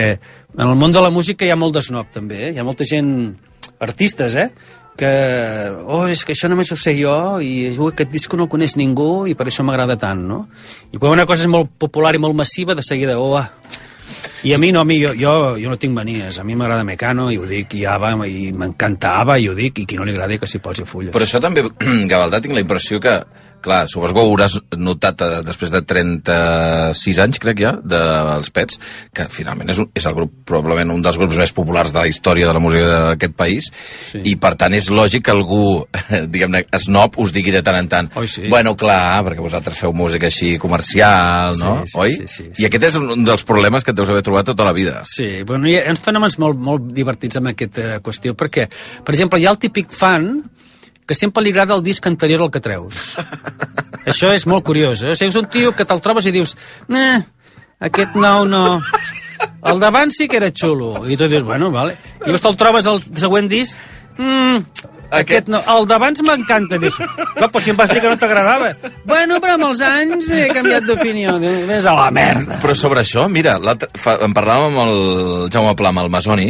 en 0.57 0.67
el 0.67 0.77
món 0.79 0.95
de 0.95 1.03
la 1.03 1.11
música 1.11 1.47
hi 1.47 1.51
ha 1.51 1.59
molt 1.59 1.75
d'esnob, 1.79 2.11
també. 2.15 2.49
Eh? 2.49 2.53
Hi 2.55 2.63
ha 2.63 2.67
molta 2.67 2.87
gent, 2.87 3.11
artistes, 3.83 4.37
eh? 4.39 4.51
Que, 4.99 5.13
oh, 5.87 6.05
és 6.11 6.25
que 6.25 6.35
això 6.35 6.51
només 6.51 6.71
ho 6.73 6.79
sé 6.81 6.97
jo 6.99 7.15
i 7.45 7.71
ui, 7.71 7.91
aquest 7.93 8.13
disc 8.13 8.35
no 8.35 8.47
el 8.47 8.53
coneix 8.53 8.77
ningú 8.81 9.27
i 9.31 9.37
per 9.39 9.49
això 9.51 9.65
m'agrada 9.67 9.99
tant, 10.01 10.23
no? 10.27 10.47
I 10.93 10.99
quan 10.99 11.15
una 11.15 11.27
cosa 11.29 11.47
és 11.47 11.53
molt 11.53 11.77
popular 11.79 12.15
i 12.17 12.23
molt 12.23 12.37
massiva, 12.39 12.75
de 12.75 12.85
seguida, 12.87 13.19
oh, 13.21 13.37
ah. 13.37 13.51
I 14.47 14.53
a 14.55 14.59
mi 14.63 14.71
no, 14.71 14.81
a 14.81 14.87
mi, 14.87 15.01
jo, 15.03 15.11
jo, 15.19 15.33
jo 15.59 15.71
no 15.73 15.79
tinc 15.81 15.95
manies. 15.97 16.39
A 16.39 16.45
mi 16.47 16.55
m'agrada 16.55 16.85
Mecano 16.87 17.31
i 17.35 17.39
ho 17.41 17.47
dic, 17.49 17.75
i 17.75 17.87
Ava, 17.89 18.13
i 18.29 18.53
m'encanta 18.55 19.17
Ava 19.23 19.39
i 19.43 19.49
ho 19.51 19.57
dic, 19.57 19.81
i 19.83 19.87
qui 19.89 19.99
no 19.99 20.07
li 20.07 20.15
agradi 20.15 20.39
que 20.39 20.47
s'hi 20.47 20.61
posi 20.63 20.85
fulles. 20.87 21.15
Però 21.17 21.27
això 21.27 21.41
també, 21.43 21.65
Gavaldà, 22.13 22.41
tinc 22.45 22.55
la 22.55 22.63
impressió 22.63 23.01
que, 23.03 23.17
clar, 23.67 23.85
suposo 23.91 24.15
que 24.15 24.23
ho 24.23 24.31
hauràs 24.31 24.57
notat 24.79 25.23
eh, 25.27 25.41
després 25.47 25.73
de 25.75 25.83
36 25.83 27.21
anys, 27.25 27.41
crec 27.43 27.63
ja, 27.65 27.75
dels 27.83 28.53
Pets, 28.55 28.79
que 29.15 29.27
finalment 29.33 29.73
és, 29.73 29.81
un, 29.83 29.91
és 29.97 30.07
el 30.07 30.15
grup, 30.17 30.33
probablement 30.49 30.95
un 30.95 31.03
dels 31.05 31.19
grups 31.21 31.39
més 31.41 31.53
populars 31.57 31.95
de 31.95 32.01
la 32.01 32.11
història 32.11 32.49
de 32.49 32.55
la 32.57 32.63
música 32.63 33.01
d'aquest 33.11 33.37
país, 33.39 33.71
sí. 34.11 34.23
i 34.31 34.37
per 34.41 34.55
tant 34.61 34.77
és 34.77 34.89
lògic 34.93 35.27
que 35.27 35.35
algú, 35.35 35.83
diguem-ne, 36.35 36.63
snob, 36.87 37.19
us 37.23 37.35
digui 37.35 37.55
de 37.55 37.65
tant 37.67 37.81
en 37.81 37.91
tant. 37.93 38.11
Oi, 38.21 38.31
sí. 38.31 38.47
Bueno, 38.53 38.77
clar, 38.79 39.25
perquè 39.27 39.43
vosaltres 39.43 39.79
feu 39.81 39.95
música 39.97 40.31
així 40.31 40.55
comercial, 40.63 41.59
no? 41.61 41.79
Sí, 41.85 41.93
sí, 41.93 42.01
Oi? 42.05 42.17
sí, 42.21 42.29
sí, 42.37 42.49
I 42.63 42.69
aquest 42.71 42.91
és 42.93 43.01
un 43.01 43.27
dels 43.27 43.45
problemes 43.47 43.85
que 43.85 43.95
et 43.95 43.99
deus 43.99 44.13
haver 44.13 44.25
trobat 44.27 44.51
tota 44.53 44.67
la 44.67 44.75
vida. 44.77 45.01
Sí, 45.11 45.43
bueno, 45.49 45.69
hi 45.71 45.79
ha 45.81 45.87
uns 45.91 46.05
fenòmens 46.05 46.39
molt, 46.43 46.61
molt 46.61 46.93
divertits 46.97 47.41
amb 47.41 47.53
aquesta 47.53 47.99
qüestió, 48.05 48.37
perquè, 48.39 48.69
per 49.05 49.17
exemple, 49.17 49.41
hi 49.43 49.49
ha 49.49 49.55
el 49.57 49.63
típic 49.63 49.91
fan 49.95 50.31
que 51.07 51.15
sempre 51.15 51.45
li 51.45 51.53
agrada 51.55 51.77
el 51.77 51.85
disc 51.87 52.07
anterior 52.07 52.43
al 52.43 52.53
que 52.55 52.63
treus. 52.63 53.17
Això 54.11 54.33
és 54.35 54.47
molt 54.47 54.67
curiós, 54.67 55.03
eh? 55.03 55.15
O 55.15 55.19
sigui, 55.19 55.33
és 55.33 55.41
un 55.41 55.49
tio 55.51 55.73
que 55.77 55.87
te'l 55.87 56.03
trobes 56.03 56.27
i 56.27 56.35
dius, 56.35 56.57
eh, 56.91 57.21
aquest 57.91 58.19
nou 58.19 58.47
no... 58.49 58.65
El 59.67 59.81
d'abans 59.83 60.15
sí 60.15 60.29
que 60.31 60.39
era 60.39 60.53
xulo. 60.55 61.05
I 61.11 61.17
tu 61.19 61.27
dius, 61.29 61.43
bueno, 61.45 61.73
vale. 61.75 61.97
I 62.23 62.29
llavors 62.29 62.45
te'l 62.45 62.59
trobes 62.61 62.87
al 62.89 63.01
següent 63.03 63.51
disc, 63.51 63.79
mm, 64.19 64.65
aquest 65.17 65.47
no. 65.53 65.61
El 65.71 65.85
d'abans 65.87 66.21
m'encanta. 66.27 66.79
Dius, 66.83 66.97
no, 67.41 67.47
però 67.49 67.61
si 67.63 67.71
em 67.71 67.77
vas 67.79 67.91
dir 67.93 68.01
que 68.03 68.11
no 68.11 68.17
t'agradava. 68.19 68.73
Bueno, 69.07 69.39
però 69.43 69.55
amb 69.55 69.69
els 69.69 69.81
anys 69.87 70.27
he 70.35 70.49
canviat 70.51 70.85
d'opinió. 70.89 71.37
Vés 71.41 71.87
a 71.87 71.93
la 71.95 72.09
merda. 72.11 72.59
Però 72.63 72.75
sobre 72.75 73.05
això, 73.05 73.29
mira, 73.31 73.55
fa- 73.95 74.19
en 74.27 74.35
parlàvem 74.35 74.75
amb 74.75 74.83
el 74.87 75.51
Jaume 75.55 75.77
Pla, 75.79 75.93
amb 75.95 76.03
el 76.03 76.11
Masoni, 76.11 76.49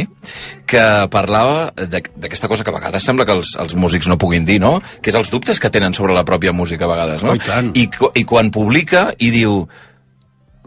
que 0.67 0.83
parlava 1.13 1.71
de- 1.77 2.01
d'aquesta 2.15 2.47
cosa 2.49 2.63
que 2.65 2.73
a 2.73 2.77
vegades 2.79 3.03
sembla 3.05 3.25
que 3.29 3.37
els, 3.37 3.53
els 3.61 3.75
músics 3.75 4.07
no 4.09 4.17
puguin 4.17 4.45
dir, 4.45 4.59
no? 4.59 4.81
Que 5.01 5.11
és 5.13 5.15
els 5.19 5.29
dubtes 5.29 5.59
que 5.61 5.69
tenen 5.69 5.93
sobre 5.93 6.13
la 6.17 6.25
pròpia 6.25 6.51
música 6.51 6.85
a 6.89 6.93
vegades, 6.95 7.21
no? 7.23 7.31
Oh, 7.31 7.35
i 7.35 7.45
tant. 7.45 7.71
I, 7.77 7.89
I 8.15 8.25
quan 8.25 8.49
publica 8.51 9.11
i 9.19 9.29
diu 9.31 9.67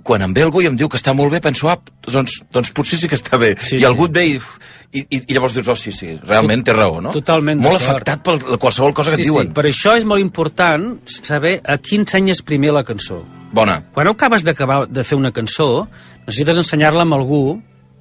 quan 0.05 0.23
em 0.25 0.35
ve 0.37 0.45
algú 0.47 0.63
i 0.63 0.69
em 0.71 0.77
diu 0.79 0.89
que 0.91 0.99
està 1.01 1.15
molt 1.17 1.33
bé, 1.33 1.41
penso, 1.45 1.69
ah, 1.71 1.79
doncs, 2.07 2.41
doncs 2.53 2.73
potser 2.77 2.99
sí 3.01 3.09
que 3.11 3.19
està 3.19 3.39
bé. 3.41 3.55
Sí, 3.59 3.77
I 3.77 3.83
sí. 3.83 3.87
algú 3.89 4.07
et 4.09 4.15
ve 4.17 4.27
i, 4.29 4.37
i, 4.37 5.03
i, 5.03 5.21
i 5.21 5.37
llavors 5.37 5.55
dius, 5.57 5.69
oh, 5.73 5.79
sí, 5.79 5.93
sí, 5.95 6.13
realment 6.27 6.65
té 6.67 6.75
raó, 6.77 7.01
no? 7.05 7.13
Totalment 7.15 7.61
Molt 7.63 7.81
afectat 7.81 8.23
per 8.27 8.39
qualsevol 8.59 8.95
cosa 8.97 9.15
que 9.15 9.21
sí, 9.21 9.27
et 9.27 9.31
diuen. 9.31 9.51
Sí, 9.51 9.57
per 9.57 9.67
això 9.71 9.97
és 9.99 10.07
molt 10.09 10.23
important 10.23 10.93
saber 11.11 11.59
a 11.65 11.79
qui 11.83 12.01
ensenyes 12.01 12.43
primer 12.47 12.75
la 12.77 12.85
cançó. 12.87 13.23
Bona. 13.53 13.81
Quan 13.95 14.11
acabes 14.11 14.47
d'acabar 14.47 14.85
de 14.87 15.05
fer 15.05 15.19
una 15.19 15.33
cançó, 15.35 15.89
necessites 16.27 16.63
ensenyar-la 16.63 17.07
amb 17.07 17.19
algú 17.19 17.45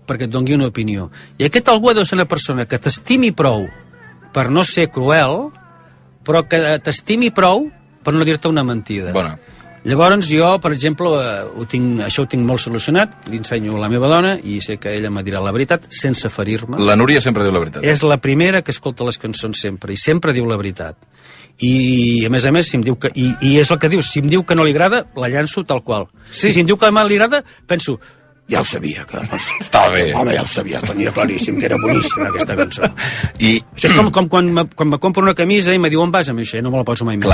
perquè 0.10 0.26
et 0.26 0.34
doni 0.34 0.56
una 0.58 0.70
opinió. 0.70 1.10
I 1.38 1.47
aquest 1.50 1.70
algú 1.70 1.91
ha 1.91 1.97
de 1.97 2.06
ser 2.06 2.18
una 2.18 2.28
persona 2.30 2.66
que 2.66 2.80
t'estimi 2.82 3.32
prou 3.38 3.68
per 4.34 4.50
no 4.54 4.64
ser 4.66 4.89
cruel, 4.93 5.50
però 6.26 6.43
que 6.50 6.80
t'estimi 6.86 7.30
prou 7.34 7.68
per 8.04 8.14
no 8.16 8.26
dir-te 8.26 8.50
una 8.50 8.66
mentida. 8.66 9.14
Bona. 9.14 9.38
Llavors 9.88 10.27
jo, 10.27 10.47
per 10.59 10.73
exemple, 10.75 11.11
eh, 11.23 11.43
ho 11.55 11.65
tinc, 11.69 12.01
això 12.03 12.25
ho 12.25 12.30
tinc 12.30 12.43
molt 12.45 12.59
solucionat, 12.59 13.30
li 13.32 13.39
ensenyo 13.39 13.77
a 13.77 13.84
la 13.86 13.89
meva 13.91 14.09
dona 14.11 14.36
i 14.43 14.59
sé 14.61 14.75
que 14.82 14.91
ella 14.97 15.11
me 15.13 15.23
dirà 15.23 15.39
la 15.43 15.53
veritat 15.55 15.88
sense 15.93 16.30
ferir-me. 16.30 16.82
La 16.84 16.97
Núria 16.99 17.21
sempre 17.23 17.45
diu 17.47 17.55
la 17.55 17.63
veritat. 17.63 17.86
És 17.88 18.03
la 18.03 18.19
primera 18.19 18.61
que 18.61 18.75
escolta 18.75 19.07
les 19.07 19.17
cançons 19.17 19.55
sempre, 19.55 19.93
i 19.95 19.99
sempre 19.99 20.36
diu 20.36 20.49
la 20.49 20.59
veritat. 20.59 20.97
I, 21.59 22.25
a 22.25 22.30
més 22.32 22.45
a 22.47 22.51
més, 22.55 22.69
si 22.71 22.77
em 22.80 22.84
diu 22.84 22.95
que... 22.99 23.11
I, 23.15 23.34
i 23.43 23.57
és 23.59 23.71
el 23.71 23.80
que 23.80 23.89
dius, 23.91 24.11
si 24.11 24.23
em 24.23 24.30
diu 24.32 24.45
que 24.47 24.55
no 24.55 24.63
li 24.67 24.71
agrada, 24.75 25.03
la 25.19 25.32
llanço 25.32 25.65
tal 25.67 25.84
qual. 25.84 26.07
Sí. 26.32 26.47
I 26.47 26.55
si 26.55 26.63
em 26.63 26.67
diu 26.67 26.80
que 26.80 26.91
li 26.91 27.19
agrada, 27.19 27.43
penso, 27.67 27.97
ja 28.49 28.61
ho 28.61 28.65
sabia, 28.65 29.05
que... 29.05 29.19
Està 29.59 29.86
bé. 29.93 30.09
Home, 30.17 30.34
ja 30.34 30.43
ho 30.43 30.49
sabia, 30.49 30.82
tenia 30.82 31.11
claríssim 31.15 31.59
que 31.59 31.67
era 31.67 31.77
boníssima 31.80 32.30
aquesta 32.32 32.55
cançó. 32.57 32.91
I... 33.38 33.59
Això 33.75 33.91
és 33.91 33.97
com, 33.97 34.11
com 34.15 34.30
quan, 34.32 34.53
me, 34.55 34.65
quan 34.73 34.89
me 34.89 34.99
compro 34.99 35.23
una 35.23 35.36
camisa 35.38 35.75
i 35.75 35.82
me 35.82 35.91
diu 35.91 36.01
on 36.01 36.15
vas 36.15 36.32
amb 36.32 36.41
això, 36.41 36.63
no 36.63 36.71
me 36.73 36.82
la 36.82 36.88
poso 36.88 37.07
mai 37.07 37.19
més. 37.19 37.27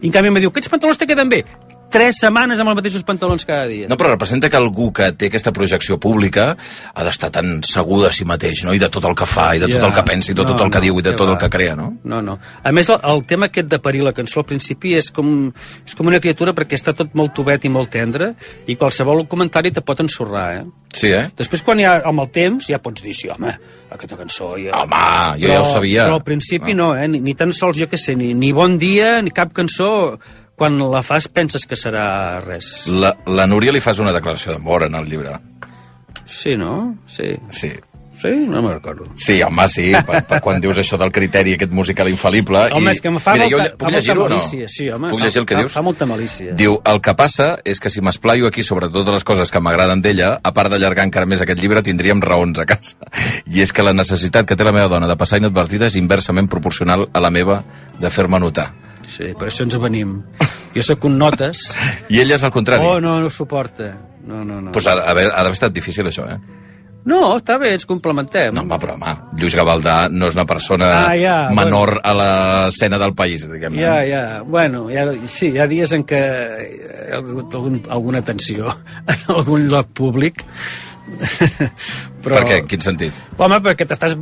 I 0.00 0.06
en 0.06 0.14
canvi 0.14 0.30
me 0.30 0.42
diu, 0.42 0.52
aquests 0.52 0.70
pantalons 0.70 1.00
te 1.00 1.08
queden 1.10 1.30
bé. 1.32 1.42
Tres 1.88 2.18
setmanes 2.20 2.60
amb 2.60 2.68
els 2.68 2.76
mateixos 2.82 3.04
pantalons 3.08 3.46
cada 3.48 3.64
dia. 3.70 3.86
No, 3.88 3.96
però 3.96 4.10
representa 4.12 4.50
que 4.52 4.58
algú 4.58 4.90
que 4.92 5.06
té 5.16 5.30
aquesta 5.30 5.54
projecció 5.56 5.96
pública 5.98 6.50
ha 6.92 7.04
d'estar 7.06 7.30
tan 7.32 7.62
segur 7.64 8.02
de 8.04 8.10
si 8.12 8.26
mateix, 8.28 8.60
no? 8.66 8.74
I 8.76 8.80
de 8.82 8.90
tot 8.92 9.06
el 9.08 9.14
que 9.16 9.24
fa, 9.24 9.54
i 9.56 9.62
de 9.62 9.70
tot 9.70 9.80
Ja. 9.80 9.86
el 9.88 9.94
que 9.96 10.02
pensa, 10.04 10.30
i 10.30 10.34
de 10.34 10.42
tot 10.44 10.52
No, 10.58 10.64
el 10.66 10.70
que 10.70 10.78
no, 10.82 10.84
diu, 10.84 10.98
i 11.00 11.02
de 11.06 11.12
tot 11.16 11.28
el 11.28 11.34
va. 11.34 11.38
que 11.38 11.48
crea, 11.48 11.74
no? 11.76 11.86
No, 12.04 12.20
no. 12.20 12.38
A 12.62 12.72
més, 12.72 12.90
el, 12.92 13.00
el 13.08 13.22
tema 13.24 13.46
aquest 13.48 13.68
de 13.72 13.78
parir 13.78 14.02
la 14.04 14.12
cançó 14.12 14.40
al 14.40 14.46
principi 14.46 14.94
és 15.00 15.10
com, 15.10 15.50
és 15.86 15.94
com 15.96 16.06
una 16.12 16.20
criatura 16.20 16.52
perquè 16.52 16.76
està 16.76 16.92
tot 16.94 17.14
molt 17.16 17.32
tubet 17.34 17.64
i 17.64 17.70
molt 17.72 17.88
tendre 17.90 18.34
i 18.66 18.76
qualsevol 18.76 19.24
comentari 19.26 19.70
te 19.72 19.80
pot 19.80 20.00
ensorrar, 20.04 20.48
eh? 20.58 20.64
Sí, 20.92 21.08
eh? 21.12 21.26
Després, 21.36 21.62
quan 21.62 21.80
ja, 21.80 21.98
amb 22.04 22.20
el 22.20 22.28
temps, 22.32 22.66
ja 22.68 22.78
pots 22.80 23.00
dir, 23.04 23.14
sí, 23.16 23.28
home, 23.32 23.54
aquesta 23.92 24.16
cançó... 24.16 24.54
Ja... 24.60 24.76
Home, 24.82 25.00
jo 25.40 25.48
ja 25.52 25.60
ho 25.62 25.64
sabia. 25.72 26.04
Però 26.04 26.20
al 26.20 26.24
principi 26.24 26.74
no, 26.76 26.94
eh? 26.96 27.08
Ni, 27.08 27.20
ni 27.24 27.34
tan 27.34 27.52
sols, 27.56 27.76
jo 27.80 27.88
què 27.88 27.96
sé, 28.00 28.14
ni, 28.16 28.34
ni 28.34 28.52
Bon 28.52 28.76
Dia, 28.78 29.22
ni 29.22 29.30
cap 29.32 29.52
cançó... 29.56 30.18
Quan 30.58 30.78
la 30.90 31.04
fas 31.06 31.28
penses 31.30 31.66
que 31.70 31.78
serà 31.78 32.40
res. 32.42 32.88
La, 32.90 33.14
la 33.30 33.46
Núria 33.46 33.72
li 33.74 33.82
fas 33.84 34.00
una 34.02 34.14
declaració 34.16 34.56
d'amor 34.56 34.88
en 34.88 34.98
el 34.98 35.06
llibre. 35.06 35.36
Sí, 36.26 36.56
no? 36.58 36.96
Sí. 37.06 37.36
Sí. 37.48 37.70
Sí? 38.18 38.32
No 38.50 38.60
me'n 38.64 38.72
recordo. 38.72 39.04
Sí, 39.14 39.36
home, 39.46 39.68
sí, 39.70 39.92
per, 40.06 40.24
per 40.26 40.40
quan 40.42 40.58
dius 40.58 40.80
això 40.82 40.96
del 40.98 41.12
criteri 41.14 41.52
aquest 41.54 41.70
musical 41.70 42.08
infal·lible... 42.10 42.64
Home, 42.74 42.90
i... 42.90 42.96
és 42.96 43.02
que 43.04 43.12
em 43.12 43.18
fa, 43.22 43.36
Mira, 43.36 43.46
molta, 43.46 43.68
jo, 43.68 43.76
puc 43.78 43.92
molta 43.94 44.10
o 44.10 44.16
no? 44.16 44.24
malícia. 44.24 44.70
Sí, 44.74 44.88
home, 44.90 45.10
Puc 45.12 45.22
llegir 45.22 45.42
el 45.44 45.46
que 45.46 45.54
fa, 45.54 45.60
dius? 45.62 45.76
Fa 45.76 45.82
molta 45.86 46.08
malícia. 46.10 46.56
Diu, 46.58 46.74
el 46.90 46.98
que 47.04 47.14
passa 47.20 47.46
és 47.62 47.78
que 47.78 47.92
si 47.94 48.02
m'esplaio 48.02 48.50
aquí 48.50 48.64
sobre 48.66 48.90
totes 48.90 49.20
les 49.20 49.28
coses 49.28 49.54
que 49.54 49.62
m'agraden 49.62 50.02
d'ella, 50.02 50.32
a 50.42 50.54
part 50.56 50.74
d'allargar 50.74 51.06
encara 51.06 51.30
més 51.30 51.44
aquest 51.46 51.62
llibre, 51.62 51.84
tindríem 51.86 52.18
raons 52.24 52.58
a 52.58 52.66
casa. 52.66 52.98
I 53.54 53.62
és 53.62 53.70
que 53.70 53.86
la 53.86 53.94
necessitat 53.94 54.50
que 54.50 54.58
té 54.58 54.66
la 54.66 54.74
meva 54.74 54.90
dona 54.90 55.06
de 55.06 55.14
passar 55.20 55.38
inadvertida 55.38 55.86
és 55.86 56.00
inversament 56.02 56.50
proporcional 56.50 57.06
a 57.12 57.22
la 57.22 57.30
meva 57.30 57.62
de 58.02 58.10
fer-me 58.10 58.42
notar. 58.42 58.72
Sí, 59.08 59.32
per 59.38 59.48
això 59.48 59.64
ens 59.66 59.78
venim. 59.80 60.18
Jo 60.74 60.84
sóc 60.84 61.08
un 61.08 61.18
notes. 61.18 61.68
I 62.12 62.22
ella 62.22 62.36
és 62.36 62.44
al 62.46 62.54
contrari. 62.54 62.84
Oh, 62.84 63.00
no, 63.00 63.18
no 63.24 63.32
suporta. 63.32 63.90
No, 64.28 64.44
no, 64.44 64.60
no. 64.60 64.72
Pues 64.76 64.86
ha, 64.86 64.98
ha 65.00 65.12
ha 65.16 65.16
d'haver 65.16 65.56
estat 65.56 65.72
difícil, 65.72 66.06
això, 66.10 66.28
eh? 66.28 66.38
No, 67.08 67.38
està 67.38 67.56
bé, 67.60 67.70
ens 67.76 67.86
complementem. 67.88 68.52
No, 68.52 68.66
home, 68.66 68.76
però, 68.82 68.96
home, 68.98 69.14
Lluís 69.40 69.54
Gavaldà 69.56 69.94
no 70.12 70.28
és 70.28 70.36
una 70.36 70.44
persona 70.48 70.88
Ah, 71.06 71.14
ja, 71.16 71.36
menor 71.56 71.94
a 72.04 72.12
l'escena 72.18 72.98
del 73.00 73.14
país, 73.16 73.46
diguem-ne. 73.48 73.80
Ja, 73.80 73.94
ja, 74.04 74.22
bueno, 74.44 74.88
ja, 74.92 75.06
sí, 75.30 75.54
hi 75.54 75.62
ha 75.62 75.68
dies 75.70 75.94
en 75.96 76.04
què 76.08 76.20
hi 76.20 76.82
ha 77.14 77.22
hagut 77.22 77.54
algun, 77.56 77.80
alguna 77.88 78.20
tensió 78.26 78.74
en 79.14 79.24
algun 79.38 79.68
lloc 79.72 79.94
públic. 79.96 80.44
Per 82.28 82.42
què? 82.44 82.56
En 82.60 82.66
quin 82.68 82.82
sentit? 82.84 83.14
Home, 83.40 83.58
perquè 83.64 83.86
t'estàs, 83.88 84.14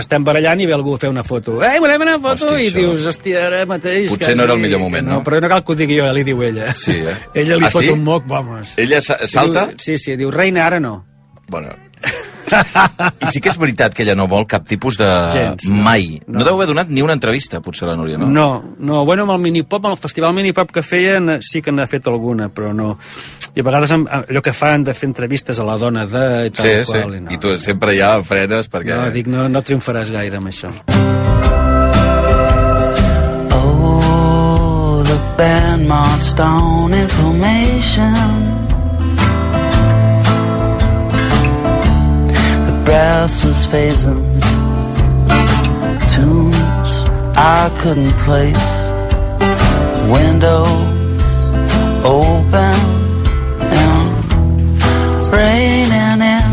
estem 0.00 0.24
barallant 0.26 0.60
i 0.60 0.66
ve 0.66 0.74
algú 0.74 0.96
a 0.96 1.00
fer 1.02 1.10
una 1.12 1.22
foto. 1.26 1.58
Eh, 1.62 1.76
volem 1.82 2.02
una 2.06 2.16
foto? 2.18 2.48
Hosti, 2.50 2.64
I 2.64 2.70
això- 2.70 2.78
dius, 2.80 3.06
hòstia, 3.12 3.44
ara 3.46 3.62
mateix... 3.70 4.08
Potser 4.10 4.32
que 4.32 4.36
no 4.40 4.46
era 4.48 4.56
el 4.56 4.62
millor 4.64 4.80
moment, 4.82 5.06
que 5.06 5.14
no? 5.14 5.22
Però 5.26 5.40
no 5.44 5.50
cal 5.52 5.62
que 5.64 5.72
ho 5.72 5.78
digui 5.78 5.98
jo, 6.00 6.06
ja 6.08 6.16
li 6.16 6.24
diu 6.26 6.42
ella. 6.42 6.72
Sí, 6.74 6.96
eh? 6.98 7.14
ella 7.44 7.60
li 7.60 7.68
Ah, 7.68 7.70
fot 7.70 7.84
sí? 7.86 7.92
un 7.94 8.02
moc, 8.04 8.24
vamos. 8.26 8.74
Ella 8.82 9.00
sa- 9.04 9.20
salta? 9.28 9.66
Diu, 9.72 9.78
sí, 9.84 9.98
sí, 10.00 10.16
diu, 10.16 10.30
reina, 10.34 10.66
ara 10.66 10.80
no. 10.80 10.96
Bueno. 11.52 11.70
I 12.52 13.30
sí 13.32 13.40
que 13.42 13.50
és 13.52 13.58
veritat 13.58 13.94
que 13.96 14.04
ella 14.04 14.14
no 14.18 14.26
vol 14.30 14.46
cap 14.50 14.66
tipus 14.68 14.98
de... 15.00 15.08
Gens, 15.34 15.66
no. 15.70 15.82
Mai. 15.84 16.20
No. 16.26 16.38
no 16.40 16.44
deu 16.46 16.56
haver 16.58 16.68
donat 16.70 16.90
ni 16.92 17.02
una 17.04 17.16
entrevista, 17.16 17.60
potser, 17.64 17.88
la 17.88 17.96
Núria, 17.96 18.18
no? 18.20 18.28
No, 18.28 18.46
no, 18.78 19.04
bueno, 19.08 19.24
amb 19.26 19.36
el 19.36 19.42
minipop, 19.46 19.84
amb 19.84 19.94
el 19.96 20.00
festival 20.00 20.34
minipop 20.36 20.70
que 20.72 20.82
feien, 20.86 21.38
sí 21.42 21.62
que 21.62 21.72
n'ha 21.74 21.86
fet 21.90 22.06
alguna, 22.10 22.48
però 22.52 22.72
no. 22.76 22.96
I 23.54 23.60
a 23.60 23.66
vegades 23.66 23.92
amb, 23.96 24.08
allò 24.08 24.42
que 24.44 24.54
fan 24.56 24.84
de 24.84 24.94
fer 24.96 25.08
entrevistes 25.10 25.58
a 25.60 25.66
la 25.68 25.78
dona 25.80 26.06
de... 26.06 26.24
I 26.48 26.54
tal 26.54 26.66
Sí, 26.66 26.74
sí. 26.84 26.92
qual, 26.92 27.16
i 27.16 27.20
no. 27.24 27.30
I 27.32 27.40
tu 27.42 27.56
sempre 27.60 27.96
ja 27.98 28.14
frenes 28.24 28.70
perquè... 28.72 28.96
No, 28.96 29.10
dic, 29.14 29.28
no, 29.32 29.48
no 29.52 29.62
triomfaràs 29.64 30.12
gaire 30.14 30.40
amb 30.40 30.52
això. 30.52 30.72
Oh, 33.52 35.02
the 35.06 35.18
band 35.36 35.88
marched 35.88 36.40
on 36.40 36.94
information. 36.94 38.51
The 42.92 42.98
brass 42.98 43.42
was 43.46 43.66
phasing 43.68 44.22
tunes 46.12 46.92
I 47.34 47.70
couldn't 47.80 48.12
place. 48.26 48.72
Windows 50.12 50.68
open 52.04 52.76
and 53.80 54.08
raining 55.32 56.20
in. 56.36 56.50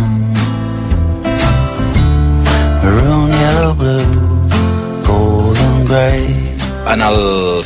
Maroon, 2.83 3.29
yellow, 3.43 3.73
blue, 3.73 5.03
gold 5.05 5.57
and 5.57 5.87
grey. 5.87 6.48
En 6.89 7.03
el 7.05 7.19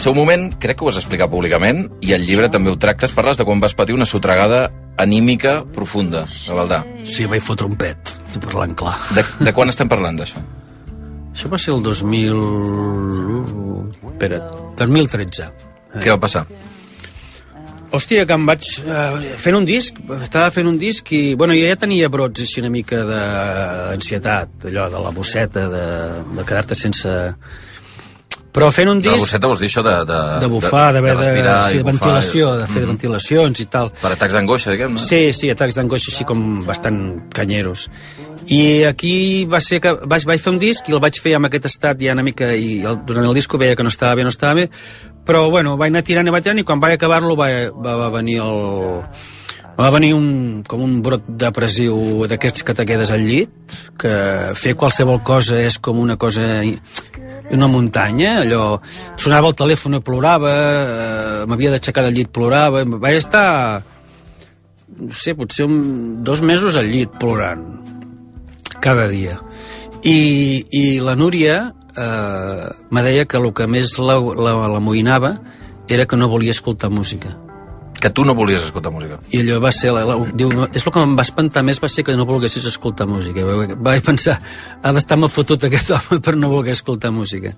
seu 0.04 0.12
moment, 0.12 0.50
crec 0.60 0.76
que 0.76 0.84
ho 0.84 0.90
has 0.92 0.98
explicat 1.00 1.32
públicament, 1.32 1.86
i 2.04 2.12
el 2.12 2.26
llibre 2.28 2.50
també 2.52 2.74
ho 2.74 2.76
tractes, 2.76 3.14
parles 3.16 3.38
de 3.40 3.46
quan 3.48 3.62
vas 3.64 3.72
patir 3.72 3.96
una 3.96 4.08
sotregada 4.10 4.66
anímica 5.00 5.62
profunda, 5.64 6.26
Gavaldà. 6.44 6.82
Sí, 7.08 7.24
vaig 7.32 7.46
fotre 7.46 7.70
un 7.70 7.78
pet, 7.80 8.12
estic 8.28 8.44
parlant 8.44 8.76
clar. 8.76 8.98
De, 9.16 9.24
de 9.48 9.56
quan 9.56 9.72
estem 9.72 9.88
parlant, 9.88 10.20
d'això? 10.20 10.44
Això 11.32 11.48
va 11.50 11.62
ser 11.62 11.72
el 11.72 11.82
2000... 11.88 12.44
Espera, 14.12 14.44
2013. 14.84 15.50
Què 15.96 16.12
va 16.12 16.20
passar? 16.28 16.44
Hòstia, 17.96 18.28
que 18.28 18.36
em 18.36 18.46
vaig... 18.50 18.68
Uh, 18.84 19.34
fent 19.40 19.56
un 19.56 19.66
disc, 19.70 20.04
estava 20.20 20.52
fent 20.52 20.68
un 20.68 20.78
disc 20.82 21.16
i... 21.16 21.26
Bueno, 21.40 21.56
jo 21.56 21.64
ja 21.70 21.80
tenia 21.80 22.12
brots 22.12 22.44
així 22.44 22.60
una 22.60 22.76
mica 22.76 23.06
d'ansietat, 23.08 24.66
allò 24.68 24.92
de 24.92 25.02
la 25.08 25.16
bosseta, 25.16 25.70
de, 25.72 25.86
de 26.36 26.44
quedar-te 26.44 26.76
sense... 26.76 27.22
Però 28.54 28.68
fent 28.72 28.90
un 28.92 29.00
De 29.02 29.08
la 29.10 29.16
disc... 29.16 29.26
bosseta 29.26 29.50
vols 29.50 29.60
dir 29.64 29.68
això 29.72 29.82
de... 29.86 29.94
De, 30.06 30.18
de 30.44 30.48
bufar, 30.52 30.92
de, 30.94 31.00
d'haver 31.00 31.14
de, 31.16 31.20
respirar 31.24 31.56
sí, 31.66 31.74
i 31.74 31.78
de 31.80 31.84
ventilació, 31.88 32.52
de 32.60 32.68
fer 32.70 32.82
Mhm. 32.84 32.92
ventilacions 32.94 33.60
i 33.60 33.66
tal. 33.66 33.90
Per 34.02 34.12
atacs 34.14 34.34
d'angoixa, 34.38 34.72
diguem, 34.76 34.94
no? 34.94 35.00
Sí, 35.02 35.22
sí, 35.34 35.50
atacs 35.50 35.76
d'angoixa 35.80 36.12
així 36.14 36.24
com 36.30 36.64
bastant 36.68 37.00
canyeros. 37.34 37.88
I 38.46 38.84
aquí 38.86 39.46
va 39.50 39.60
ser 39.64 39.80
que 39.82 39.96
vaig, 40.06 40.26
vaig 40.30 40.42
fer 40.44 40.54
un 40.54 40.60
disc 40.62 40.88
i 40.90 40.94
el 40.94 41.00
vaig 41.02 41.18
fer 41.20 41.34
amb 41.40 41.48
aquest 41.50 41.66
estat 41.72 41.98
ja 42.04 42.14
una 42.14 42.22
mica, 42.28 42.52
i 42.54 42.84
el, 42.86 43.00
durant 43.08 43.26
el 43.26 43.34
disc 43.34 43.54
ho 43.54 43.58
veia 43.58 43.76
que 43.76 43.84
no 43.84 43.90
estava 43.90 44.14
bé, 44.20 44.24
no 44.28 44.30
estava 44.30 44.54
bé, 44.54 44.70
però 45.26 45.50
bueno, 45.50 45.78
vaig 45.78 45.90
anar 45.90 46.04
tirant 46.04 46.28
i 46.28 46.34
vaig 46.36 46.44
tirant 46.44 46.60
i 46.60 46.64
quan 46.68 46.80
vaig 46.84 46.94
acabar-lo 47.00 47.36
va, 47.40 47.48
va, 47.74 47.96
va 48.06 48.10
venir 48.20 48.38
el... 48.44 49.08
Va 49.74 49.88
venir 49.90 50.12
un, 50.14 50.62
com 50.70 50.84
un 50.86 51.00
brot 51.02 51.24
depressiu 51.26 52.28
d'aquests 52.30 52.62
que 52.62 52.76
te 52.78 52.84
quedes 52.86 53.10
al 53.10 53.24
llit, 53.26 53.50
que 53.98 54.12
fer 54.54 54.76
qualsevol 54.78 55.24
cosa 55.26 55.58
és 55.66 55.80
com 55.82 55.98
una 55.98 56.14
cosa 56.22 56.44
una 57.52 57.68
muntanya, 57.68 58.40
allò... 58.44 58.80
Sonava 59.20 59.52
el 59.52 59.58
telèfon 59.60 59.98
i 59.98 60.02
plorava, 60.06 60.54
eh, 60.54 61.44
m'havia 61.50 61.74
d'aixecar 61.76 62.06
del 62.08 62.16
llit, 62.20 62.32
plorava... 62.34 62.84
Vaig 62.86 63.20
estar 63.20 63.84
no 64.94 65.14
sé, 65.18 65.34
potser 65.36 65.66
un, 65.66 66.24
dos 66.24 66.42
mesos 66.46 66.78
al 66.78 66.90
llit 66.92 67.14
plorant 67.20 67.64
cada 68.84 69.08
dia. 69.08 69.40
I, 70.04 70.66
i 70.76 70.84
la 71.00 71.16
Núria 71.16 71.74
eh, 71.96 72.68
me 72.92 73.04
deia 73.06 73.26
que 73.26 73.40
el 73.40 73.52
que 73.56 73.68
més 73.68 73.96
la, 74.00 74.20
la, 74.20 74.58
l'amoïnava 74.76 75.38
era 75.88 76.06
que 76.06 76.20
no 76.20 76.30
volia 76.32 76.52
escoltar 76.52 76.92
música 76.92 77.38
Que 78.04 78.10
tu 78.12 78.26
no 78.28 78.34
volies 78.36 78.66
escoltar 78.68 78.92
música. 78.92 79.22
i 79.32 79.40
allò 79.40 79.62
va 79.64 79.72
ser, 79.72 79.94
la, 79.96 80.04
la, 80.10 80.18
diu, 80.36 80.50
no, 80.52 80.66
és 80.76 80.84
el 80.84 80.92
que 80.92 81.04
em 81.08 81.16
va 81.16 81.24
espantar 81.24 81.64
més 81.64 81.80
va 81.80 81.88
ser 81.88 82.04
que 82.04 82.16
no 82.20 82.26
volguessis 82.28 82.66
escoltar 82.68 83.08
música 83.08 83.46
Va- 83.48 83.78
vaig 83.88 84.04
pensar, 84.04 84.36
ha 84.84 84.92
d'estar 84.92 85.16
molt 85.22 85.32
fotut 85.32 85.64
aquest 85.70 85.94
home 85.96 86.20
per 86.26 86.36
no 86.36 86.50
voler 86.52 86.76
escoltar 86.76 87.14
música 87.16 87.54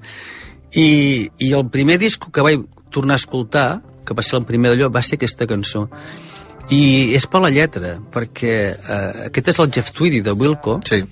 i, 0.76 1.30
i 1.42 1.52
el 1.58 1.66
primer 1.74 1.98
disc 1.98 2.30
que 2.32 2.46
vaig 2.46 2.62
tornar 2.94 3.18
a 3.18 3.24
escoltar 3.24 3.68
que 4.06 4.14
va 4.14 4.22
ser 4.22 4.38
el 4.38 4.46
primer 4.46 4.72
d'allò, 4.76 4.92
va 4.94 5.02
ser 5.02 5.18
aquesta 5.18 5.48
cançó 5.50 5.88
I 6.70 7.14
és 7.14 7.26
per 7.30 7.42
la 7.44 7.50
lletra, 7.54 7.96
perquè 8.14 8.54
eh, 8.74 9.28
aquest 9.28 9.52
és 9.52 9.60
el 9.62 9.70
Jeff 9.74 9.92
Tweedy 9.94 10.22
de 10.26 10.32
Wilco, 10.34 10.80
sí. 10.88 11.04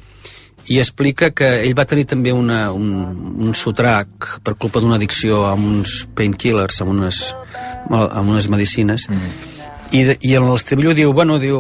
I 0.72 0.80
explica 0.80 1.32
que 1.36 1.50
ell 1.64 1.74
va 1.76 1.86
tenir 1.90 2.06
també 2.08 2.32
una, 2.32 2.72
un, 2.72 2.92
un 3.44 3.56
sotrac 3.58 4.38
per 4.44 4.56
culpa 4.56 4.80
d'una 4.84 4.96
addicció 5.00 5.44
amb 5.50 5.68
uns 5.68 6.04
painkillers, 6.16 6.80
amb 6.84 6.94
unes, 6.96 7.24
amb 7.90 8.30
unes 8.30 8.48
medicines, 8.52 9.10
mm. 9.10 9.50
I, 9.94 10.00
de, 10.08 10.16
i 10.26 10.32
en 10.34 10.48
l'estribillo 10.50 10.96
diu, 10.98 11.12
bueno, 11.14 11.36
diu, 11.38 11.58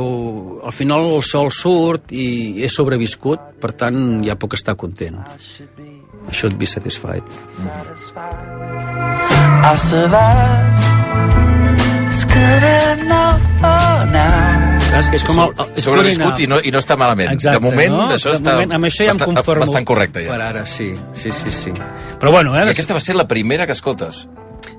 al 0.65 0.73
final 0.73 1.05
el 1.19 1.21
sol 1.27 1.51
surt 1.53 2.09
i 2.17 2.63
he 2.65 2.69
sobreviscut, 2.71 3.59
per 3.61 3.75
tant 3.77 4.23
ja 4.25 4.33
puc 4.41 4.55
estar 4.57 4.73
content. 4.73 5.19
I 5.21 6.33
should 6.33 6.57
be 6.57 6.65
satisfied. 6.65 7.21
I 9.69 9.75
survived. 9.77 10.81
It's 12.09 12.23
good 12.25 12.63
enough 12.63 13.41
for 13.61 14.05
now. 14.17 14.62
Saps 14.93 15.07
que 15.09 15.17
és 15.17 15.23
com 15.25 15.39
el... 15.41 15.53
el 15.57 15.81
Sobreviscut 15.81 16.41
i 16.43 16.45
no, 16.45 16.59
i 16.61 16.69
no 16.69 16.77
està 16.77 16.93
malament. 17.01 17.31
Exacte, 17.33 17.57
de 17.57 17.63
moment, 17.63 17.95
no? 17.97 18.03
això 18.13 18.29
de 18.29 18.37
està 18.37 18.51
moment, 18.53 18.75
amb 18.77 18.85
això 18.85 19.07
ja 19.07 19.15
bastant, 19.15 19.31
em 19.31 19.39
conformo. 19.39 19.65
bastant 19.65 19.87
correcte. 19.89 20.21
Ja. 20.27 20.35
Per 20.35 20.43
ara, 20.45 20.61
sí. 20.69 20.91
Sí, 21.17 21.31
sí, 21.33 21.49
sí. 21.49 21.73
Però 22.21 22.33
bueno, 22.35 22.53
eh? 22.59 22.67
I 22.67 22.75
aquesta 22.75 22.93
va 22.93 23.01
ser 23.01 23.15
la 23.17 23.25
primera 23.25 23.65
que 23.65 23.73
escoltes. 23.73 24.27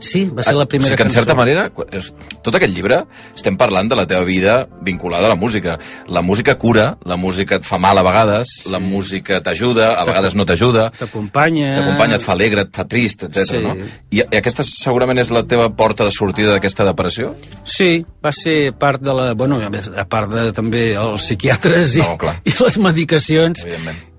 Sí, 0.05 0.25
va 0.29 0.45
ser 0.45 0.55
la 0.59 0.67
primera 0.69 0.93
o 0.93 0.93
sigui 0.93 1.01
que, 1.01 1.09
en 1.09 1.15
certa 1.15 1.35
manera, 1.39 1.67
és, 1.97 2.11
tot 2.45 2.55
aquest 2.59 2.75
llibre, 2.77 3.01
estem 3.35 3.57
parlant 3.61 3.89
de 3.91 3.97
la 3.99 4.05
teva 4.11 4.25
vida 4.29 4.57
vinculada 4.85 5.29
a 5.29 5.33
la 5.33 5.39
música. 5.41 5.79
La 6.09 6.23
música 6.23 6.57
cura, 6.61 6.99
la 7.09 7.17
música 7.17 7.57
et 7.61 7.65
fa 7.67 7.79
mal 7.81 7.99
a 7.99 8.05
vegades, 8.07 8.53
sí. 8.63 8.73
la 8.73 8.81
música 8.83 9.41
t'ajuda, 9.45 9.95
a 9.97 10.05
vegades 10.09 10.37
no 10.37 10.47
t'ajuda, 10.49 10.91
T'acompanya... 10.99 11.73
t'acompanya, 11.79 12.19
et 12.21 12.27
fa 12.27 12.35
alegre, 12.37 12.67
et 12.69 12.75
fa 12.77 12.85
trist, 12.89 13.27
etc. 13.31 13.45
Sí. 13.49 13.63
no? 13.65 13.75
I, 14.11 14.23
I 14.23 14.41
aquesta 14.43 14.65
segurament 14.67 15.23
és 15.25 15.33
la 15.35 15.45
teva 15.49 15.71
porta 15.77 16.05
de 16.07 16.13
sortida 16.15 16.53
d'aquesta 16.55 16.87
depressió? 16.89 17.33
Sí, 17.65 18.05
va 18.25 18.33
ser 18.35 18.75
part 18.79 19.03
de 19.03 19.15
la... 19.17 19.31
Bueno, 19.35 19.61
a 19.63 20.05
part 20.11 20.31
de 20.35 20.51
també 20.57 20.91
els 20.99 21.25
psiquiatres 21.25 21.97
i, 21.97 22.03
No, 22.05 22.19
clar. 22.21 22.37
i 22.45 22.53
les 22.61 22.77
medicacions 22.83 23.65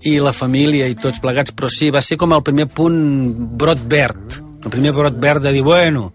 i 0.06 0.18
la 0.22 0.34
família 0.36 0.88
i 0.90 0.98
tots 0.98 1.22
plegats, 1.22 1.54
però 1.56 1.70
sí, 1.72 1.90
va 1.94 2.02
ser 2.06 2.18
com 2.22 2.34
el 2.36 2.44
primer 2.46 2.68
punt 2.74 2.98
brot 3.58 3.82
verd, 3.90 4.42
el 4.66 4.72
primer 4.74 4.92
brot 4.98 5.20
verd 5.22 5.44
de 5.46 5.52
dir, 5.56 5.62
bueno, 5.64 6.10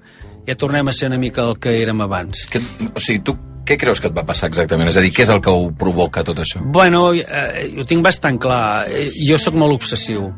ja 0.46 0.56
tornem 0.58 0.88
a 0.88 0.92
ser 0.92 1.08
una 1.08 1.18
mica 1.18 1.42
el 1.46 1.56
que 1.62 1.76
érem 1.82 2.00
abans. 2.02 2.44
Que, 2.50 2.60
o 2.94 3.00
sigui, 3.00 3.22
tu 3.24 3.36
què 3.70 3.76
creus 3.78 4.00
que 4.02 4.08
et 4.10 4.16
va 4.16 4.24
passar 4.26 4.48
exactament? 4.50 4.88
És 4.90 4.96
a 4.98 5.02
dir, 5.04 5.12
què 5.14 5.22
és 5.22 5.30
el 5.30 5.40
que 5.44 5.52
ho 5.54 5.68
provoca 5.78 6.24
tot 6.26 6.38
això? 6.42 6.58
Bueno, 6.64 7.12
eh, 7.14 7.68
ho 7.78 7.84
tinc 7.86 8.02
bastant 8.02 8.38
clar. 8.42 8.88
Eh, 8.90 9.10
Jo 9.28 9.38
sóc 9.38 9.54
molt 9.54 9.76
obsessiu. 9.78 10.32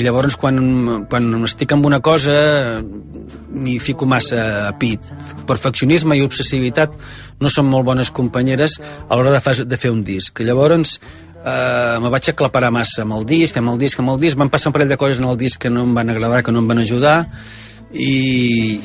I 0.00 0.04
llavors, 0.06 0.36
quan, 0.40 1.04
quan 1.10 1.26
estic 1.44 1.74
amb 1.74 1.84
una 1.84 1.98
cosa, 2.00 2.32
m'hi 3.50 3.74
fico 3.82 4.06
massa 4.08 4.68
a 4.68 4.72
pit. 4.78 5.04
Perfeccionisme 5.48 6.16
i 6.16 6.22
obsessivitat 6.24 6.94
no 7.42 7.50
són 7.52 7.68
molt 7.68 7.84
bones 7.84 8.10
companyeres 8.14 8.78
a 8.80 9.16
l'hora 9.18 9.34
de, 9.34 9.40
fa- 9.44 9.66
de 9.66 9.76
fer 9.76 9.90
un 9.92 10.00
disc. 10.06 10.40
Llavors, 10.40 11.00
eh, 11.44 11.96
me 12.02 12.12
vaig 12.12 12.30
aclaparar 12.32 12.70
massa 12.74 13.04
amb 13.04 13.16
el 13.18 13.26
disc, 13.28 13.56
amb 13.56 13.72
el 13.72 13.80
disc, 13.80 13.98
amb 14.00 14.14
el 14.14 14.20
disc. 14.20 14.38
Van 14.38 14.52
passar 14.52 14.70
un 14.70 14.76
parell 14.76 14.92
de 14.92 14.98
coses 15.00 15.20
en 15.22 15.28
el 15.30 15.38
disc 15.40 15.60
que 15.60 15.72
no 15.72 15.84
em 15.88 15.96
van 15.96 16.12
agradar, 16.12 16.42
que 16.44 16.52
no 16.52 16.62
em 16.62 16.68
van 16.70 16.82
ajudar, 16.82 17.16
i, 17.90 18.12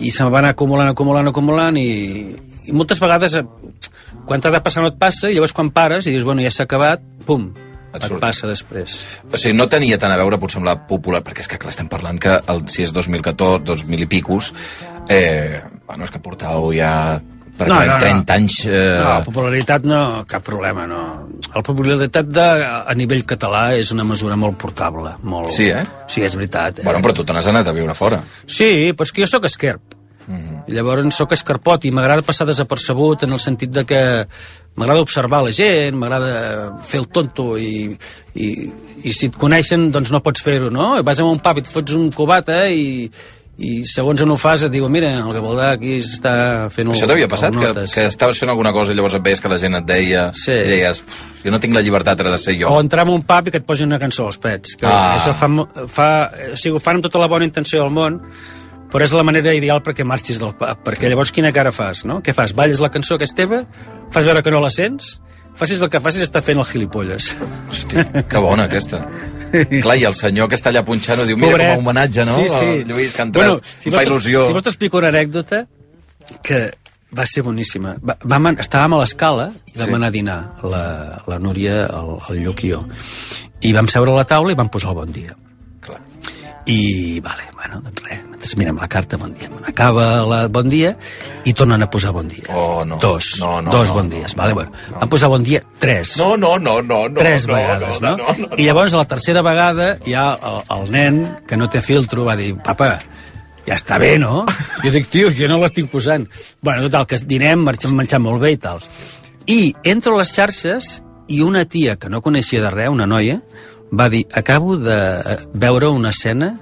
i 0.01 0.11
se 0.11 0.23
me 0.25 0.33
va 0.33 0.41
anar 0.41 0.55
acumulant, 0.55 0.89
acumulant, 0.93 1.29
acumulant, 1.29 1.77
i, 1.77 2.35
i 2.65 2.73
moltes 2.73 3.01
vegades, 3.01 3.37
eh, 3.37 3.45
quan 4.25 4.41
t'ha 4.41 4.53
de 4.53 4.63
passar 4.65 4.83
no 4.83 4.93
et 4.93 4.99
passa, 4.99 5.29
i 5.29 5.37
llavors 5.37 5.53
quan 5.55 5.69
pares 5.75 6.07
i 6.07 6.15
dius, 6.15 6.25
bueno, 6.25 6.43
ja 6.45 6.53
s'ha 6.53 6.65
acabat, 6.65 7.03
pum, 7.27 7.51
et, 7.93 8.01
et 8.07 8.17
passa 8.21 8.49
després. 8.49 8.97
O 9.29 9.37
sigui, 9.37 9.55
no 9.57 9.69
tenia 9.71 9.99
tant 10.01 10.13
a 10.13 10.19
veure, 10.19 10.39
potser, 10.41 10.61
amb 10.61 10.69
la 10.71 10.79
popular, 10.89 11.21
perquè 11.25 11.45
és 11.45 11.51
que, 11.51 11.61
clar, 11.61 11.75
estem 11.75 11.91
parlant 11.91 12.19
que 12.21 12.39
el, 12.51 12.65
si 12.71 12.87
és 12.87 12.93
2014, 12.95 13.63
2000 13.67 14.05
i 14.07 14.09
picos, 14.09 14.51
eh, 15.13 15.61
bueno, 15.85 16.07
és 16.07 16.13
que 16.13 16.23
portàveu 16.23 16.73
ja 16.75 16.91
per 17.57 17.67
No, 17.71 17.79
no, 17.79 17.93
no. 17.93 17.97
30 18.01 18.35
anys... 18.35 18.59
Eh, 18.67 18.99
No, 18.99 19.15
popularitat 19.25 19.87
no, 19.87 19.99
cap 20.29 20.43
problema, 20.45 20.85
no. 20.89 21.01
La 21.53 21.63
popularitat 21.65 22.29
de, 22.29 22.47
a 22.85 22.95
nivell 22.97 23.25
català 23.27 23.65
és 23.79 23.91
una 23.95 24.05
mesura 24.07 24.37
molt 24.39 24.59
portable. 24.61 25.15
Molt... 25.23 25.51
Sí, 25.55 25.69
eh? 25.71 25.83
Sí, 26.11 26.23
és 26.25 26.35
veritat. 26.35 26.81
Eh? 26.81 26.87
Bueno, 26.87 27.03
però 27.05 27.15
tu 27.15 27.25
te 27.27 27.35
n'has 27.35 27.47
anat 27.51 27.71
a 27.71 27.75
viure 27.75 27.95
fora. 27.97 28.21
Sí, 28.45 28.91
però 28.93 29.07
és 29.07 29.15
que 29.15 29.23
jo 29.23 29.29
sóc 29.31 29.47
esquerp. 29.51 29.95
Mm 30.27 30.37
-hmm. 30.37 30.63
Llavors 30.73 31.15
sóc 31.15 31.31
escarpot 31.31 31.85
i 31.85 31.91
m'agrada 31.91 32.23
passar 32.25 32.47
desapercebut 32.47 33.23
en 33.23 33.33
el 33.33 33.39
sentit 33.39 33.69
de 33.69 33.85
que 33.85 34.25
m'agrada 34.75 35.01
observar 35.01 35.43
la 35.43 35.51
gent, 35.51 35.95
m'agrada 35.95 36.77
fer 36.81 36.99
el 36.99 37.07
tonto 37.07 37.57
i, 37.57 37.95
i, 38.33 38.71
i 39.03 39.11
si 39.11 39.27
et 39.27 39.35
coneixen 39.37 39.91
doncs 39.91 40.11
no 40.11 40.21
pots 40.21 40.41
fer-ho, 40.41 40.69
no? 40.69 41.03
Vas 41.03 41.19
a 41.19 41.23
un 41.23 41.39
pub 41.39 41.57
i 41.57 41.59
et 41.59 41.67
fots 41.67 41.93
un 41.93 42.11
cubata 42.11 42.67
i, 42.67 43.11
i 43.57 43.85
segons 43.87 44.19
on 44.25 44.31
ho 44.33 44.35
fas 44.35 44.65
et 44.67 44.71
diuen 44.73 44.91
mira, 44.91 45.09
el 45.21 45.31
Gavaldà 45.31 45.69
aquí 45.77 45.93
està 46.03 46.67
fent 46.73 46.89
Això 46.91 47.07
t'havia 47.07 47.27
passat? 47.31 47.55
Que, 47.55 47.85
que 47.93 48.03
estaves 48.09 48.39
fent 48.41 48.51
alguna 48.51 48.73
cosa 48.75 48.91
i 48.91 48.97
llavors 48.97 49.15
et 49.15 49.23
veies 49.23 49.39
que 49.39 49.47
la 49.51 49.57
gent 49.61 49.77
et 49.79 49.85
deia... 49.87 50.25
Sí. 50.35 50.51
I 50.51 50.67
deies, 50.73 50.99
"Uf, 51.01 51.43
jo 51.45 51.51
no 51.53 51.59
tinc 51.63 51.73
la 51.73 51.81
llibertat 51.85 52.19
ara 52.19 52.31
de 52.33 52.37
ser 52.41 52.57
jo. 52.59 52.67
O 52.73 52.81
entrar 52.83 53.05
en 53.07 53.13
un 53.13 53.21
pub 53.23 53.47
i 53.47 53.51
que 53.51 53.57
et 53.63 53.65
posin 53.65 53.87
una 53.87 53.99
cançó 53.99 54.25
als 54.27 54.37
pets. 54.37 54.75
Que 54.75 54.85
Ah. 54.85 55.15
Això 55.15 55.33
fa, 55.33 55.47
fa, 55.87 56.09
o 56.51 56.55
sigui, 56.59 56.75
ho 56.75 56.79
fan 56.83 56.97
amb 56.99 57.03
tota 57.07 57.19
la 57.23 57.27
bona 57.31 57.45
intenció 57.47 57.79
del 57.81 57.91
món, 57.95 58.19
però 58.91 59.03
és 59.03 59.11
la 59.15 59.23
manera 59.23 59.53
ideal 59.55 59.81
perquè 59.83 60.03
marxis 60.03 60.37
del 60.39 60.51
pub, 60.55 60.83
perquè 60.83 61.07
llavors 61.09 61.31
quina 61.31 61.51
cara 61.55 61.71
fas, 61.71 62.03
no? 62.05 62.21
Què 62.21 62.33
fas? 62.33 62.53
Balles 62.53 62.79
la 62.83 62.91
cançó 62.91 63.17
que 63.17 63.23
és 63.23 63.33
teva? 63.33 63.63
Fas 64.11 64.25
veure 64.25 64.43
que 64.43 64.51
no 64.51 64.59
la 64.59 64.69
sents? 64.69 65.21
Facis 65.55 65.79
el 65.79 65.87
que 65.89 66.01
facis 66.03 66.21
està 66.27 66.41
fent 66.43 66.59
el 66.59 66.65
gilipolles. 66.67 67.33
Hòstia, 67.71 68.23
que 68.27 68.37
bona 68.43 68.65
aquesta. 68.67 69.05
Clar, 69.85 69.97
i 69.97 70.05
el 70.09 70.13
senyor 70.17 70.49
que 70.51 70.55
està 70.59 70.71
allà 70.73 70.83
punxant 70.87 71.21
ho 71.21 71.25
diu, 71.27 71.37
mira 71.37 71.51
Pobret. 71.53 71.69
com 71.75 71.77
a 71.77 71.83
homenatge, 71.83 72.25
no? 72.27 72.35
Sí, 72.39 72.47
sí. 72.49 72.71
El 72.81 72.87
Lluís 72.89 73.13
que 73.15 73.21
ha 73.21 73.27
entrat, 73.29 73.43
Bueno, 73.45 73.59
em 73.85 73.93
fa 73.95 74.03
il·lusió. 74.05 74.45
Si 74.47 74.53
vols 74.57 74.63
t'explico 74.67 74.97
una 75.01 75.11
anècdota 75.13 75.65
que 76.43 76.59
va 77.15 77.25
ser 77.29 77.43
boníssima. 77.45 77.95
Va, 78.03 78.17
vam, 78.25 78.49
estàvem 78.59 78.95
a 78.97 79.01
l'escala 79.03 79.49
i 79.71 79.77
vam 79.77 79.87
Sí. 79.87 79.93
anar 79.99 80.07
a 80.07 80.11
dinar, 80.11 80.39
la, 80.63 80.83
la 81.27 81.39
Núria, 81.39 81.85
el, 81.85 82.15
el 82.33 82.41
Lluc 82.43 82.63
i 82.65 82.71
jo. 82.73 82.81
I 83.61 83.71
vam 83.73 83.87
seure 83.87 84.11
a 84.11 84.15
la 84.19 84.25
taula 84.27 84.51
i 84.51 84.57
vam 84.59 84.67
posar 84.69 84.91
el 84.91 84.97
bon 84.99 85.11
dia. 85.15 85.35
Clar. 85.85 86.01
I, 86.65 87.19
vale, 87.23 87.45
bueno, 87.55 87.79
doncs 87.85 88.03
res, 88.03 88.23
mentre 88.35 88.59
mirem 88.59 88.77
la 88.79 88.87
carta, 88.87 89.17
bon 89.17 89.33
dia. 89.33 89.49
Acaba 89.67 90.05
la 90.27 90.47
bon 90.51 90.69
dia 90.69 90.93
i 91.45 91.53
tornen 91.53 91.81
a 91.83 91.89
posar 91.89 92.11
bon 92.13 92.27
dia. 92.27 92.45
Oh, 92.53 92.83
no. 92.85 92.97
Dos, 93.01 93.35
No, 93.39 93.61
no, 93.61 93.71
dos 93.71 93.89
no, 93.89 93.95
bon 93.95 94.09
dies, 94.09 94.35
vale? 94.35 94.53
Bueno, 94.53 94.71
van 94.99 95.09
posar 95.09 95.29
bon 95.29 95.43
dia 95.43 95.61
tres. 95.79 96.17
No, 96.17 96.35
no, 96.37 96.57
no, 96.59 96.81
no, 96.81 97.07
no. 97.07 97.15
tres 97.15 97.47
no, 97.47 97.55
vegades, 97.55 98.01
no, 98.01 98.17
no, 98.17 98.17
no, 98.17 98.33
no, 98.37 98.47
no. 98.49 98.57
I 98.57 98.67
llavors, 98.67 98.93
a 98.93 98.97
la 99.03 99.07
tercera 99.07 99.41
vegada, 99.41 99.97
ja 100.05 100.33
el, 100.35 100.61
el 100.77 100.91
nen, 100.91 101.21
que 101.47 101.57
no 101.57 101.69
té 101.71 101.81
filtro, 101.81 102.25
va 102.27 102.35
dir, 102.35 102.53
papa, 102.63 102.99
ja 103.65 103.77
està 103.79 103.99
bé, 104.01 104.15
no? 104.21 104.43
Jo 104.83 104.91
dic, 104.93 105.09
tio, 105.09 105.31
jo 105.33 105.49
no 105.49 105.59
l'estic 105.61 105.89
posant. 105.91 106.27
Bueno, 106.61 106.85
total, 106.89 107.07
que 107.09 107.21
dinem, 107.23 107.63
marxem 107.65 107.95
menjant 107.95 108.23
molt 108.23 108.43
bé 108.43 108.55
i 108.55 108.61
tal. 108.61 108.83
I 109.47 109.73
entro 109.83 110.15
a 110.15 110.23
les 110.23 110.33
xarxes 110.35 110.99
i 111.31 111.41
una 111.41 111.65
tia 111.65 111.95
que 111.97 112.09
no 112.09 112.21
coneixia 112.21 112.61
de 112.61 112.73
res, 112.73 112.91
una 112.93 113.07
noia, 113.09 113.39
va 113.95 114.09
dir, 114.09 114.25
acabo 114.33 114.77
de 114.77 114.95
eh, 114.95 115.37
veure 115.53 115.87
una 115.93 116.11
escena 116.13 116.55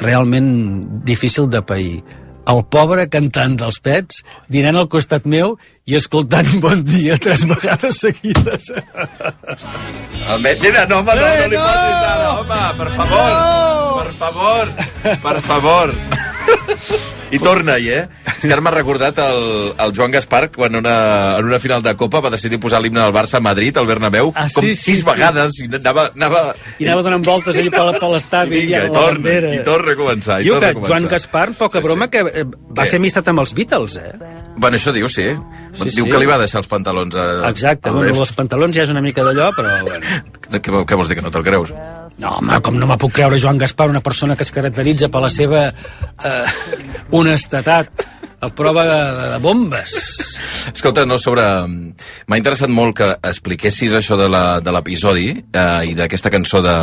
realment 0.00 1.02
difícil 1.04 1.48
de 1.50 1.62
pair. 1.62 2.00
El 2.46 2.60
pobre 2.70 3.08
cantant 3.10 3.56
dels 3.58 3.80
pets, 3.82 4.20
dinant 4.46 4.76
al 4.78 4.86
costat 4.88 5.24
meu 5.26 5.56
i 5.90 5.96
escoltant 5.98 6.46
Bon 6.62 6.84
dia 6.86 7.16
tres 7.18 7.42
vegades 7.50 7.98
seguides. 8.04 8.68
Almenys, 10.30 10.60
mira, 10.62 10.86
no, 10.86 11.00
home, 11.00 11.14
no, 11.14 11.20
no, 11.20 11.26
Eh, 11.26 11.48
li 11.50 11.56
no! 11.56 11.64
posis 11.64 12.06
ara, 12.12 12.30
home, 12.38 12.60
per 12.78 12.88
favor, 13.00 14.04
per 14.04 14.14
favor, 14.20 14.72
per 15.26 15.36
favor. 15.50 15.94
I 17.34 17.40
torna-hi, 17.42 17.88
eh? 17.90 18.02
És 18.36 18.44
que 18.44 18.52
ara 18.54 18.62
m'ha 18.62 18.70
recordat 18.70 19.16
el, 19.18 19.72
el 19.82 19.92
Joan 19.96 20.12
Gaspar 20.14 20.44
quan 20.54 20.76
una, 20.78 20.92
en 21.40 21.48
una 21.48 21.58
final 21.58 21.82
de 21.82 21.96
Copa 21.98 22.20
va 22.22 22.30
decidir 22.30 22.60
posar 22.62 22.78
l'himne 22.84 23.00
del 23.02 23.14
Barça 23.14 23.40
a 23.40 23.42
Madrid, 23.42 23.76
al 23.80 23.88
Bernabéu, 23.88 24.30
Ah, 24.36 24.46
com 24.54 24.62
sí, 24.62 24.76
sí, 24.76 24.92
sis 24.92 25.00
sí. 25.00 25.06
vegades, 25.08 25.58
i 25.58 25.66
anava... 25.66 26.04
anava... 26.14 26.42
I 26.78 26.86
anava 26.86 27.02
donant 27.08 27.24
voltes 27.26 27.58
allà 27.58 27.72
per, 27.74 27.98
per 27.98 28.10
l'estadi 28.12 28.60
I 28.60 28.70
i, 28.70 28.74
a 28.78 28.84
la 28.84 28.92
torna, 28.94 29.16
bandera. 29.18 29.50
i 29.56 29.62
torna 29.66 29.96
a 29.96 29.98
començar, 29.98 30.38
i 30.38 30.46
Diu 30.46 30.54
torna 30.54 30.68
que 30.68 30.70
a 30.70 30.78
començar. 30.78 30.92
Joan 30.94 31.10
Gaspar, 31.16 31.46
poca 31.58 31.82
broma, 31.82 32.10
que 32.14 32.22
eh, 32.22 32.46
va 32.46 32.84
Què? 32.86 32.92
fer 32.94 33.02
amistat 33.02 33.32
amb 33.34 33.42
els 33.42 33.56
Beatles, 33.58 33.98
eh? 33.98 34.14
Bueno, 34.56 34.78
això 34.78 34.94
diu, 34.94 35.10
sí. 35.10 35.26
Sí, 35.74 35.90
diu 35.96 36.06
sí. 36.06 36.10
que 36.12 36.22
li 36.22 36.30
va 36.30 36.38
deixar 36.38 36.62
els 36.62 36.70
pantalons 36.70 37.18
a... 37.18 37.26
Exacte, 37.50 37.90
al 37.90 37.98
bueno, 37.98 38.20
els 38.22 38.32
pantalons 38.38 38.76
ja 38.76 38.86
és 38.86 38.94
una 38.94 39.02
mica 39.02 39.26
d'allò, 39.26 39.50
però 39.56 39.74
bueno. 39.82 40.22
Què, 40.52 40.62
què 40.62 40.94
vols 40.94 41.10
dir, 41.10 41.18
que 41.18 41.26
no 41.26 41.34
te'l 41.34 41.44
creus? 41.44 41.74
No, 42.16 42.38
home, 42.38 42.60
com 42.64 42.76
no 42.80 42.88
me 42.88 42.96
puc 43.00 43.12
creure 43.18 43.38
Joan 43.40 43.58
Gaspar, 43.60 43.90
una 43.92 44.00
persona 44.04 44.36
que 44.36 44.46
es 44.46 44.52
caracteritza 44.52 45.10
per 45.12 45.20
la 45.20 45.30
seva 45.32 45.66
eh, 45.68 46.44
honestedat 47.12 48.06
a 48.40 48.48
prova 48.52 48.84
de, 48.88 49.00
de, 49.18 49.38
bombes. 49.44 49.96
Escolta, 50.72 51.06
no, 51.08 51.18
sobre... 51.20 51.44
M'ha 51.66 52.38
interessat 52.40 52.72
molt 52.72 52.96
que 52.98 53.10
expliquessis 53.16 53.94
això 53.96 54.16
de 54.16 54.72
l'episodi 54.72 55.28
eh, 55.36 55.82
i 55.90 55.96
d'aquesta 55.98 56.32
cançó 56.32 56.62
de, 56.64 56.76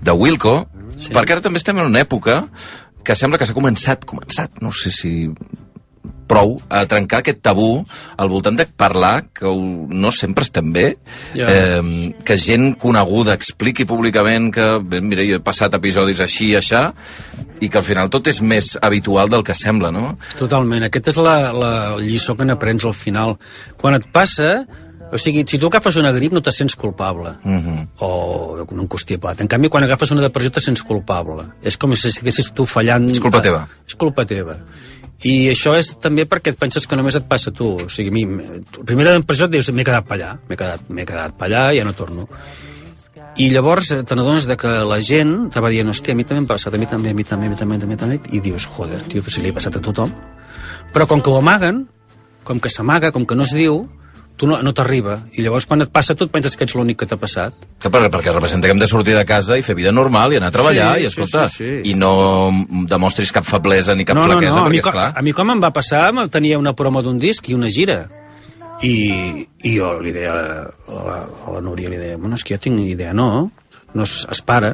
de 0.00 0.16
Wilco, 0.16 0.56
sí. 0.96 1.12
perquè 1.12 1.36
ara 1.36 1.44
també 1.44 1.60
estem 1.60 1.80
en 1.80 1.92
una 1.92 2.04
època 2.04 2.42
que 3.04 3.16
sembla 3.18 3.40
que 3.40 3.48
s'ha 3.48 3.56
començat, 3.56 4.06
començat, 4.08 4.60
no 4.62 4.72
sé 4.72 4.92
si 4.94 5.14
prou 6.32 6.56
a 6.72 6.82
trencar 6.88 7.20
aquest 7.22 7.42
tabú 7.44 7.70
al 8.16 8.32
voltant 8.32 8.56
de 8.56 8.66
parlar, 8.66 9.28
que 9.36 9.46
ho, 9.46 9.86
no 9.88 10.12
sempre 10.16 10.46
estem 10.48 10.72
bé, 10.72 10.86
Ja. 11.36 11.46
eh, 11.48 12.14
que 12.24 12.36
gent 12.40 12.76
coneguda 12.80 13.36
expliqui 13.36 13.84
públicament 13.84 14.52
que, 14.54 14.66
bé, 14.82 15.00
mira, 15.04 15.24
jo 15.28 15.36
he 15.36 15.44
passat 15.44 15.74
episodis 15.76 16.20
així 16.24 16.52
i 16.52 16.56
aixà, 16.56 16.86
i 17.60 17.68
que 17.68 17.78
al 17.78 17.86
final 17.86 18.10
tot 18.10 18.26
és 18.26 18.40
més 18.42 18.76
habitual 18.82 19.30
del 19.30 19.44
que 19.46 19.54
sembla, 19.54 19.92
no? 19.94 20.16
Totalment. 20.38 20.88
Aquesta 20.88 21.12
és 21.12 21.20
la, 21.22 21.36
la 21.52 21.72
lliçó 22.00 22.34
que 22.38 22.46
n'aprens 22.48 22.84
al 22.88 22.96
final. 22.96 23.36
Quan 23.80 24.00
et 24.00 24.08
passa... 24.12 24.64
O 25.12 25.18
sigui, 25.20 25.42
si 25.44 25.58
tu 25.60 25.68
agafes 25.68 25.98
una 26.00 26.08
grip 26.16 26.32
no 26.32 26.40
te 26.40 26.48
sents 26.56 26.72
culpable. 26.74 27.34
Mm 27.44 27.58
-hmm. 27.60 27.80
o 28.00 28.64
un 28.64 28.86
constipat. 28.88 29.42
En 29.42 29.46
canvi, 29.46 29.68
quan 29.68 29.84
agafes 29.84 30.10
una 30.10 30.22
depressió 30.22 30.50
te 30.50 30.60
sents 30.60 30.82
culpable. 30.82 31.44
És 31.62 31.76
com 31.76 31.94
si 31.94 32.08
estiguessis 32.08 32.50
tu 32.54 32.64
fallant... 32.64 33.10
És 33.10 33.20
culpa 33.20 33.42
teva. 33.42 33.68
És 33.86 33.94
culpa 33.94 34.24
teva. 34.24 34.56
I 35.22 35.52
això 35.52 35.76
és 35.78 35.92
també 36.02 36.24
perquè 36.26 36.50
et 36.50 36.58
penses 36.58 36.86
que 36.88 36.96
només 36.98 37.14
et 37.14 37.28
passa 37.30 37.52
a 37.52 37.54
tu. 37.54 37.76
O 37.84 37.88
sigui, 37.92 38.10
mi, 38.10 38.24
primera 38.88 39.14
impressió 39.14 39.46
et 39.46 39.54
dius, 39.54 39.70
m'he 39.70 39.86
quedat 39.86 40.08
per 40.08 40.18
allà, 40.18 40.34
m'he 40.48 40.58
quedat, 40.58 40.88
quedat 40.88 41.36
per 41.38 41.48
allà 41.48 41.68
ja 41.76 41.86
no 41.86 41.94
torno. 41.94 42.26
I 43.40 43.48
llavors 43.48 43.92
eh, 43.94 44.02
te 44.04 44.16
n'adones 44.18 44.48
que 44.60 44.72
la 44.84 44.98
gent 45.00 45.48
te 45.54 45.60
va 45.62 45.70
dient, 45.72 45.88
hòstia, 45.88 46.12
a 46.12 46.18
mi 46.18 46.26
també 46.28 46.42
em 46.42 46.48
ha 46.50 46.52
passat, 46.52 46.74
a 46.74 46.80
mi 46.80 46.88
també, 46.90 47.14
a 47.14 47.16
mi 47.16 47.24
també, 47.24 47.46
a 47.46 47.52
mi 47.52 47.56
també, 47.56 47.78
a 47.78 47.88
mi 47.88 47.96
també, 47.96 48.18
i 48.32 48.42
dius, 48.44 48.66
joder, 48.74 49.00
tio, 49.06 49.22
però 49.22 49.32
si 49.32 49.44
li 49.44 49.52
ha 49.52 49.56
passat 49.56 49.78
a 49.78 49.84
tothom. 49.84 50.12
Però 50.92 51.06
com 51.08 51.22
que 51.22 51.32
ho 51.32 51.38
amaguen, 51.38 51.86
com 52.44 52.60
que 52.60 52.68
s'amaga, 52.68 53.12
com 53.14 53.24
que 53.24 53.38
no 53.38 53.46
es 53.48 53.54
diu, 53.56 53.86
tu 54.36 54.46
no, 54.48 54.56
no 54.64 54.72
t'arriba. 54.74 55.18
I 55.38 55.42
llavors 55.44 55.66
quan 55.68 55.82
et 55.84 55.90
passa 55.92 56.14
tu 56.18 56.24
et 56.26 56.30
penses 56.32 56.56
que 56.56 56.64
ets 56.66 56.74
l'únic 56.74 56.98
que 57.02 57.06
t'ha 57.06 57.18
passat. 57.20 57.54
Que 57.82 57.90
per, 57.92 58.00
perquè 58.10 58.32
representa 58.34 58.66
que 58.66 58.72
hem 58.74 58.80
de 58.80 58.88
sortir 58.90 59.14
de 59.14 59.24
casa 59.28 59.58
i 59.58 59.62
fer 59.62 59.76
vida 59.78 59.92
normal 59.92 60.32
i 60.32 60.40
anar 60.40 60.48
a 60.50 60.54
treballar 60.56 60.88
Sí, 60.98 61.04
i 61.04 61.06
escolta, 61.10 61.44
sí, 61.48 61.56
sí, 61.58 61.68
sí. 61.84 61.90
i 61.92 61.94
no 61.98 62.50
demostris 62.90 63.30
cap 63.32 63.44
feblesa 63.46 63.94
ni 63.94 64.04
cap 64.08 64.16
no, 64.18 64.26
no, 64.26 64.34
flaquesa, 64.38 64.56
no, 64.56 64.66
a 64.66 64.68
mi, 64.72 64.78
perquè, 64.78 64.82
co- 64.82 64.90
esclar... 64.96 65.12
a 65.16 65.22
mi 65.22 65.32
com 65.36 65.50
em 65.54 65.62
va 65.62 65.70
passar, 65.74 66.08
tenia 66.30 66.58
una 66.58 66.72
promo 66.74 67.02
d'un 67.02 67.18
disc 67.22 67.48
i 67.48 67.54
una 67.54 67.68
gira. 67.70 68.00
I, 68.82 69.46
i 69.62 69.76
jo 69.76 69.92
li 70.02 70.10
deia 70.10 70.32
a 70.34 71.02
la, 71.06 71.18
a 71.46 71.52
la 71.54 71.60
Núria, 71.62 71.90
li 71.92 72.00
deia, 72.00 72.16
bueno, 72.18 72.34
és 72.34 72.42
que 72.42 72.56
jo 72.56 72.60
tinc 72.64 72.80
idea, 72.82 73.12
no, 73.14 73.50
no 73.94 74.02
es, 74.02 74.24
es 74.32 74.40
para, 74.42 74.72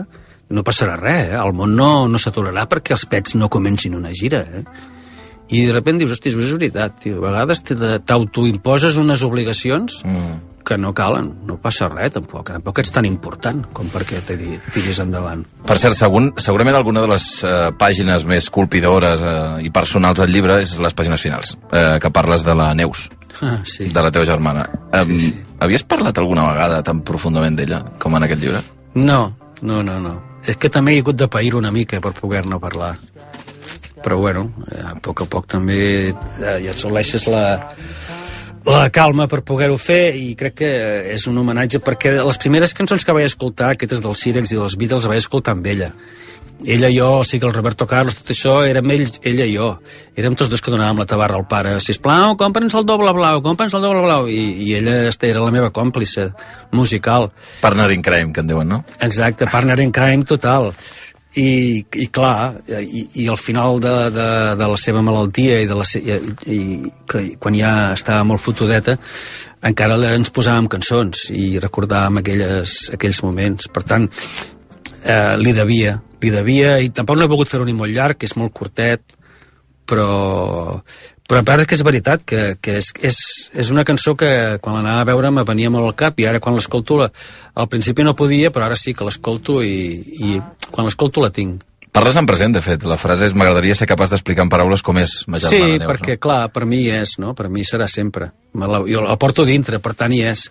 no 0.48 0.62
passarà 0.64 0.94
res, 0.96 1.34
eh? 1.34 1.36
el 1.36 1.52
món 1.52 1.74
no, 1.76 2.06
no 2.08 2.16
s'aturarà 2.22 2.64
perquè 2.70 2.94
els 2.96 3.04
pets 3.10 3.34
no 3.36 3.50
comencin 3.52 3.98
una 3.98 4.14
gira, 4.16 4.40
eh? 4.48 4.62
I 5.50 5.62
de 5.66 5.72
sobte 5.72 5.92
dius, 5.96 6.12
hosti, 6.12 6.28
és 6.34 6.52
veritat, 6.52 6.98
tio. 7.00 7.22
A 7.24 7.30
vegades 7.30 7.62
te- 7.64 7.98
t'autoimposes 8.04 8.98
unes 9.00 9.22
obligacions 9.24 10.02
mm. 10.04 10.34
que 10.68 10.76
no 10.76 10.90
calen. 10.92 11.30
No 11.48 11.56
passa 11.62 11.88
res, 11.88 12.12
tampoc. 12.12 12.50
Tampoc 12.52 12.78
ets 12.82 12.92
tan 12.92 13.06
important 13.08 13.62
com 13.72 13.88
perquè 13.88 14.20
te 14.26 14.36
tiris 14.74 15.00
endavant. 15.00 15.46
Per 15.64 15.78
cert, 15.80 15.96
segun, 15.96 16.34
segurament 16.36 16.76
alguna 16.76 17.00
de 17.06 17.08
les 17.14 17.28
eh, 17.44 17.70
pàgines 17.80 18.26
més 18.28 18.50
colpidores 18.52 19.24
eh, 19.24 19.64
i 19.64 19.72
personals 19.72 20.20
del 20.20 20.34
llibre 20.34 20.60
és 20.60 20.76
les 20.84 20.92
pàgines 20.98 21.22
finals, 21.24 21.54
eh, 21.72 21.96
que 22.02 22.10
parles 22.12 22.44
de 22.44 22.54
la 22.58 22.74
Neus, 22.76 23.08
Ah, 23.40 23.60
sí. 23.64 23.86
de 23.88 24.02
la 24.02 24.10
teva 24.10 24.26
germana. 24.26 24.64
Um, 24.92 25.12
sí, 25.16 25.28
sí. 25.30 25.44
Havies 25.62 25.84
parlat 25.86 26.16
alguna 26.18 26.48
vegada 26.50 26.82
tan 26.82 27.00
profundament 27.06 27.54
d'ella 27.56 27.84
com 28.02 28.16
en 28.18 28.24
aquest 28.26 28.40
llibre? 28.42 28.60
No, 28.98 29.36
no, 29.62 29.82
no, 29.86 29.98
no. 30.02 30.14
És 30.48 30.56
que 30.56 30.68
també 30.72 30.96
he 30.96 31.00
hagut 31.04 31.16
de 31.16 31.28
pair 31.30 31.54
una 31.54 31.70
mica 31.70 32.00
per 32.02 32.12
poder-ne 32.16 32.58
parlar. 32.58 32.96
Però 34.04 34.18
bueno, 34.20 34.48
a 34.72 34.94
poc 35.02 35.24
a 35.24 35.28
poc 35.30 35.48
també 35.50 35.80
eh, 36.10 36.14
ja 36.64 36.70
assoleixes 36.74 37.26
la, 37.30 37.44
la 38.68 38.86
calma 38.94 39.26
per 39.30 39.42
poder-ho 39.46 39.78
fer 39.80 40.14
i 40.18 40.32
crec 40.38 40.58
que 40.62 40.72
és 41.14 41.26
un 41.30 41.38
homenatge 41.40 41.82
perquè 41.84 42.14
les 42.18 42.40
primeres 42.40 42.74
cançons 42.76 43.04
que 43.04 43.16
vaig 43.16 43.28
escoltar, 43.30 43.74
aquestes 43.74 44.02
dels 44.04 44.24
Sirex 44.24 44.52
i 44.52 44.58
dels 44.58 44.78
Beatles, 44.78 45.06
les 45.06 45.12
vaig 45.14 45.22
escoltar 45.24 45.56
amb 45.56 45.66
ella. 45.66 45.92
Ella, 46.66 46.88
jo, 46.90 47.20
o 47.20 47.24
sigui, 47.24 47.46
el 47.46 47.54
Roberto 47.54 47.86
Carlos, 47.86 48.16
tot 48.18 48.32
això, 48.34 48.52
érem 48.66 48.90
ells, 48.90 49.20
ella 49.22 49.44
i 49.46 49.52
jo. 49.54 49.68
Érem 50.18 50.34
tots 50.34 50.50
dos 50.50 50.62
que 50.64 50.72
donàvem 50.74 50.98
la 50.98 51.06
tabarra 51.06 51.38
al 51.38 51.46
pare. 51.46 51.76
Sisplau, 51.78 52.34
compra'ns 52.40 52.74
el 52.74 52.86
doble 52.88 53.12
blau, 53.14 53.38
compra'ns 53.44 53.76
el 53.78 53.84
doble 53.86 54.02
blau. 54.02 54.26
I, 54.26 54.40
i 54.66 54.72
ella 54.80 55.04
este, 55.06 55.30
era 55.30 55.44
la 55.44 55.54
meva 55.54 55.70
còmplice 55.70 56.32
musical. 56.74 57.30
Partner 57.62 57.92
in 57.94 58.02
crime, 58.02 58.34
que 58.34 58.42
en 58.42 58.50
diuen, 58.50 58.74
no? 58.74 58.80
Exacte, 58.98 59.46
partner 59.46 59.78
in 59.84 59.94
crime 59.94 60.26
total. 60.26 60.72
I, 61.36 61.84
i 62.00 62.06
clar, 62.08 62.56
i, 62.80 63.02
i 63.22 63.26
al 63.28 63.36
final 63.36 63.78
de, 63.84 63.92
de, 64.10 64.28
de 64.58 64.68
la 64.72 64.78
seva 64.80 65.02
malaltia 65.04 65.58
i, 65.60 65.66
de 65.68 65.76
la, 65.76 65.84
se- 65.84 66.00
i, 66.00 66.16
i 66.54 66.58
que 67.06 67.24
quan 67.38 67.54
ja 67.54 67.92
estava 67.92 68.24
molt 68.24 68.40
fotudeta 68.42 68.96
encara 69.68 69.98
ens 70.14 70.32
posàvem 70.32 70.70
cançons 70.72 71.28
i 71.34 71.58
recordàvem 71.60 72.22
aquelles, 72.22 72.78
aquells 72.94 73.20
moments. 73.26 73.68
Per 73.68 73.82
tant 73.84 74.08
eh, 74.08 75.36
li 75.38 75.52
devia 75.52 75.98
li 76.18 76.30
devia 76.34 76.78
i 76.82 76.88
tampoc 76.90 77.18
no 77.18 77.26
he 77.28 77.30
volgut 77.30 77.50
fer-ho 77.52 77.66
ni 77.68 77.76
molt 77.76 77.92
llarg 77.94 78.18
que 78.18 78.26
és 78.26 78.34
molt 78.40 78.50
curtet 78.56 79.04
però 79.88 80.82
però 81.28 81.42
a 81.42 81.44
part 81.44 81.60
és 81.60 81.68
que 81.68 81.76
és 81.76 81.84
veritat 81.84 82.22
que, 82.24 82.42
que 82.64 82.78
és, 82.80 82.88
és, 83.04 83.16
és 83.52 83.70
una 83.72 83.84
cançó 83.84 84.14
que 84.16 84.30
quan 84.64 84.78
l'anava 84.78 85.02
a 85.04 85.08
veure 85.10 85.32
me 85.34 85.44
venia 85.44 85.68
molt 85.72 85.90
al 85.90 85.96
cap 85.98 86.20
i 86.20 86.28
ara 86.28 86.40
quan 86.40 86.56
l'escolto 86.56 86.96
la, 87.02 87.10
al 87.54 87.68
principi 87.68 88.06
no 88.06 88.16
podia 88.16 88.52
però 88.52 88.64
ara 88.64 88.78
sí 88.80 88.94
que 88.96 89.04
l'escolto 89.04 89.60
i, 89.60 89.98
i 90.24 90.38
quan 90.70 90.88
l'escolto 90.88 91.24
la 91.24 91.32
tinc 91.34 91.66
Parles 91.98 92.18
en 92.20 92.26
present, 92.28 92.52
de 92.52 92.60
fet. 92.62 92.84
La 92.86 92.98
frase 93.00 93.26
és 93.26 93.34
m'agradaria 93.34 93.74
ser 93.74 93.88
capaç 93.88 94.12
d'explicar 94.12 94.44
en 94.44 94.50
paraules 94.52 94.84
com 94.84 94.98
és 95.00 95.22
ma 95.26 95.40
Sí, 95.40 95.48
germana 95.48 95.78
Neus. 95.80 95.88
perquè, 95.90 96.18
clar, 96.20 96.50
per 96.52 96.66
mi 96.68 96.82
és, 96.92 97.16
no? 97.18 97.32
Per 97.34 97.48
mi 97.48 97.64
serà 97.64 97.88
sempre. 97.88 98.28
Me 98.52 98.68
la, 98.68 98.82
jo 98.86 99.02
la 99.02 99.16
porto 99.16 99.46
dintre, 99.48 99.80
per 99.80 99.94
tant 99.98 100.12
hi 100.12 100.20
és. 100.28 100.44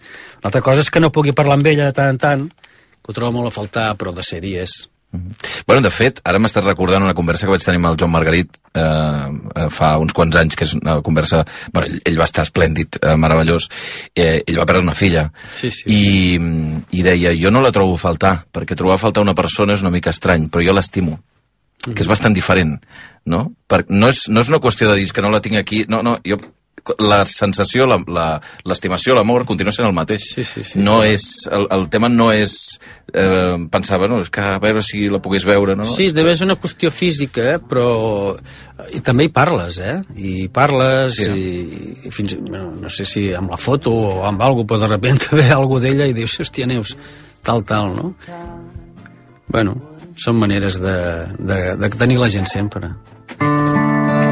L'altra 0.43 0.63
cosa 0.65 0.81
és 0.81 0.89
que 0.89 0.99
no 0.99 1.11
pugui 1.13 1.35
parlar 1.37 1.59
amb 1.59 1.69
ella 1.69 1.85
de 1.85 1.95
tant 1.95 2.09
en 2.09 2.17
tant, 2.17 2.47
que 2.49 3.13
ho 3.13 3.15
trobo 3.15 3.37
molt 3.37 3.51
a 3.51 3.53
faltar, 3.53 3.87
però 3.95 4.11
de 4.17 4.25
ser 4.25 4.41
hi 4.43 4.57
és. 4.65 4.73
Bueno, 5.11 5.81
de 5.81 5.89
fet, 5.89 6.19
ara 6.27 6.39
m'estàs 6.39 6.65
recordant 6.65 7.03
una 7.03 7.15
conversa 7.15 7.47
que 7.47 7.53
vaig 7.53 7.63
tenir 7.63 7.79
amb 7.79 7.89
el 7.89 7.95
Joan 7.99 8.11
Margarit 8.11 8.57
eh, 8.75 8.81
eh, 8.83 9.69
fa 9.73 9.93
uns 10.01 10.13
quants 10.13 10.35
anys, 10.35 10.55
que 10.55 10.67
és 10.67 10.73
una 10.77 10.97
conversa... 11.01 11.45
Bueno, 11.73 11.87
ell, 11.87 12.01
ell 12.11 12.19
va 12.19 12.27
estar 12.27 12.43
esplèndid, 12.45 12.99
eh, 13.01 13.15
meravellós. 13.15 13.69
Eh, 14.13 14.43
ell 14.45 14.59
va 14.59 14.67
perdre 14.67 14.83
una 14.83 14.97
filla. 14.99 15.29
Sí, 15.53 15.71
sí. 15.71 15.87
I, 15.87 16.01
I 16.91 17.07
deia, 17.07 17.33
jo 17.39 17.51
no 17.51 17.63
la 17.63 17.71
trobo 17.71 17.95
a 17.95 18.03
faltar, 18.03 18.35
perquè 18.51 18.75
trobar 18.75 18.99
a 18.99 19.03
faltar 19.05 19.23
una 19.23 19.35
persona 19.37 19.73
és 19.77 19.85
una 19.85 19.93
mica 19.95 20.11
estrany, 20.13 20.49
però 20.51 20.65
jo 20.65 20.75
l'estimo 20.75 21.19
que 21.87 22.03
és 22.03 22.09
bastant 22.09 22.33
diferent, 22.35 22.73
no? 23.31 23.45
Per, 23.69 23.85
no, 23.87 24.09
és, 24.11 24.25
no 24.27 24.41
és 24.43 24.49
una 24.51 24.59
qüestió 24.59 24.89
de 24.89 24.97
dir 24.97 25.05
"És 25.07 25.13
que 25.15 25.21
no 25.23 25.29
la 25.31 25.39
tinc 25.39 25.55
aquí, 25.55 25.85
no, 25.87 26.01
no, 26.03 26.17
jo 26.25 26.35
la 26.99 27.25
sensació, 27.25 27.85
la- 27.87 27.99
la- 28.07 28.39
l'estimació, 28.65 29.13
la, 29.13 29.21
l'amor 29.21 29.45
continua 29.45 29.71
sent 29.75 29.87
el 29.87 29.93
mateix. 29.93 30.23
Sí, 30.35 30.43
sí, 30.43 30.63
sí. 30.63 30.79
no 30.79 31.01
és, 31.03 31.47
el, 31.51 31.67
el 31.71 31.89
tema 31.89 32.07
no 32.09 32.31
és 32.31 32.79
eh, 33.13 33.57
pensar, 33.71 33.97
bueno, 33.99 34.21
és 34.21 34.29
que 34.29 34.41
a 34.41 34.59
veure 34.63 34.81
si 34.81 35.07
la 35.09 35.19
pogués 35.23 35.45
veure, 35.45 35.75
no? 35.75 35.85
Sí, 35.85 36.11
deu 36.15 36.27
ser 36.35 36.45
una 36.47 36.55
qüestió 36.59 36.91
física, 36.91 37.43
eh, 37.55 37.59
però 37.59 38.37
i 38.93 39.01
també 39.03 39.25
hi 39.27 39.33
parles, 39.33 39.79
eh? 39.83 39.97
I 40.15 40.47
parles, 40.53 41.15
Sí, 41.17 41.27
no? 41.27 41.35
i, 41.35 41.97
i 42.07 42.11
fins, 42.13 42.37
bueno, 42.39 42.71
no 42.81 42.89
sé 42.89 43.05
si 43.05 43.27
amb 43.33 43.51
la 43.51 43.57
foto 43.57 43.91
o 43.91 44.25
amb 44.27 44.41
alguna 44.41 44.67
però 44.67 44.79
de 44.85 44.87
repente 44.95 45.27
ve 45.37 45.49
algú 45.51 45.79
d'ella 45.79 46.05
i 46.07 46.13
dius, 46.13 46.39
hòstia, 46.39 46.67
Neus, 46.67 46.95
tal, 47.43 47.63
tal, 47.67 47.93
no? 47.95 48.13
Bueno, 49.47 49.75
són 50.17 50.35
maneres 50.41 50.79
de, 50.81 50.95
de, 51.39 51.59
de 51.79 51.89
tenir 51.95 52.17
la 52.19 52.29
gent 52.29 52.47
sempre. 52.49 52.89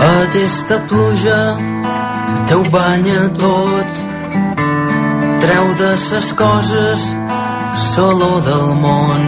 Aquesta 0.05 0.79
pluja 0.89 1.37
teu 2.49 2.63
banya 2.71 3.21
tot 3.41 4.01
treu 5.45 5.67
de 5.81 5.91
ses 6.07 6.33
coses 6.39 7.05
l'olor 7.95 8.41
del 8.43 8.67
món 8.81 9.23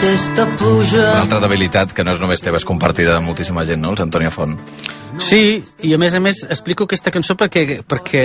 aquesta 0.00 0.46
pluja 0.58 1.04
Una 1.12 1.24
altra 1.26 1.40
debilitat 1.44 1.92
que 1.94 2.04
no 2.04 2.14
és 2.14 2.20
només 2.22 2.42
teva, 2.42 2.58
és 2.58 2.64
compartida 2.66 3.18
amb 3.18 3.28
moltíssima 3.28 3.66
gent, 3.68 3.82
no? 3.84 3.92
Els 3.92 4.00
Antònia 4.02 4.30
Font. 4.32 4.56
Sí, 5.20 5.60
i 5.84 5.92
a 5.94 5.98
més 6.00 6.16
a 6.16 6.22
més 6.24 6.40
explico 6.48 6.86
aquesta 6.88 7.12
cançó 7.12 7.36
perquè, 7.38 7.82
perquè 7.86 8.24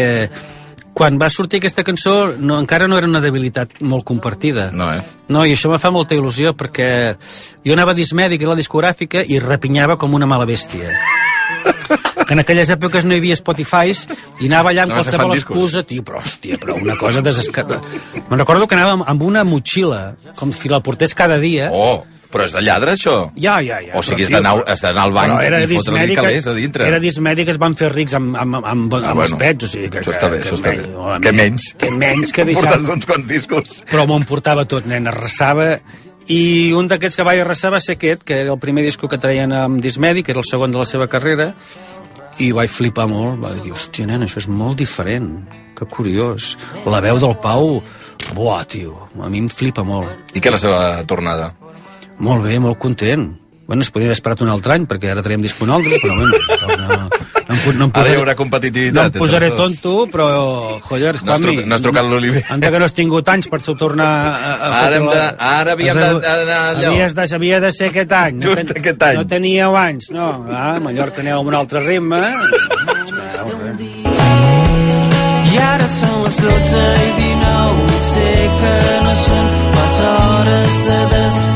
quan 0.96 1.20
va 1.20 1.28
sortir 1.30 1.60
aquesta 1.60 1.84
cançó 1.84 2.16
no, 2.40 2.56
encara 2.62 2.88
no 2.88 2.98
era 2.98 3.10
una 3.10 3.20
debilitat 3.22 3.82
molt 3.84 4.06
compartida. 4.08 4.70
No, 4.72 4.88
eh? 4.96 5.04
No, 5.28 5.44
i 5.44 5.52
això 5.54 5.70
me 5.72 5.80
fa 5.82 5.92
molta 5.92 6.16
il·lusió 6.16 6.56
perquè 6.56 6.88
jo 7.66 7.76
anava 7.76 7.92
a 7.92 8.00
dismèdic 8.00 8.46
a 8.46 8.54
la 8.54 8.60
discogràfica 8.62 9.26
i 9.28 9.42
repinyava 9.44 10.00
com 10.00 10.16
una 10.16 10.30
mala 10.30 10.48
bèstia. 10.48 10.96
en 12.32 12.42
aquelles 12.42 12.72
èpoques 12.74 13.06
no 13.06 13.14
hi 13.14 13.20
havia 13.22 13.38
Spotify 13.38 13.92
i 13.92 14.48
anava 14.48 14.72
allà 14.72 14.86
amb 14.86 14.96
No 14.96 15.02
qualsevol 15.02 15.36
excusa, 15.36 15.84
tio, 15.84 16.04
però 16.06 16.22
hòstia, 16.24 16.58
però 16.62 16.80
una 16.80 16.96
cosa 16.98 17.22
desescada. 17.26 17.82
Me'n 18.16 18.40
recordo 18.40 18.68
que 18.68 18.80
anava 18.80 19.04
amb 19.04 19.26
una 19.28 19.44
motxilla, 19.44 20.16
com 20.40 20.54
si 20.56 20.72
la 20.72 20.80
portés 20.86 21.14
cada 21.18 21.38
dia. 21.42 21.70
Oh, 21.76 22.06
però 22.36 22.46
és 22.50 22.54
de 22.56 22.62
lladre, 22.66 22.94
això? 23.00 23.16
Ja, 23.40 23.56
ja, 23.64 23.80
ja. 23.80 23.94
O 23.96 24.04
sigui, 24.04 24.26
però, 24.28 24.58
has 24.68 24.82
d'anar 24.84 25.06
al 25.08 25.14
banc 25.16 25.38
era 25.48 25.62
i 25.64 25.70
fotre-li 25.72 26.18
calés 26.20 26.48
a 26.52 26.56
dintre. 26.58 26.88
Era 26.92 27.00
dismèdic, 27.00 27.54
es 27.56 27.60
van 27.62 27.78
fer 27.80 27.94
rics 27.94 28.14
amb, 28.20 28.36
amb, 28.36 28.60
amb, 28.60 28.66
amb, 28.74 28.94
Ah, 29.00 29.12
amb 29.14 29.22
bueno. 29.22 29.38
els 29.38 29.40
pets, 29.40 29.70
o 29.70 29.72
sigui 29.72 29.90
que... 29.94 30.02
Això 30.04 30.12
està 30.14 30.28
bé, 30.30 30.42
que, 30.42 30.50
això 30.50 30.60
està 30.60 30.74
que 30.76 30.84
bé. 30.84 30.90
menys, 30.92 31.22
Què 31.24 31.34
menys? 31.40 31.70
Que 31.80 31.92
menys 31.96 32.36
que 32.36 32.46
deixar... 32.52 32.68
Portes 32.76 32.92
uns 32.98 33.08
quants 33.08 33.28
discos. 33.32 33.78
Però 33.90 34.06
m'ho 34.10 34.20
emportava 34.20 34.68
tot, 34.68 34.86
nen, 34.92 35.08
arrasava... 35.08 35.80
I 36.28 36.74
un 36.74 36.88
d'aquests 36.90 37.20
que 37.20 37.24
vaig 37.28 37.40
arrasar 37.44 37.70
va 37.70 37.80
ser 37.80 38.00
aquest, 38.00 38.24
que 38.26 38.40
era 38.42 38.50
el 38.52 38.58
primer 38.58 38.82
disco 38.82 39.06
que 39.08 39.20
traien 39.22 39.52
amb 39.54 39.78
Dismèdic, 39.84 40.26
que 40.26 40.34
era 40.34 40.42
el 40.42 40.48
segon 40.50 40.72
de 40.74 40.80
la 40.82 40.86
seva 40.90 41.06
carrera, 41.08 41.52
i 42.42 42.48
vaig 42.52 42.72
flipar 42.74 43.06
molt, 43.08 43.38
vaig 43.44 43.60
dir, 43.62 43.72
hòstia, 43.76 44.08
nen, 44.10 44.24
això 44.26 44.42
és 44.42 44.48
molt 44.50 44.80
diferent, 44.82 45.30
que 45.78 45.86
curiós. 45.86 46.56
La 46.90 47.00
veu 47.06 47.20
del 47.22 47.38
Pau, 47.44 47.78
buah, 48.34 48.64
tio, 48.66 48.96
a 49.22 49.30
mi 49.30 49.44
em 49.44 49.52
flipa 49.54 49.86
molt. 49.86 50.34
I 50.34 50.42
què 50.42 50.50
la 50.50 50.58
seva 50.58 50.80
tornada? 51.06 51.52
Molt 52.20 52.44
bé, 52.46 52.60
molt 52.60 52.78
content. 52.80 53.34
Bueno, 53.68 53.82
es 53.82 53.90
podria 53.90 54.08
haver 54.12 54.18
esperat 54.20 54.42
un 54.46 54.50
altre 54.54 54.76
any, 54.76 54.84
perquè 54.86 55.10
ara 55.10 55.24
traiem 55.26 55.42
disc 55.42 55.58
un 55.66 55.72
altre, 55.74 55.98
però 55.98 56.14
bueno, 56.20 56.38
no, 56.78 56.86
no, 56.86 57.10
em, 57.50 57.58
pu- 57.64 57.74
no 57.74 57.86
em 57.88 57.90
Ara 57.90 57.94
posaré, 57.96 58.12
hi 58.14 58.18
haurà 58.20 58.36
competitivitat. 58.38 58.94
no 58.96 59.02
em 59.08 59.24
posaré 59.24 59.50
tonto, 59.58 59.94
però, 60.14 60.28
joder, 60.86 61.16
No 61.24 61.34
has 61.34 61.42
Juanmi, 61.42 61.66
no 61.66 61.74
has 61.76 61.82
trucat 61.82 62.06
l'Oliver. 62.06 62.44
Anda 62.54 62.70
que 62.72 62.78
no 62.80 62.86
has 62.86 62.94
tingut 62.94 63.28
anys 63.34 63.48
per 63.50 63.60
tornar 63.64 64.06
a, 64.06 64.54
a 64.54 64.70
Ara 64.86 64.96
hem 64.98 65.08
de- 65.10 65.36
ara 65.40 65.72
havíem 65.74 65.98
d'anar 65.98 66.76
allò. 66.76 66.92
Havies 66.92 67.16
de, 67.16 67.26
havia 67.40 67.60
de 67.60 67.72
ser 67.72 67.90
aquest 67.90 68.12
any. 68.12 68.40
Just 68.46 68.56
ten- 68.62 68.78
aquest 68.78 69.02
any. 69.10 69.16
No 69.18 69.26
teníeu 69.34 69.76
anys, 69.76 70.12
no. 70.12 70.30
Ah, 70.52 70.76
a 70.76 70.80
Mallorca 70.80 71.22
aneu 71.26 71.40
amb 71.40 71.48
un 71.50 71.56
altre 71.56 71.80
ritme. 71.82 72.22
I 75.54 75.58
ara 75.58 75.88
són 75.90 76.24
les 76.24 76.38
12 76.38 76.86
i 77.02 77.12
19 77.18 77.86
i 77.90 78.00
sé 78.14 78.32
que 78.62 78.74
no 79.06 79.14
són 79.26 79.46
massa 79.74 80.10
hores 80.30 80.74
de 80.86 81.00
despertar-te. 81.16 81.55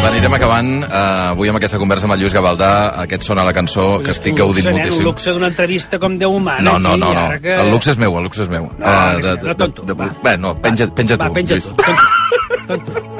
Anirem 0.00 0.32
acabant 0.34 0.68
eh, 0.82 0.90
avui 1.30 1.50
amb 1.52 1.58
aquesta 1.60 1.78
conversa 1.78 2.06
amb 2.08 2.14
el 2.16 2.22
Lluís 2.22 2.32
Gavaldà. 2.34 2.70
Aquest 3.04 3.24
sona 3.28 3.44
la 3.46 3.52
cançó 3.56 3.98
que 4.02 4.10
estic 4.14 4.34
gaudint 4.38 4.66
Un 4.70 4.78
moltíssim. 4.78 5.04
luxe 5.06 5.32
d'una 5.36 5.50
entrevista 5.52 5.98
com 6.02 6.16
Déu 6.18 6.32
humana. 6.38 6.64
No, 6.66 6.78
no, 6.82 6.96
no, 6.98 7.12
no. 7.14 7.26
Que... 7.40 7.54
El 7.62 7.70
luxe 7.70 7.92
és 7.94 7.98
meu, 8.00 8.16
el 8.18 8.24
luxe 8.26 8.42
és 8.46 8.50
meu. 8.50 8.66
No, 8.78 8.86
Eh, 8.86 9.18
és- 9.20 9.42
no, 9.44 9.54
tonto, 9.56 9.82
de, 9.84 9.94
de, 9.94 10.08
bé, 10.24 10.36
no, 10.38 10.54
penja, 10.60 10.88
penja 10.94 11.16
Va, 11.20 11.28
tu. 11.28 11.34
penja 11.34 11.54
Lluís. 11.54 11.68
tu. 11.76 11.84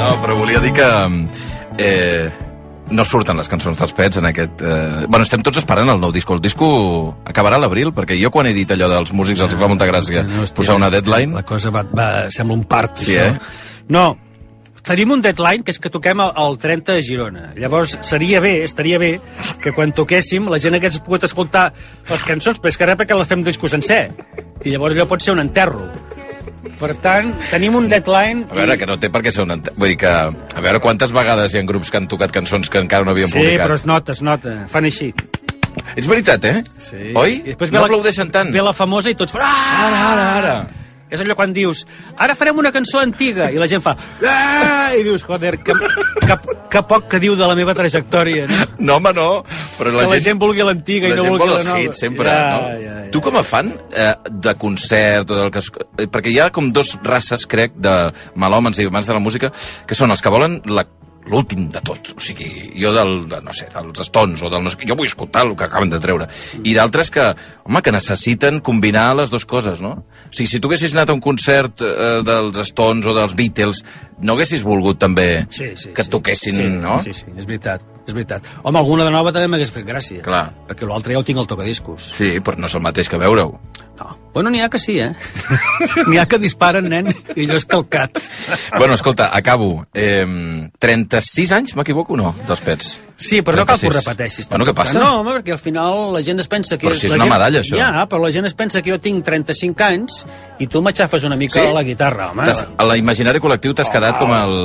No, 0.00 0.08
però 0.22 0.34
volia 0.38 0.60
dir 0.64 0.70
que... 0.72 0.86
Eh, 1.76 2.30
no 2.90 3.04
surten 3.04 3.36
les 3.36 3.48
cançons 3.48 3.76
dels 3.78 3.92
Pets 3.92 4.16
en 4.18 4.26
aquest... 4.30 4.62
Eh... 4.64 5.04
Bueno, 5.06 5.22
estem 5.26 5.42
tots 5.44 5.58
esperant 5.60 5.90
el 5.92 6.00
nou 6.00 6.10
disco. 6.14 6.34
El 6.34 6.40
disco 6.40 6.70
acabarà 7.28 7.58
a 7.58 7.62
l'abril, 7.62 7.92
perquè 7.94 8.16
jo 8.22 8.30
quan 8.32 8.48
he 8.48 8.54
dit 8.56 8.70
allò 8.72 8.88
dels 8.90 9.12
músics 9.12 9.42
els 9.44 9.54
fa 9.60 9.68
molta 9.68 9.86
gràcia 9.90 10.24
posar 10.56 10.78
una 10.80 10.88
deadline. 10.90 11.34
La 11.36 11.42
cosa 11.44 11.70
va, 11.74 11.84
va, 11.84 12.08
sembla 12.32 12.56
un 12.56 12.64
part. 12.64 12.96
Sí, 13.04 13.12
això. 13.18 13.28
eh? 13.28 13.84
No, 13.92 14.06
tenim 14.86 15.10
un 15.14 15.22
deadline 15.22 15.62
que 15.64 15.70
és 15.74 15.78
que 15.82 15.90
toquem 15.92 16.20
el, 16.24 16.32
el 16.36 16.58
30 16.58 16.96
de 16.98 17.02
Girona. 17.06 17.44
Llavors, 17.56 17.98
seria 18.06 18.40
bé, 18.40 18.62
estaria 18.64 18.98
bé, 18.98 19.12
que 19.62 19.72
quan 19.76 19.92
toquéssim 19.96 20.48
la 20.50 20.58
gent 20.62 20.74
hagués 20.78 20.98
pogut 21.04 21.24
escoltar 21.28 21.70
les 22.10 22.22
cançons, 22.26 22.58
però 22.60 22.72
és 22.72 22.78
que 22.80 22.86
ara 22.88 22.96
perquè 23.00 23.16
la 23.18 23.26
fem 23.28 23.44
disco 23.46 23.68
sencer. 23.68 24.06
I 24.64 24.74
llavors 24.74 24.94
allò 24.96 25.06
pot 25.10 25.22
ser 25.24 25.32
un 25.36 25.40
enterro. 25.44 25.86
Per 26.80 26.94
tant, 27.00 27.30
tenim 27.50 27.74
un 27.76 27.88
deadline... 27.88 28.46
A 28.52 28.56
veure, 28.56 28.76
que 28.80 28.86
no 28.88 28.96
té 29.00 29.08
per 29.12 29.20
què 29.24 29.32
ser 29.32 29.44
un... 29.44 29.52
Vull 29.76 29.92
dir 29.94 29.98
que... 30.00 30.08
A 30.10 30.60
veure 30.64 30.80
quantes 30.80 31.12
vegades 31.12 31.52
hi 31.54 31.60
ha 31.60 31.64
grups 31.68 31.90
que 31.92 32.00
han 32.00 32.08
tocat 32.08 32.32
cançons 32.32 32.68
que 32.72 32.80
encara 32.80 33.04
no 33.04 33.12
havien 33.12 33.28
Sí, 33.28 33.36
publicat. 33.36 33.66
però 33.66 33.76
es 33.76 33.84
nota, 33.88 34.12
es 34.16 34.22
nota. 34.24 34.54
Fan 34.68 34.88
així. 34.88 35.10
És 35.96 36.06
veritat, 36.08 36.44
eh? 36.48 36.62
Sí. 36.80 37.12
Oi? 37.16 37.36
I 37.44 37.52
després 37.52 37.72
no 37.72 37.80
la- 37.82 37.88
aplaudeixen 37.88 38.32
tant. 38.32 38.52
Ve 38.52 38.64
la 38.64 38.72
famosa 38.76 39.12
i 39.12 39.16
tots! 39.16 39.36
Ara, 39.36 40.00
ara, 40.12 40.26
ara. 40.40 40.54
És 41.10 41.20
allò 41.20 41.34
quan 41.34 41.52
dius, 41.52 41.84
ara 42.16 42.36
farem 42.38 42.58
una 42.62 42.70
cançó 42.72 43.00
antiga, 43.02 43.48
i 43.50 43.58
la 43.58 43.66
gent 43.70 43.82
fa... 43.82 43.96
Ah! 44.26 44.92
I 44.94 45.02
dius, 45.06 45.22
joder, 45.26 45.56
que, 45.62 45.74
que, 46.26 46.36
que 46.70 46.82
poc 46.86 47.08
que 47.10 47.18
diu 47.22 47.34
de 47.38 47.46
la 47.46 47.54
meva 47.58 47.74
trajectòria, 47.78 48.46
no? 48.50 48.64
No, 48.78 48.96
home, 49.00 49.12
no. 49.16 49.26
Però 49.78 49.92
la, 49.94 50.04
que 50.06 50.14
la 50.16 50.20
gent 50.22 50.38
vulgui 50.42 50.62
l'antiga 50.66 51.10
i 51.10 51.14
no 51.14 51.22
gent 51.24 51.30
vulgui 51.34 51.46
vol 51.46 51.56
la 51.56 51.64
nova. 51.66 51.80
hits, 51.84 52.00
sempre, 52.02 52.30
Ja, 52.30 52.46
no? 52.54 52.70
ja, 52.78 52.78
ja. 53.04 53.10
Tu 53.10 53.20
com 53.22 53.36
a 53.38 53.42
fan 53.46 53.72
eh, 53.90 54.14
de 54.30 54.54
concert 54.58 55.30
o 55.30 55.38
del 55.42 55.50
que... 55.54 55.62
es- 55.62 55.70
Perquè 56.10 56.30
hi 56.32 56.38
ha 56.42 56.50
com 56.54 56.70
dos 56.74 56.94
races, 57.06 57.46
crec, 57.50 57.74
de 57.78 57.94
malòmens 58.38 58.78
i 58.82 58.86
amants 58.90 59.10
de 59.10 59.14
la 59.18 59.22
música, 59.22 59.50
que 59.86 59.98
són 59.98 60.10
els 60.14 60.22
que 60.22 60.30
volen 60.32 60.60
la 60.70 60.86
l'últim 61.28 61.68
de 61.70 61.80
tot, 61.84 62.12
o 62.16 62.22
sigui, 62.22 62.48
jo 62.80 62.92
del, 62.94 63.26
de, 63.28 63.40
no 63.44 63.52
sé, 63.56 63.68
dels 63.72 64.00
Stones 64.08 64.40
o 64.42 64.50
del 64.52 64.64
no 64.64 64.72
sé, 64.72 64.80
jo 64.88 64.96
vull 64.98 65.08
escoltar 65.08 65.44
el 65.46 65.54
que 65.58 65.66
acaben 65.66 65.92
de 65.92 66.00
treure, 66.02 66.28
i 66.64 66.74
d'altres 66.76 67.12
que, 67.12 67.26
home, 67.68 67.82
que 67.84 67.92
necessiten 67.94 68.60
combinar 68.64 69.10
les 69.18 69.32
dues 69.32 69.44
coses, 69.48 69.82
no? 69.84 69.92
O 70.00 70.32
sigui, 70.32 70.48
si 70.50 70.60
tu 70.60 70.70
haguessis 70.70 70.96
anat 70.96 71.12
a 71.12 71.16
un 71.16 71.22
concert 71.24 71.84
eh, 71.84 72.20
dels 72.26 72.60
Stones 72.72 73.06
o 73.06 73.14
dels 73.16 73.36
Beatles, 73.36 73.84
no 74.20 74.36
haguessis 74.36 74.64
volgut 74.64 75.00
també 75.00 75.30
Sí, 75.50 75.72
sí, 75.76 75.92
que 75.96 76.04
toquessin, 76.08 76.56
sí, 76.56 76.68
no? 76.80 77.00
Sí, 77.04 77.14
sí, 77.16 77.28
és 77.36 77.46
veritat, 77.46 77.84
és 78.10 78.16
veritat. 78.16 78.46
Home, 78.62 78.78
alguna 78.82 79.06
de 79.08 79.14
nova 79.14 79.32
també 79.32 79.48
m'hagués 79.52 79.72
fet 79.74 79.86
gràcia. 79.88 80.24
Clar. 80.26 80.48
Perquè 80.68 80.88
l'altre 80.88 81.14
ja 81.16 81.22
ho 81.22 81.26
tinc 81.26 81.40
al 81.42 81.48
tocadiscos. 81.50 82.10
Sí, 82.16 82.36
però 82.44 82.58
no 82.60 82.68
és 82.70 82.74
el 82.76 82.84
mateix 82.84 83.08
que 83.10 83.20
veure-ho. 83.20 83.54
Bueno, 84.32 84.48
n'hi 84.48 84.60
ha 84.62 84.68
que 84.70 84.78
sí, 84.78 84.94
eh? 85.02 85.10
n'hi 86.08 86.16
ha 86.20 86.24
que 86.30 86.38
disparen, 86.38 86.86
nen, 86.88 87.08
i 87.34 87.44
allò 87.48 87.56
és 87.58 87.66
calcat. 87.68 88.20
Bueno, 88.78 88.94
escolta, 88.94 89.26
acabo. 89.36 89.84
Eh, 89.92 90.22
36 90.78 91.50
anys, 91.56 91.74
m'equivoco 91.76 92.14
o 92.14 92.20
no, 92.20 92.30
dels 92.46 92.62
pets? 92.64 92.92
Sí, 93.20 93.42
però 93.44 93.58
no 93.58 93.66
cal 93.68 93.76
que 93.76 93.88
ho 93.88 93.90
36. 93.90 93.98
repeteixis. 94.06 94.48
Bueno, 94.48 94.64
què 94.64 94.72
passa? 94.78 94.96
No, 94.96 95.18
home, 95.20 95.34
perquè 95.36 95.52
al 95.52 95.60
final 95.60 96.14
la 96.14 96.22
gent 96.24 96.40
es 96.40 96.48
pensa 96.48 96.78
que... 96.78 96.86
Però 96.88 96.96
si 96.96 97.10
és 97.10 97.12
una 97.12 97.26
gent... 97.26 97.34
medalla, 97.34 97.60
això. 97.60 97.76
Ja, 97.76 98.06
però 98.08 98.22
la 98.22 98.30
gent 98.32 98.48
es 98.48 98.54
pensa 98.56 98.80
que 98.80 98.94
jo 98.94 99.00
tinc 99.02 99.26
35 99.26 99.84
anys 99.84 100.22
i 100.62 100.70
tu 100.70 100.80
m'aixafes 100.80 101.26
una 101.28 101.36
mica 101.36 101.58
Sí? 101.58 101.66
a 101.66 101.74
la 101.76 101.82
guitarra, 101.84 102.30
home. 102.30 102.46
A 102.48 102.86
l'imaginari 102.88 103.42
col·lectiu 103.42 103.74
t'has 103.76 103.90
quedat 103.92 104.16
com 104.22 104.32
el... 104.32 104.56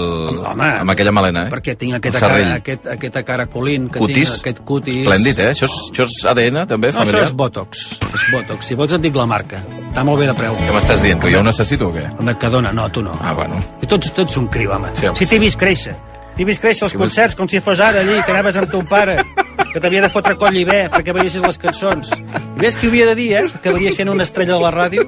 Home, 0.46 0.70
amb 0.86 0.94
aquella 0.96 1.12
melena, 1.18 1.48
eh? 1.50 1.52
Perquè 1.52 1.76
tinc 1.82 1.98
aquesta 1.98 2.22
serrell. 2.30 2.54
cara, 2.54 2.62
aquest, 2.96 3.20
aquesta 3.36 3.44
cara 3.44 3.46
colint, 3.52 3.90
que 3.92 4.00
Cutis. 4.00 4.16
tinc 4.32 4.42
aquest 4.42 4.60
cutis... 4.66 5.02
Esplèndid, 5.04 5.40
eh? 5.40 5.50
Això 5.54 5.68
és, 5.70 5.76
això 5.92 6.08
és 6.08 6.26
ADN, 6.32 6.62
també, 6.68 6.88
No, 6.90 6.94
això 6.96 7.04
familiar? 7.04 7.24
és 7.28 7.34
Botox. 7.36 7.86
És 8.14 8.26
Botox. 8.32 8.66
Si 8.66 8.76
vols 8.80 8.94
et 8.96 9.02
dic 9.02 9.16
la 9.16 9.26
marca. 9.30 9.62
Està 9.92 10.04
molt 10.08 10.20
bé 10.20 10.28
de 10.28 10.34
preu. 10.38 10.56
Què 10.58 10.72
m'estàs 10.74 11.02
dient, 11.04 11.20
que 11.22 11.32
jo 11.32 11.40
ho 11.40 11.44
necessito 11.46 11.88
o 11.90 11.94
què? 11.94 12.04
El 12.20 12.26
Mercadona, 12.26 12.72
no, 12.74 12.90
tu 12.92 13.02
no. 13.04 13.12
Ah, 13.22 13.34
bueno. 13.38 13.62
I 13.82 13.88
tots, 13.88 14.12
tots 14.16 14.38
un 14.38 14.48
criu, 14.48 14.72
home. 14.76 14.90
Sí, 14.96 15.06
home, 15.08 15.18
si 15.20 15.26
t'he 15.30 15.40
vist 15.40 15.60
créixer. 15.60 15.96
T'he 16.36 16.44
vist 16.44 16.60
créixer 16.62 16.84
als 16.84 16.92
Que 16.92 16.98
vols- 17.00 17.14
concerts 17.14 17.36
com 17.40 17.48
si 17.48 17.60
fos 17.64 17.80
ara 17.80 18.02
allí, 18.02 18.18
que 18.26 18.32
anaves 18.34 18.58
amb 18.60 18.70
ton 18.72 18.86
pare, 18.86 19.22
que 19.72 19.80
t'havia 19.80 20.02
de 20.04 20.10
fotre 20.12 20.36
coll 20.36 20.58
i 20.60 20.66
bé 20.68 20.90
perquè 20.92 21.14
veiessis 21.16 21.42
les 21.42 21.58
cançons. 21.58 22.10
I 22.12 22.60
ves 22.60 22.76
qui 22.76 22.88
ho 22.88 22.90
havia 22.92 23.06
de 23.08 23.16
dir, 23.16 23.30
eh? 23.40 23.46
Que 23.64 23.72
veies 23.72 23.96
sent 23.96 24.10
una 24.12 24.24
estrella 24.24 24.56
de 24.58 24.60
la 24.64 24.72
ràdio. 24.72 25.08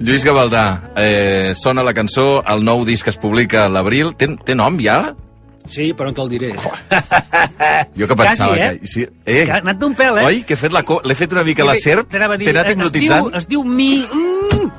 Lluís 0.00 0.24
Gavaldà, 0.24 0.92
eh, 0.96 1.52
sona 1.54 1.82
la 1.84 1.92
cançó, 1.92 2.42
el 2.48 2.64
nou 2.64 2.86
disc 2.88 3.06
es 3.08 3.18
publica 3.20 3.66
a 3.66 3.68
l'abril. 3.68 4.14
Té, 4.16 4.30
té 4.46 4.54
nom 4.54 4.78
ja? 4.80 5.14
Sí, 5.70 5.92
però 5.94 6.10
no 6.10 6.16
te'l 6.16 6.28
diré. 6.32 6.52
Jo 7.96 8.06
que 8.08 8.16
pensava 8.16 8.54
Quasi, 8.56 8.60
eh? 8.60 8.78
que... 8.80 8.86
Sí, 8.86 9.06
eh? 9.24 9.44
Que 9.44 9.52
ha 9.54 9.60
anat 9.62 9.78
d'un 9.78 9.94
pèl, 9.94 10.18
eh? 10.18 10.26
Oi? 10.26 10.42
Que 10.46 10.56
he 10.56 10.60
fet 10.60 10.74
la 10.74 10.82
co- 10.86 11.00
l'he 11.06 11.14
fet 11.18 11.32
una 11.36 11.44
mica 11.46 11.64
la 11.66 11.76
serp? 11.78 12.10
T'he 12.10 12.20
anat 12.22 12.42
eh, 12.42 12.72
hipnotitzant? 12.74 13.30
Es 13.38 13.46
diu, 13.46 13.62
es 13.62 13.64
diu 13.64 13.64
mi... 13.64 13.92
Mm. 14.10 14.70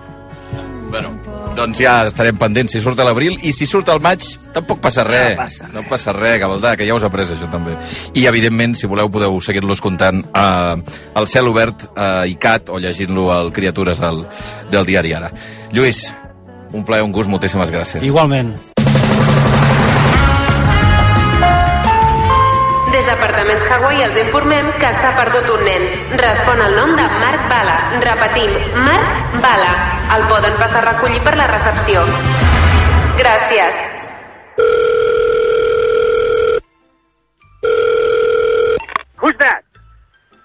Bueno, 0.91 1.13
doncs 1.55 1.79
ja 1.79 1.93
estarem 2.09 2.35
pendents 2.35 2.73
si 2.75 2.81
surt 2.83 2.99
a 2.99 3.05
l'abril 3.07 3.37
i 3.47 3.53
si 3.55 3.63
surt 3.69 3.87
al 3.93 4.01
maig 4.03 4.25
tampoc 4.51 4.81
passa 4.83 5.05
res. 5.07 5.37
No 5.37 5.39
passa 5.39 5.69
no 5.71 5.83
passa 5.87 6.15
res, 6.17 6.35
Gavaldà, 6.41 6.73
que 6.75 6.87
ja 6.87 6.97
us 6.97 7.05
ha 7.05 7.07
après 7.07 7.23
això 7.23 7.47
també. 7.53 7.77
I 8.19 8.25
evidentment, 8.27 8.75
si 8.75 8.89
voleu, 8.91 9.07
podeu 9.13 9.39
seguir-los 9.39 9.79
comptant 9.83 10.19
eh, 10.27 10.75
al 11.15 11.29
cel 11.31 11.47
obert 11.47 11.87
a 11.95 12.25
ICAT 12.27 12.73
o 12.75 12.81
llegint-lo 12.83 13.29
al 13.31 13.53
Criatures 13.55 14.03
del, 14.03 14.25
del 14.73 14.91
diari 14.91 15.15
Ara. 15.15 15.31
Lluís, 15.71 16.09
un 16.75 16.83
plaer, 16.83 17.07
un 17.07 17.15
gust, 17.15 17.31
moltíssimes 17.31 17.71
gràcies. 17.71 18.03
Igualment. 18.03 18.51
Des 22.91 23.05
d'Apartaments 23.07 23.61
Hawaii 23.71 24.03
els 24.03 24.17
informem 24.19 24.65
que 24.75 24.89
s'ha 24.91 25.13
perdut 25.15 25.45
un 25.53 25.61
nen. 25.63 25.85
Respon 26.19 26.59
al 26.59 26.73
nom 26.75 26.91
de 26.97 27.05
Marc 27.21 27.45
Bala. 27.47 27.77
Repetim, 28.03 28.51
Marc 28.83 29.37
Bala. 29.39 29.69
El 30.17 30.25
poden 30.27 30.57
passar 30.59 30.81
a 30.81 30.89
recollir 30.89 31.21
per 31.23 31.37
la 31.39 31.47
recepció. 31.47 32.03
Gràcies. 33.15 33.79
Who's 39.23 39.39
that? 39.39 39.63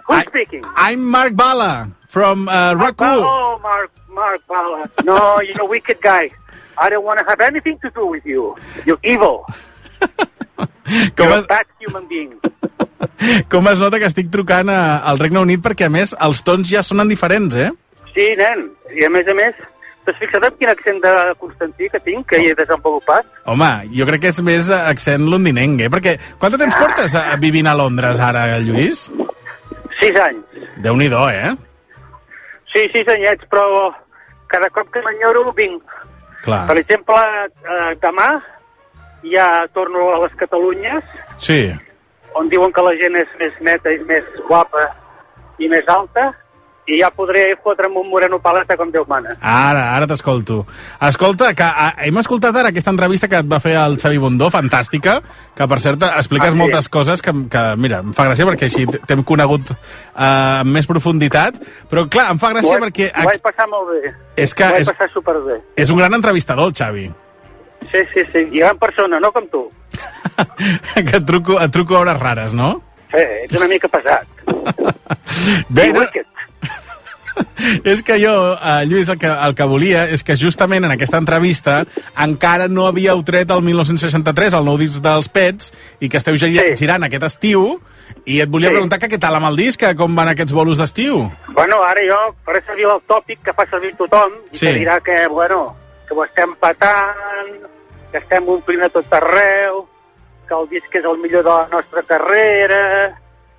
Who's 0.06 0.26
speaking? 0.30 0.62
I'm 0.76 1.02
Mark 1.02 1.34
Bala 1.34 1.90
from 2.06 2.46
uh, 2.48 2.78
Raku. 2.78 3.26
Oh, 3.26 3.58
Mark, 3.60 3.90
Mark 4.08 4.46
Bala. 4.46 4.86
No, 5.02 5.40
you're 5.40 5.62
a 5.62 5.66
wicked 5.66 6.00
guy. 6.00 6.30
I 6.78 6.90
don't 6.90 7.04
want 7.04 7.18
to 7.18 7.24
have 7.26 7.40
anything 7.40 7.80
to 7.80 7.90
do 7.90 8.06
with 8.06 8.24
you. 8.24 8.54
You're 8.84 9.02
evil. 9.02 9.46
Com 11.18 11.32
es, 11.34 11.46
com 13.52 13.70
es 13.70 13.80
nota 13.82 13.98
que 13.98 14.08
estic 14.08 14.30
trucant 14.32 14.70
a, 14.70 15.00
al 15.10 15.18
Regne 15.18 15.42
Unit 15.42 15.62
perquè, 15.64 15.88
a 15.88 15.92
més, 15.92 16.14
els 16.22 16.42
tons 16.46 16.68
ja 16.70 16.84
sonen 16.86 17.10
diferents, 17.10 17.56
eh? 17.58 17.70
Sí, 18.14 18.30
nen. 18.38 18.68
I 18.96 19.06
a 19.06 19.10
més 19.12 19.26
a 19.28 19.34
més, 19.36 19.58
t'has 20.06 20.18
fixat 20.20 20.46
en 20.46 20.54
quin 20.60 20.72
accent 20.72 21.02
de 21.02 21.12
Constantí 21.42 21.90
que 21.92 22.00
tinc, 22.06 22.24
que 22.30 22.40
hi 22.40 22.52
he 22.52 22.58
desenvolupat? 22.58 23.28
Home, 23.50 23.70
jo 23.92 24.06
crec 24.08 24.24
que 24.24 24.32
és 24.32 24.40
més 24.46 24.70
accent 24.72 25.26
londinenc, 25.28 25.82
eh? 25.84 25.90
Perquè 25.92 26.16
quant 26.40 26.54
de 26.54 26.62
temps 26.62 26.78
portes 26.80 27.18
a, 27.18 27.28
vivint 27.42 27.68
a 27.68 27.76
Londres 27.76 28.22
ara, 28.22 28.48
Lluís? 28.62 29.08
Sis 30.00 30.16
anys. 30.22 30.66
Déu-n'hi-do, 30.84 31.22
eh? 31.32 31.52
Sí, 32.72 32.84
sis 32.92 33.08
anyets, 33.08 33.44
però 33.52 33.90
cada 34.52 34.68
cop 34.70 34.90
que 34.94 35.02
m'enyoro 35.04 35.50
vinc. 35.56 35.82
Clar. 36.46 36.66
Per 36.68 36.76
exemple, 36.78 37.20
eh, 37.66 37.92
demà 38.02 38.28
ja 39.32 39.66
torno 39.74 40.10
a 40.14 40.20
les 40.24 40.34
Catalunyes, 40.36 41.04
Sí. 41.38 41.72
on 42.34 42.48
diuen 42.48 42.72
que 42.72 42.82
la 42.82 42.92
gent 43.00 43.16
és 43.16 43.28
més 43.40 43.52
neta 43.60 43.92
i 43.92 43.98
més 44.04 44.24
guapa 44.48 44.90
i 45.58 45.68
més 45.68 45.86
alta, 45.88 46.34
i 46.86 47.00
ja 47.00 47.08
podré 47.10 47.56
fotre'm 47.64 47.96
un 47.98 48.06
moreno 48.08 48.38
paleta 48.38 48.76
com 48.78 48.92
Déu 48.94 49.02
mana. 49.08 49.32
Ara, 49.40 49.96
ara 49.96 50.06
t'escolto. 50.06 50.64
Escolta, 51.02 51.48
que 51.52 51.64
a, 51.66 51.94
hem 52.06 52.18
escoltat 52.20 52.54
ara 52.54 52.68
aquesta 52.68 52.92
entrevista 52.92 53.26
que 53.26 53.40
et 53.42 53.48
va 53.50 53.58
fer 53.58 53.72
el 53.74 53.96
Xavi 53.98 54.18
Bundó, 54.22 54.50
fantàstica, 54.54 55.16
que 55.56 55.66
per 55.66 55.80
cert 55.82 56.04
expliques 56.06 56.46
Ah, 56.46 56.52
sí? 56.52 56.58
moltes 56.60 56.88
coses 56.88 57.22
que, 57.22 57.32
que, 57.50 57.64
mira, 57.76 57.98
em 58.06 58.12
fa 58.14 58.28
gràcia 58.28 58.46
perquè 58.46 58.68
així 58.70 58.86
t'hem 58.86 59.24
conegut 59.26 59.72
eh, 59.72 60.60
amb 60.60 60.70
més 60.70 60.86
profunditat, 60.86 61.58
però 61.90 62.06
clar, 62.08 62.30
em 62.30 62.38
fa 62.38 62.52
gràcia 62.54 62.76
Ho 62.76 62.78
vaig- 62.78 62.86
perquè 62.92 63.10
Ho 63.16 63.24
vaig 63.32 63.42
passar 63.42 63.66
molt 63.68 63.90
bé. 63.90 64.14
És 64.36 64.54
que 64.54 64.62
Ho 64.64 64.70
vaig 64.70 64.80
és- 64.86 64.88
passar 64.92 65.10
superbé. 65.10 65.58
és 65.74 65.90
un 65.90 65.96
gran 65.98 66.14
entrevistador, 66.14 66.66
el 66.68 66.72
Xavi. 66.74 67.10
Sí, 67.92 67.98
sí, 68.14 68.20
sí. 68.32 68.48
I 68.52 68.58
gran 68.60 68.78
persona, 68.78 69.20
no 69.20 69.32
com 69.32 69.46
tu. 69.48 69.70
que 70.94 71.16
et 71.16 71.24
truco, 71.26 71.60
et 71.60 71.70
truco 71.72 71.96
a 71.96 72.00
hores 72.00 72.18
rares, 72.20 72.52
no? 72.52 72.82
Sí, 73.10 73.22
ets 73.44 73.56
una 73.56 73.68
mica 73.68 73.88
pesat. 73.88 74.26
Bé, 75.68 75.92
no, 75.92 76.02
és 77.84 78.02
que 78.02 78.16
jo, 78.18 78.32
eh, 78.56 78.84
Lluís, 78.88 79.08
el 79.12 79.18
que, 79.20 79.28
el 79.28 79.54
que 79.54 79.64
volia 79.68 80.06
és 80.08 80.22
que 80.24 80.36
justament 80.40 80.86
en 80.88 80.94
aquesta 80.94 81.18
entrevista 81.20 81.82
encara 82.24 82.64
no 82.68 82.86
havíeu 82.88 83.20
tret 83.28 83.50
el 83.52 83.60
1963, 83.62 84.56
el 84.56 84.64
nou 84.64 84.78
disc 84.80 85.02
dels 85.04 85.28
Pets, 85.28 85.68
i 86.00 86.08
que 86.08 86.16
esteu 86.16 86.36
gi- 86.40 86.72
girant 86.80 87.04
aquest 87.04 87.26
estiu, 87.28 87.76
i 88.24 88.40
et 88.40 88.48
volia 88.48 88.70
Sí. 88.70 88.74
preguntar 88.78 88.98
que 88.98 89.08
què 89.12 89.18
tal 89.20 89.36
amb 89.36 89.50
el 89.50 89.56
disc, 89.60 89.82
com 89.98 90.14
van 90.16 90.28
aquests 90.32 90.52
bolos 90.56 90.78
d'estiu? 90.80 91.26
Bueno, 91.52 91.82
ara 91.84 92.00
jo 92.08 92.20
faré 92.44 92.62
servir 92.64 92.86
el 92.88 93.02
tòpic 93.06 93.42
que 93.44 93.52
fa 93.52 93.66
servir 93.70 93.92
tothom 94.00 94.32
i 94.52 94.56
Sí. 94.56 94.66
que 94.66 94.72
dirà 94.80 95.00
que, 95.02 95.26
bueno, 95.28 95.76
que 96.06 96.14
ho 96.14 96.24
estem 96.24 96.54
patant, 96.62 97.52
que 98.12 98.22
estem 98.22 98.48
omplint 98.48 98.86
a 98.86 98.90
tot 98.94 99.12
arreu, 99.18 99.84
que 100.46 100.54
el 100.54 100.68
disc 100.70 100.94
és 100.94 101.04
el 101.04 101.18
millor 101.22 101.46
de 101.46 101.54
la 101.54 101.68
nostra 101.72 102.02
carrera... 102.02 102.82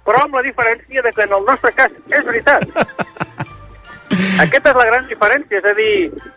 Però 0.07 0.21
amb 0.23 0.37
la 0.37 0.41
diferència 0.45 1.01
de 1.03 1.11
que 1.11 1.25
en 1.25 1.33
el 1.35 1.41
nostre 1.43 1.67
cas 1.75 1.91
és 1.91 2.21
veritat. 2.23 2.61
Aquesta 4.45 4.71
és 4.71 4.77
la 4.79 4.85
gran 4.87 5.03
diferència, 5.09 5.59
és 5.59 5.65
a 5.67 5.73
dir, 5.75 5.95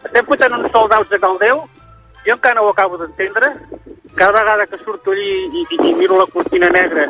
estem 0.08 0.26
fotent 0.26 0.56
uns 0.56 0.72
soldats 0.74 1.06
de 1.12 1.20
Caldeu, 1.22 1.60
jo 2.24 2.34
encara 2.34 2.58
no 2.58 2.64
ho 2.66 2.72
acabo 2.74 2.98
d'entendre, 2.98 3.52
cada 4.16 4.40
vegada 4.40 4.66
que 4.66 4.80
surto 4.82 5.14
allí 5.14 5.30
i, 5.54 5.62
i, 5.62 5.78
i 5.86 5.94
miro 5.94 6.18
la 6.18 6.26
cortina 6.34 6.68
negra 6.74 7.06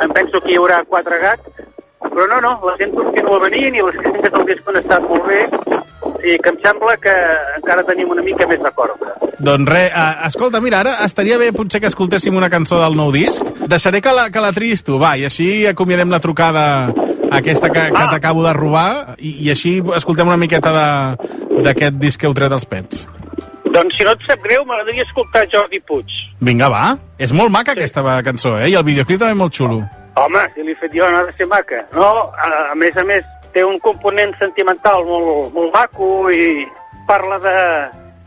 em 0.00 0.12
penso 0.12 0.40
que 0.40 0.52
hi 0.52 0.58
haurà 0.58 0.82
quatre 0.88 1.18
gats, 1.22 1.64
però 2.10 2.26
no, 2.30 2.40
no, 2.44 2.52
la 2.68 2.76
gent 2.80 2.94
continua 2.96 3.40
venint 3.46 3.76
i 3.78 3.84
les 3.84 3.98
crítiques 4.00 4.34
del 4.34 4.46
disc 4.50 4.70
han 4.70 4.80
estat 4.82 5.08
molt 5.08 5.28
bé 5.28 5.42
i 6.24 6.36
que 6.40 6.52
em 6.52 6.58
sembla 6.62 6.96
que 7.00 7.12
encara 7.58 7.84
tenim 7.84 8.12
una 8.14 8.22
mica 8.24 8.46
més 8.48 8.60
de 8.62 8.70
corda. 8.76 9.12
Doncs 9.44 9.68
res, 9.68 9.90
uh, 9.92 10.24
escolta, 10.28 10.60
mira, 10.64 10.80
ara 10.80 10.94
estaria 11.04 11.36
bé 11.40 11.50
potser 11.52 11.82
que 11.82 11.90
escoltéssim 11.90 12.36
una 12.36 12.48
cançó 12.52 12.78
del 12.80 12.96
nou 12.96 13.12
disc. 13.12 13.44
Deixaré 13.68 14.00
que 14.04 14.14
la, 14.14 14.28
que 14.32 14.40
la 14.40 14.52
triïs 14.56 14.84
tu, 14.86 14.96
va, 15.00 15.14
i 15.20 15.26
així 15.28 15.66
acomiadem 15.68 16.12
la 16.12 16.22
trucada 16.24 16.64
aquesta 17.34 17.68
que, 17.72 17.88
que 17.92 18.06
t'acabo 18.12 18.44
de 18.46 18.54
robar 18.56 19.16
i, 19.18 19.34
i 19.44 19.50
així 19.52 19.76
escoltem 19.96 20.30
una 20.30 20.40
miqueta 20.40 20.72
d'aquest 20.72 22.00
disc 22.00 22.20
que 22.20 22.30
heu 22.30 22.36
tret 22.36 22.52
als 22.54 22.66
pets. 22.68 23.04
Doncs 23.74 23.96
si 23.98 24.06
no 24.06 24.14
et 24.14 24.22
sap 24.28 24.40
greu, 24.44 24.62
m'agradaria 24.68 25.02
escoltar 25.02 25.48
Jordi 25.50 25.80
Puig. 25.82 26.12
Vinga, 26.46 26.70
va. 26.70 26.94
És 27.18 27.34
molt 27.34 27.50
maca 27.50 27.74
aquesta 27.74 28.04
cançó, 28.22 28.54
eh? 28.60 28.70
I 28.70 28.78
el 28.78 28.86
videoclip 28.86 29.18
també 29.18 29.34
molt 29.34 29.56
xulo. 29.56 29.82
Home, 30.20 30.44
si 30.54 30.62
l'he 30.62 30.76
fet 30.78 30.94
jo 30.94 31.08
no 31.10 31.18
ha 31.18 31.26
de 31.26 31.34
ser 31.34 31.46
maca. 31.50 31.82
No, 31.94 32.30
a, 32.30 32.50
a 32.70 32.74
més 32.78 32.96
a 32.96 33.04
més, 33.06 33.26
té 33.54 33.64
un 33.66 33.78
component 33.82 34.34
sentimental 34.38 35.06
molt, 35.08 35.50
molt 35.54 35.74
maco 35.74 36.30
i 36.30 36.66
parla 37.08 37.40
de, 37.42 37.56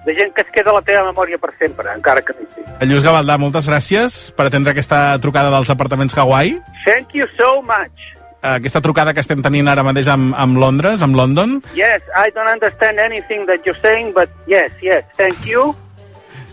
de 0.07 0.15
gent 0.15 0.33
que 0.35 0.43
es 0.43 0.51
queda 0.55 0.71
a 0.71 0.77
la 0.79 0.83
teva 0.87 1.05
memòria 1.07 1.39
per 1.39 1.53
sempre, 1.59 1.91
encara 1.95 2.23
que 2.23 2.35
no. 2.35 2.45
Lluís 2.87 3.05
Gavaldà, 3.05 3.39
moltes 3.41 3.67
gràcies 3.69 4.19
per 4.35 4.47
atendre 4.47 4.75
aquesta 4.75 5.17
trucada 5.23 5.51
dels 5.53 5.71
apartaments 5.73 6.15
Hawaii. 6.17 6.59
Thank 6.85 7.15
you 7.17 7.27
so 7.39 7.61
much. 7.63 8.13
Aquesta 8.47 8.79
trucada 8.85 9.15
que 9.15 9.23
estem 9.23 9.41
tenint 9.43 9.67
ara 9.67 9.83
mateix 9.83 10.07
amb, 10.13 10.35
amb 10.37 10.59
Londres, 10.61 11.01
amb 11.03 11.17
London. 11.17 11.57
Yes, 11.75 12.05
I 12.13 12.29
don't 12.35 12.47
understand 12.51 13.01
anything 13.01 13.47
that 13.49 13.65
you're 13.65 13.79
saying, 13.81 14.13
but 14.13 14.29
yes, 14.47 14.71
yes, 14.83 15.03
thank 15.17 15.43
you. 15.47 15.73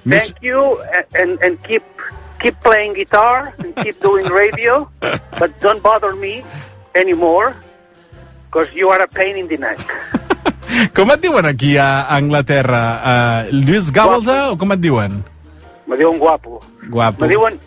Thank 0.04 0.42
you, 0.42 0.60
and, 0.92 1.06
and, 1.16 1.44
and 1.44 1.62
keep 1.64 1.84
keep 2.44 2.60
playing 2.60 2.92
guitar 2.92 3.54
and 3.58 3.72
keep 3.80 3.96
doing 4.04 4.28
radio, 4.28 4.84
but 5.40 5.48
don't 5.64 5.80
bother 5.82 6.12
me 6.12 6.44
anymore, 6.94 7.56
because 8.46 8.68
you 8.76 8.90
are 8.92 9.00
a 9.00 9.08
pain 9.08 9.36
in 9.40 9.48
the 9.48 9.56
neck. 9.56 9.80
Com 10.96 11.08
et 11.12 11.20
diuen 11.22 11.46
aquí 11.48 11.76
a 11.78 12.04
Anglaterra? 12.12 12.82
Uh, 13.00 13.62
Lluís 13.64 13.88
Gavaldà 13.94 14.50
o 14.50 14.56
com 14.58 14.72
et 14.74 14.80
diuen? 14.82 15.12
Me 15.86 15.96
diuen 16.00 16.18
guapo. 16.18 16.58
Guapo. 16.90 17.22
Me 17.22 17.28
diuen, 17.30 17.58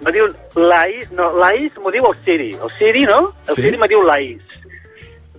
me 0.00 0.12
diuen 0.14 0.32
Laís, 0.56 1.10
no, 1.12 1.28
Laís 1.38 1.74
m'ho 1.82 1.92
diu 1.92 2.06
el 2.08 2.16
Siri. 2.24 2.52
El 2.56 2.72
Siri, 2.78 3.04
no? 3.10 3.34
El 3.48 3.58
Sí? 3.58 3.66
Siri 3.66 3.80
me 3.80 3.90
diu 3.90 4.00
Laís. 4.06 4.54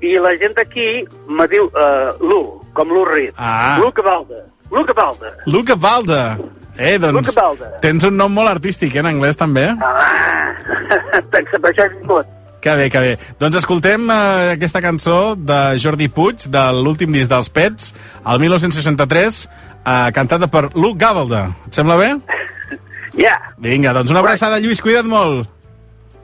I 0.05 0.19
la 0.21 0.35
gent 0.37 0.53
d'aquí 0.59 0.87
me 1.25 1.47
diu 1.49 1.65
uh, 1.71 2.13
Lu, 2.21 2.43
com 2.77 2.93
Lu 2.93 3.07
Reed. 3.09 3.33
Ah. 3.39 3.79
Lu 3.81 3.89
Cavalda. 3.95 4.43
Lu 4.69 4.85
Cavalda. 4.85 5.33
Luca 5.47 5.75
Valda. 5.75 6.21
Eh, 6.77 6.97
doncs, 6.99 7.31
tens 7.83 8.03
un 8.03 8.17
nom 8.19 8.31
molt 8.31 8.51
artístic, 8.51 8.95
eh, 8.95 9.03
en 9.03 9.07
anglès 9.13 9.37
també. 9.39 9.69
Ah, 9.79 10.51
per 11.31 11.43
això 11.71 11.85
és 11.87 12.01
tot. 12.07 12.33
Que 12.65 12.73
bé, 12.75 12.89
que 12.89 12.99
bé. 12.99 13.11
Doncs 13.39 13.59
escoltem 13.61 14.09
eh, 14.09 14.55
aquesta 14.55 14.81
cançó 14.81 15.35
de 15.37 15.77
Jordi 15.79 16.09
Puig, 16.09 16.47
de 16.51 16.63
l'últim 16.73 17.13
disc 17.13 17.29
dels 17.29 17.51
Pets, 17.53 17.93
el 18.25 18.41
1963, 18.41 19.37
eh, 19.85 20.11
cantada 20.17 20.49
per 20.51 20.71
Luke 20.73 20.97
Gavalda. 20.99 21.47
Et 21.67 21.81
sembla 21.81 21.99
bé? 22.01 22.11
Yeah. 23.15 23.53
Vinga, 23.63 23.93
doncs 23.95 24.09
una 24.11 24.19
abraçada, 24.19 24.57
Lluís, 24.59 24.81
cuida't 24.83 25.07
molt. 25.07 25.47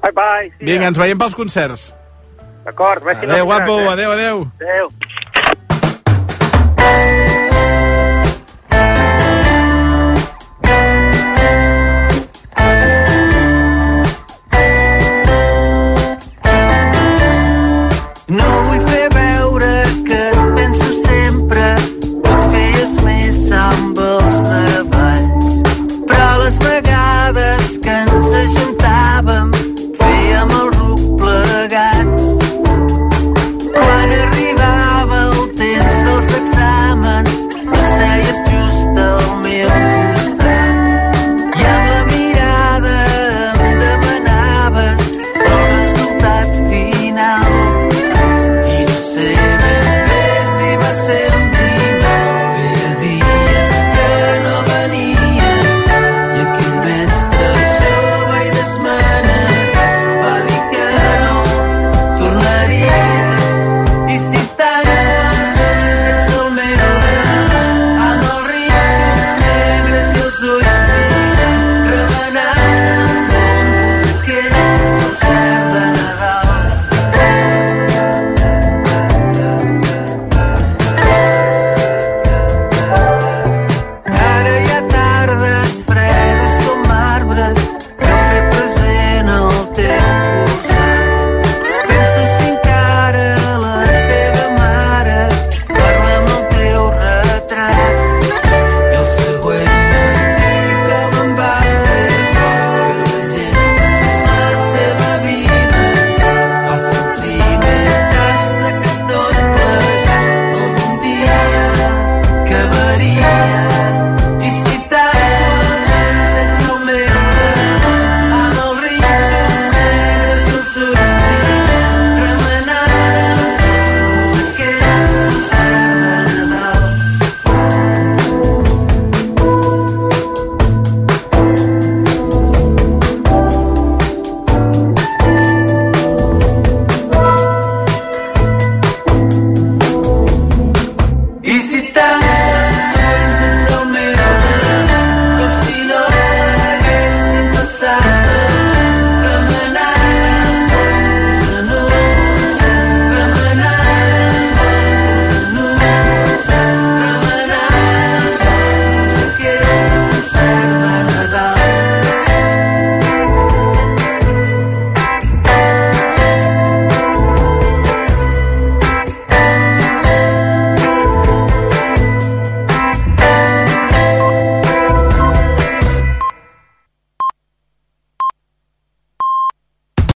Bye, 0.01 0.11
bye. 0.11 0.49
Vinga, 0.59 0.89
ens 0.89 0.97
veiem 0.99 1.15
pels 1.21 1.37
concerts. 1.37 1.85
D'acord, 2.65 3.05
vagi 3.05 3.29
Adéu, 3.29 3.45
guapo, 3.47 3.77
adéu, 3.93 4.11
adéu. 4.11 4.41
Adéu. 4.59 4.89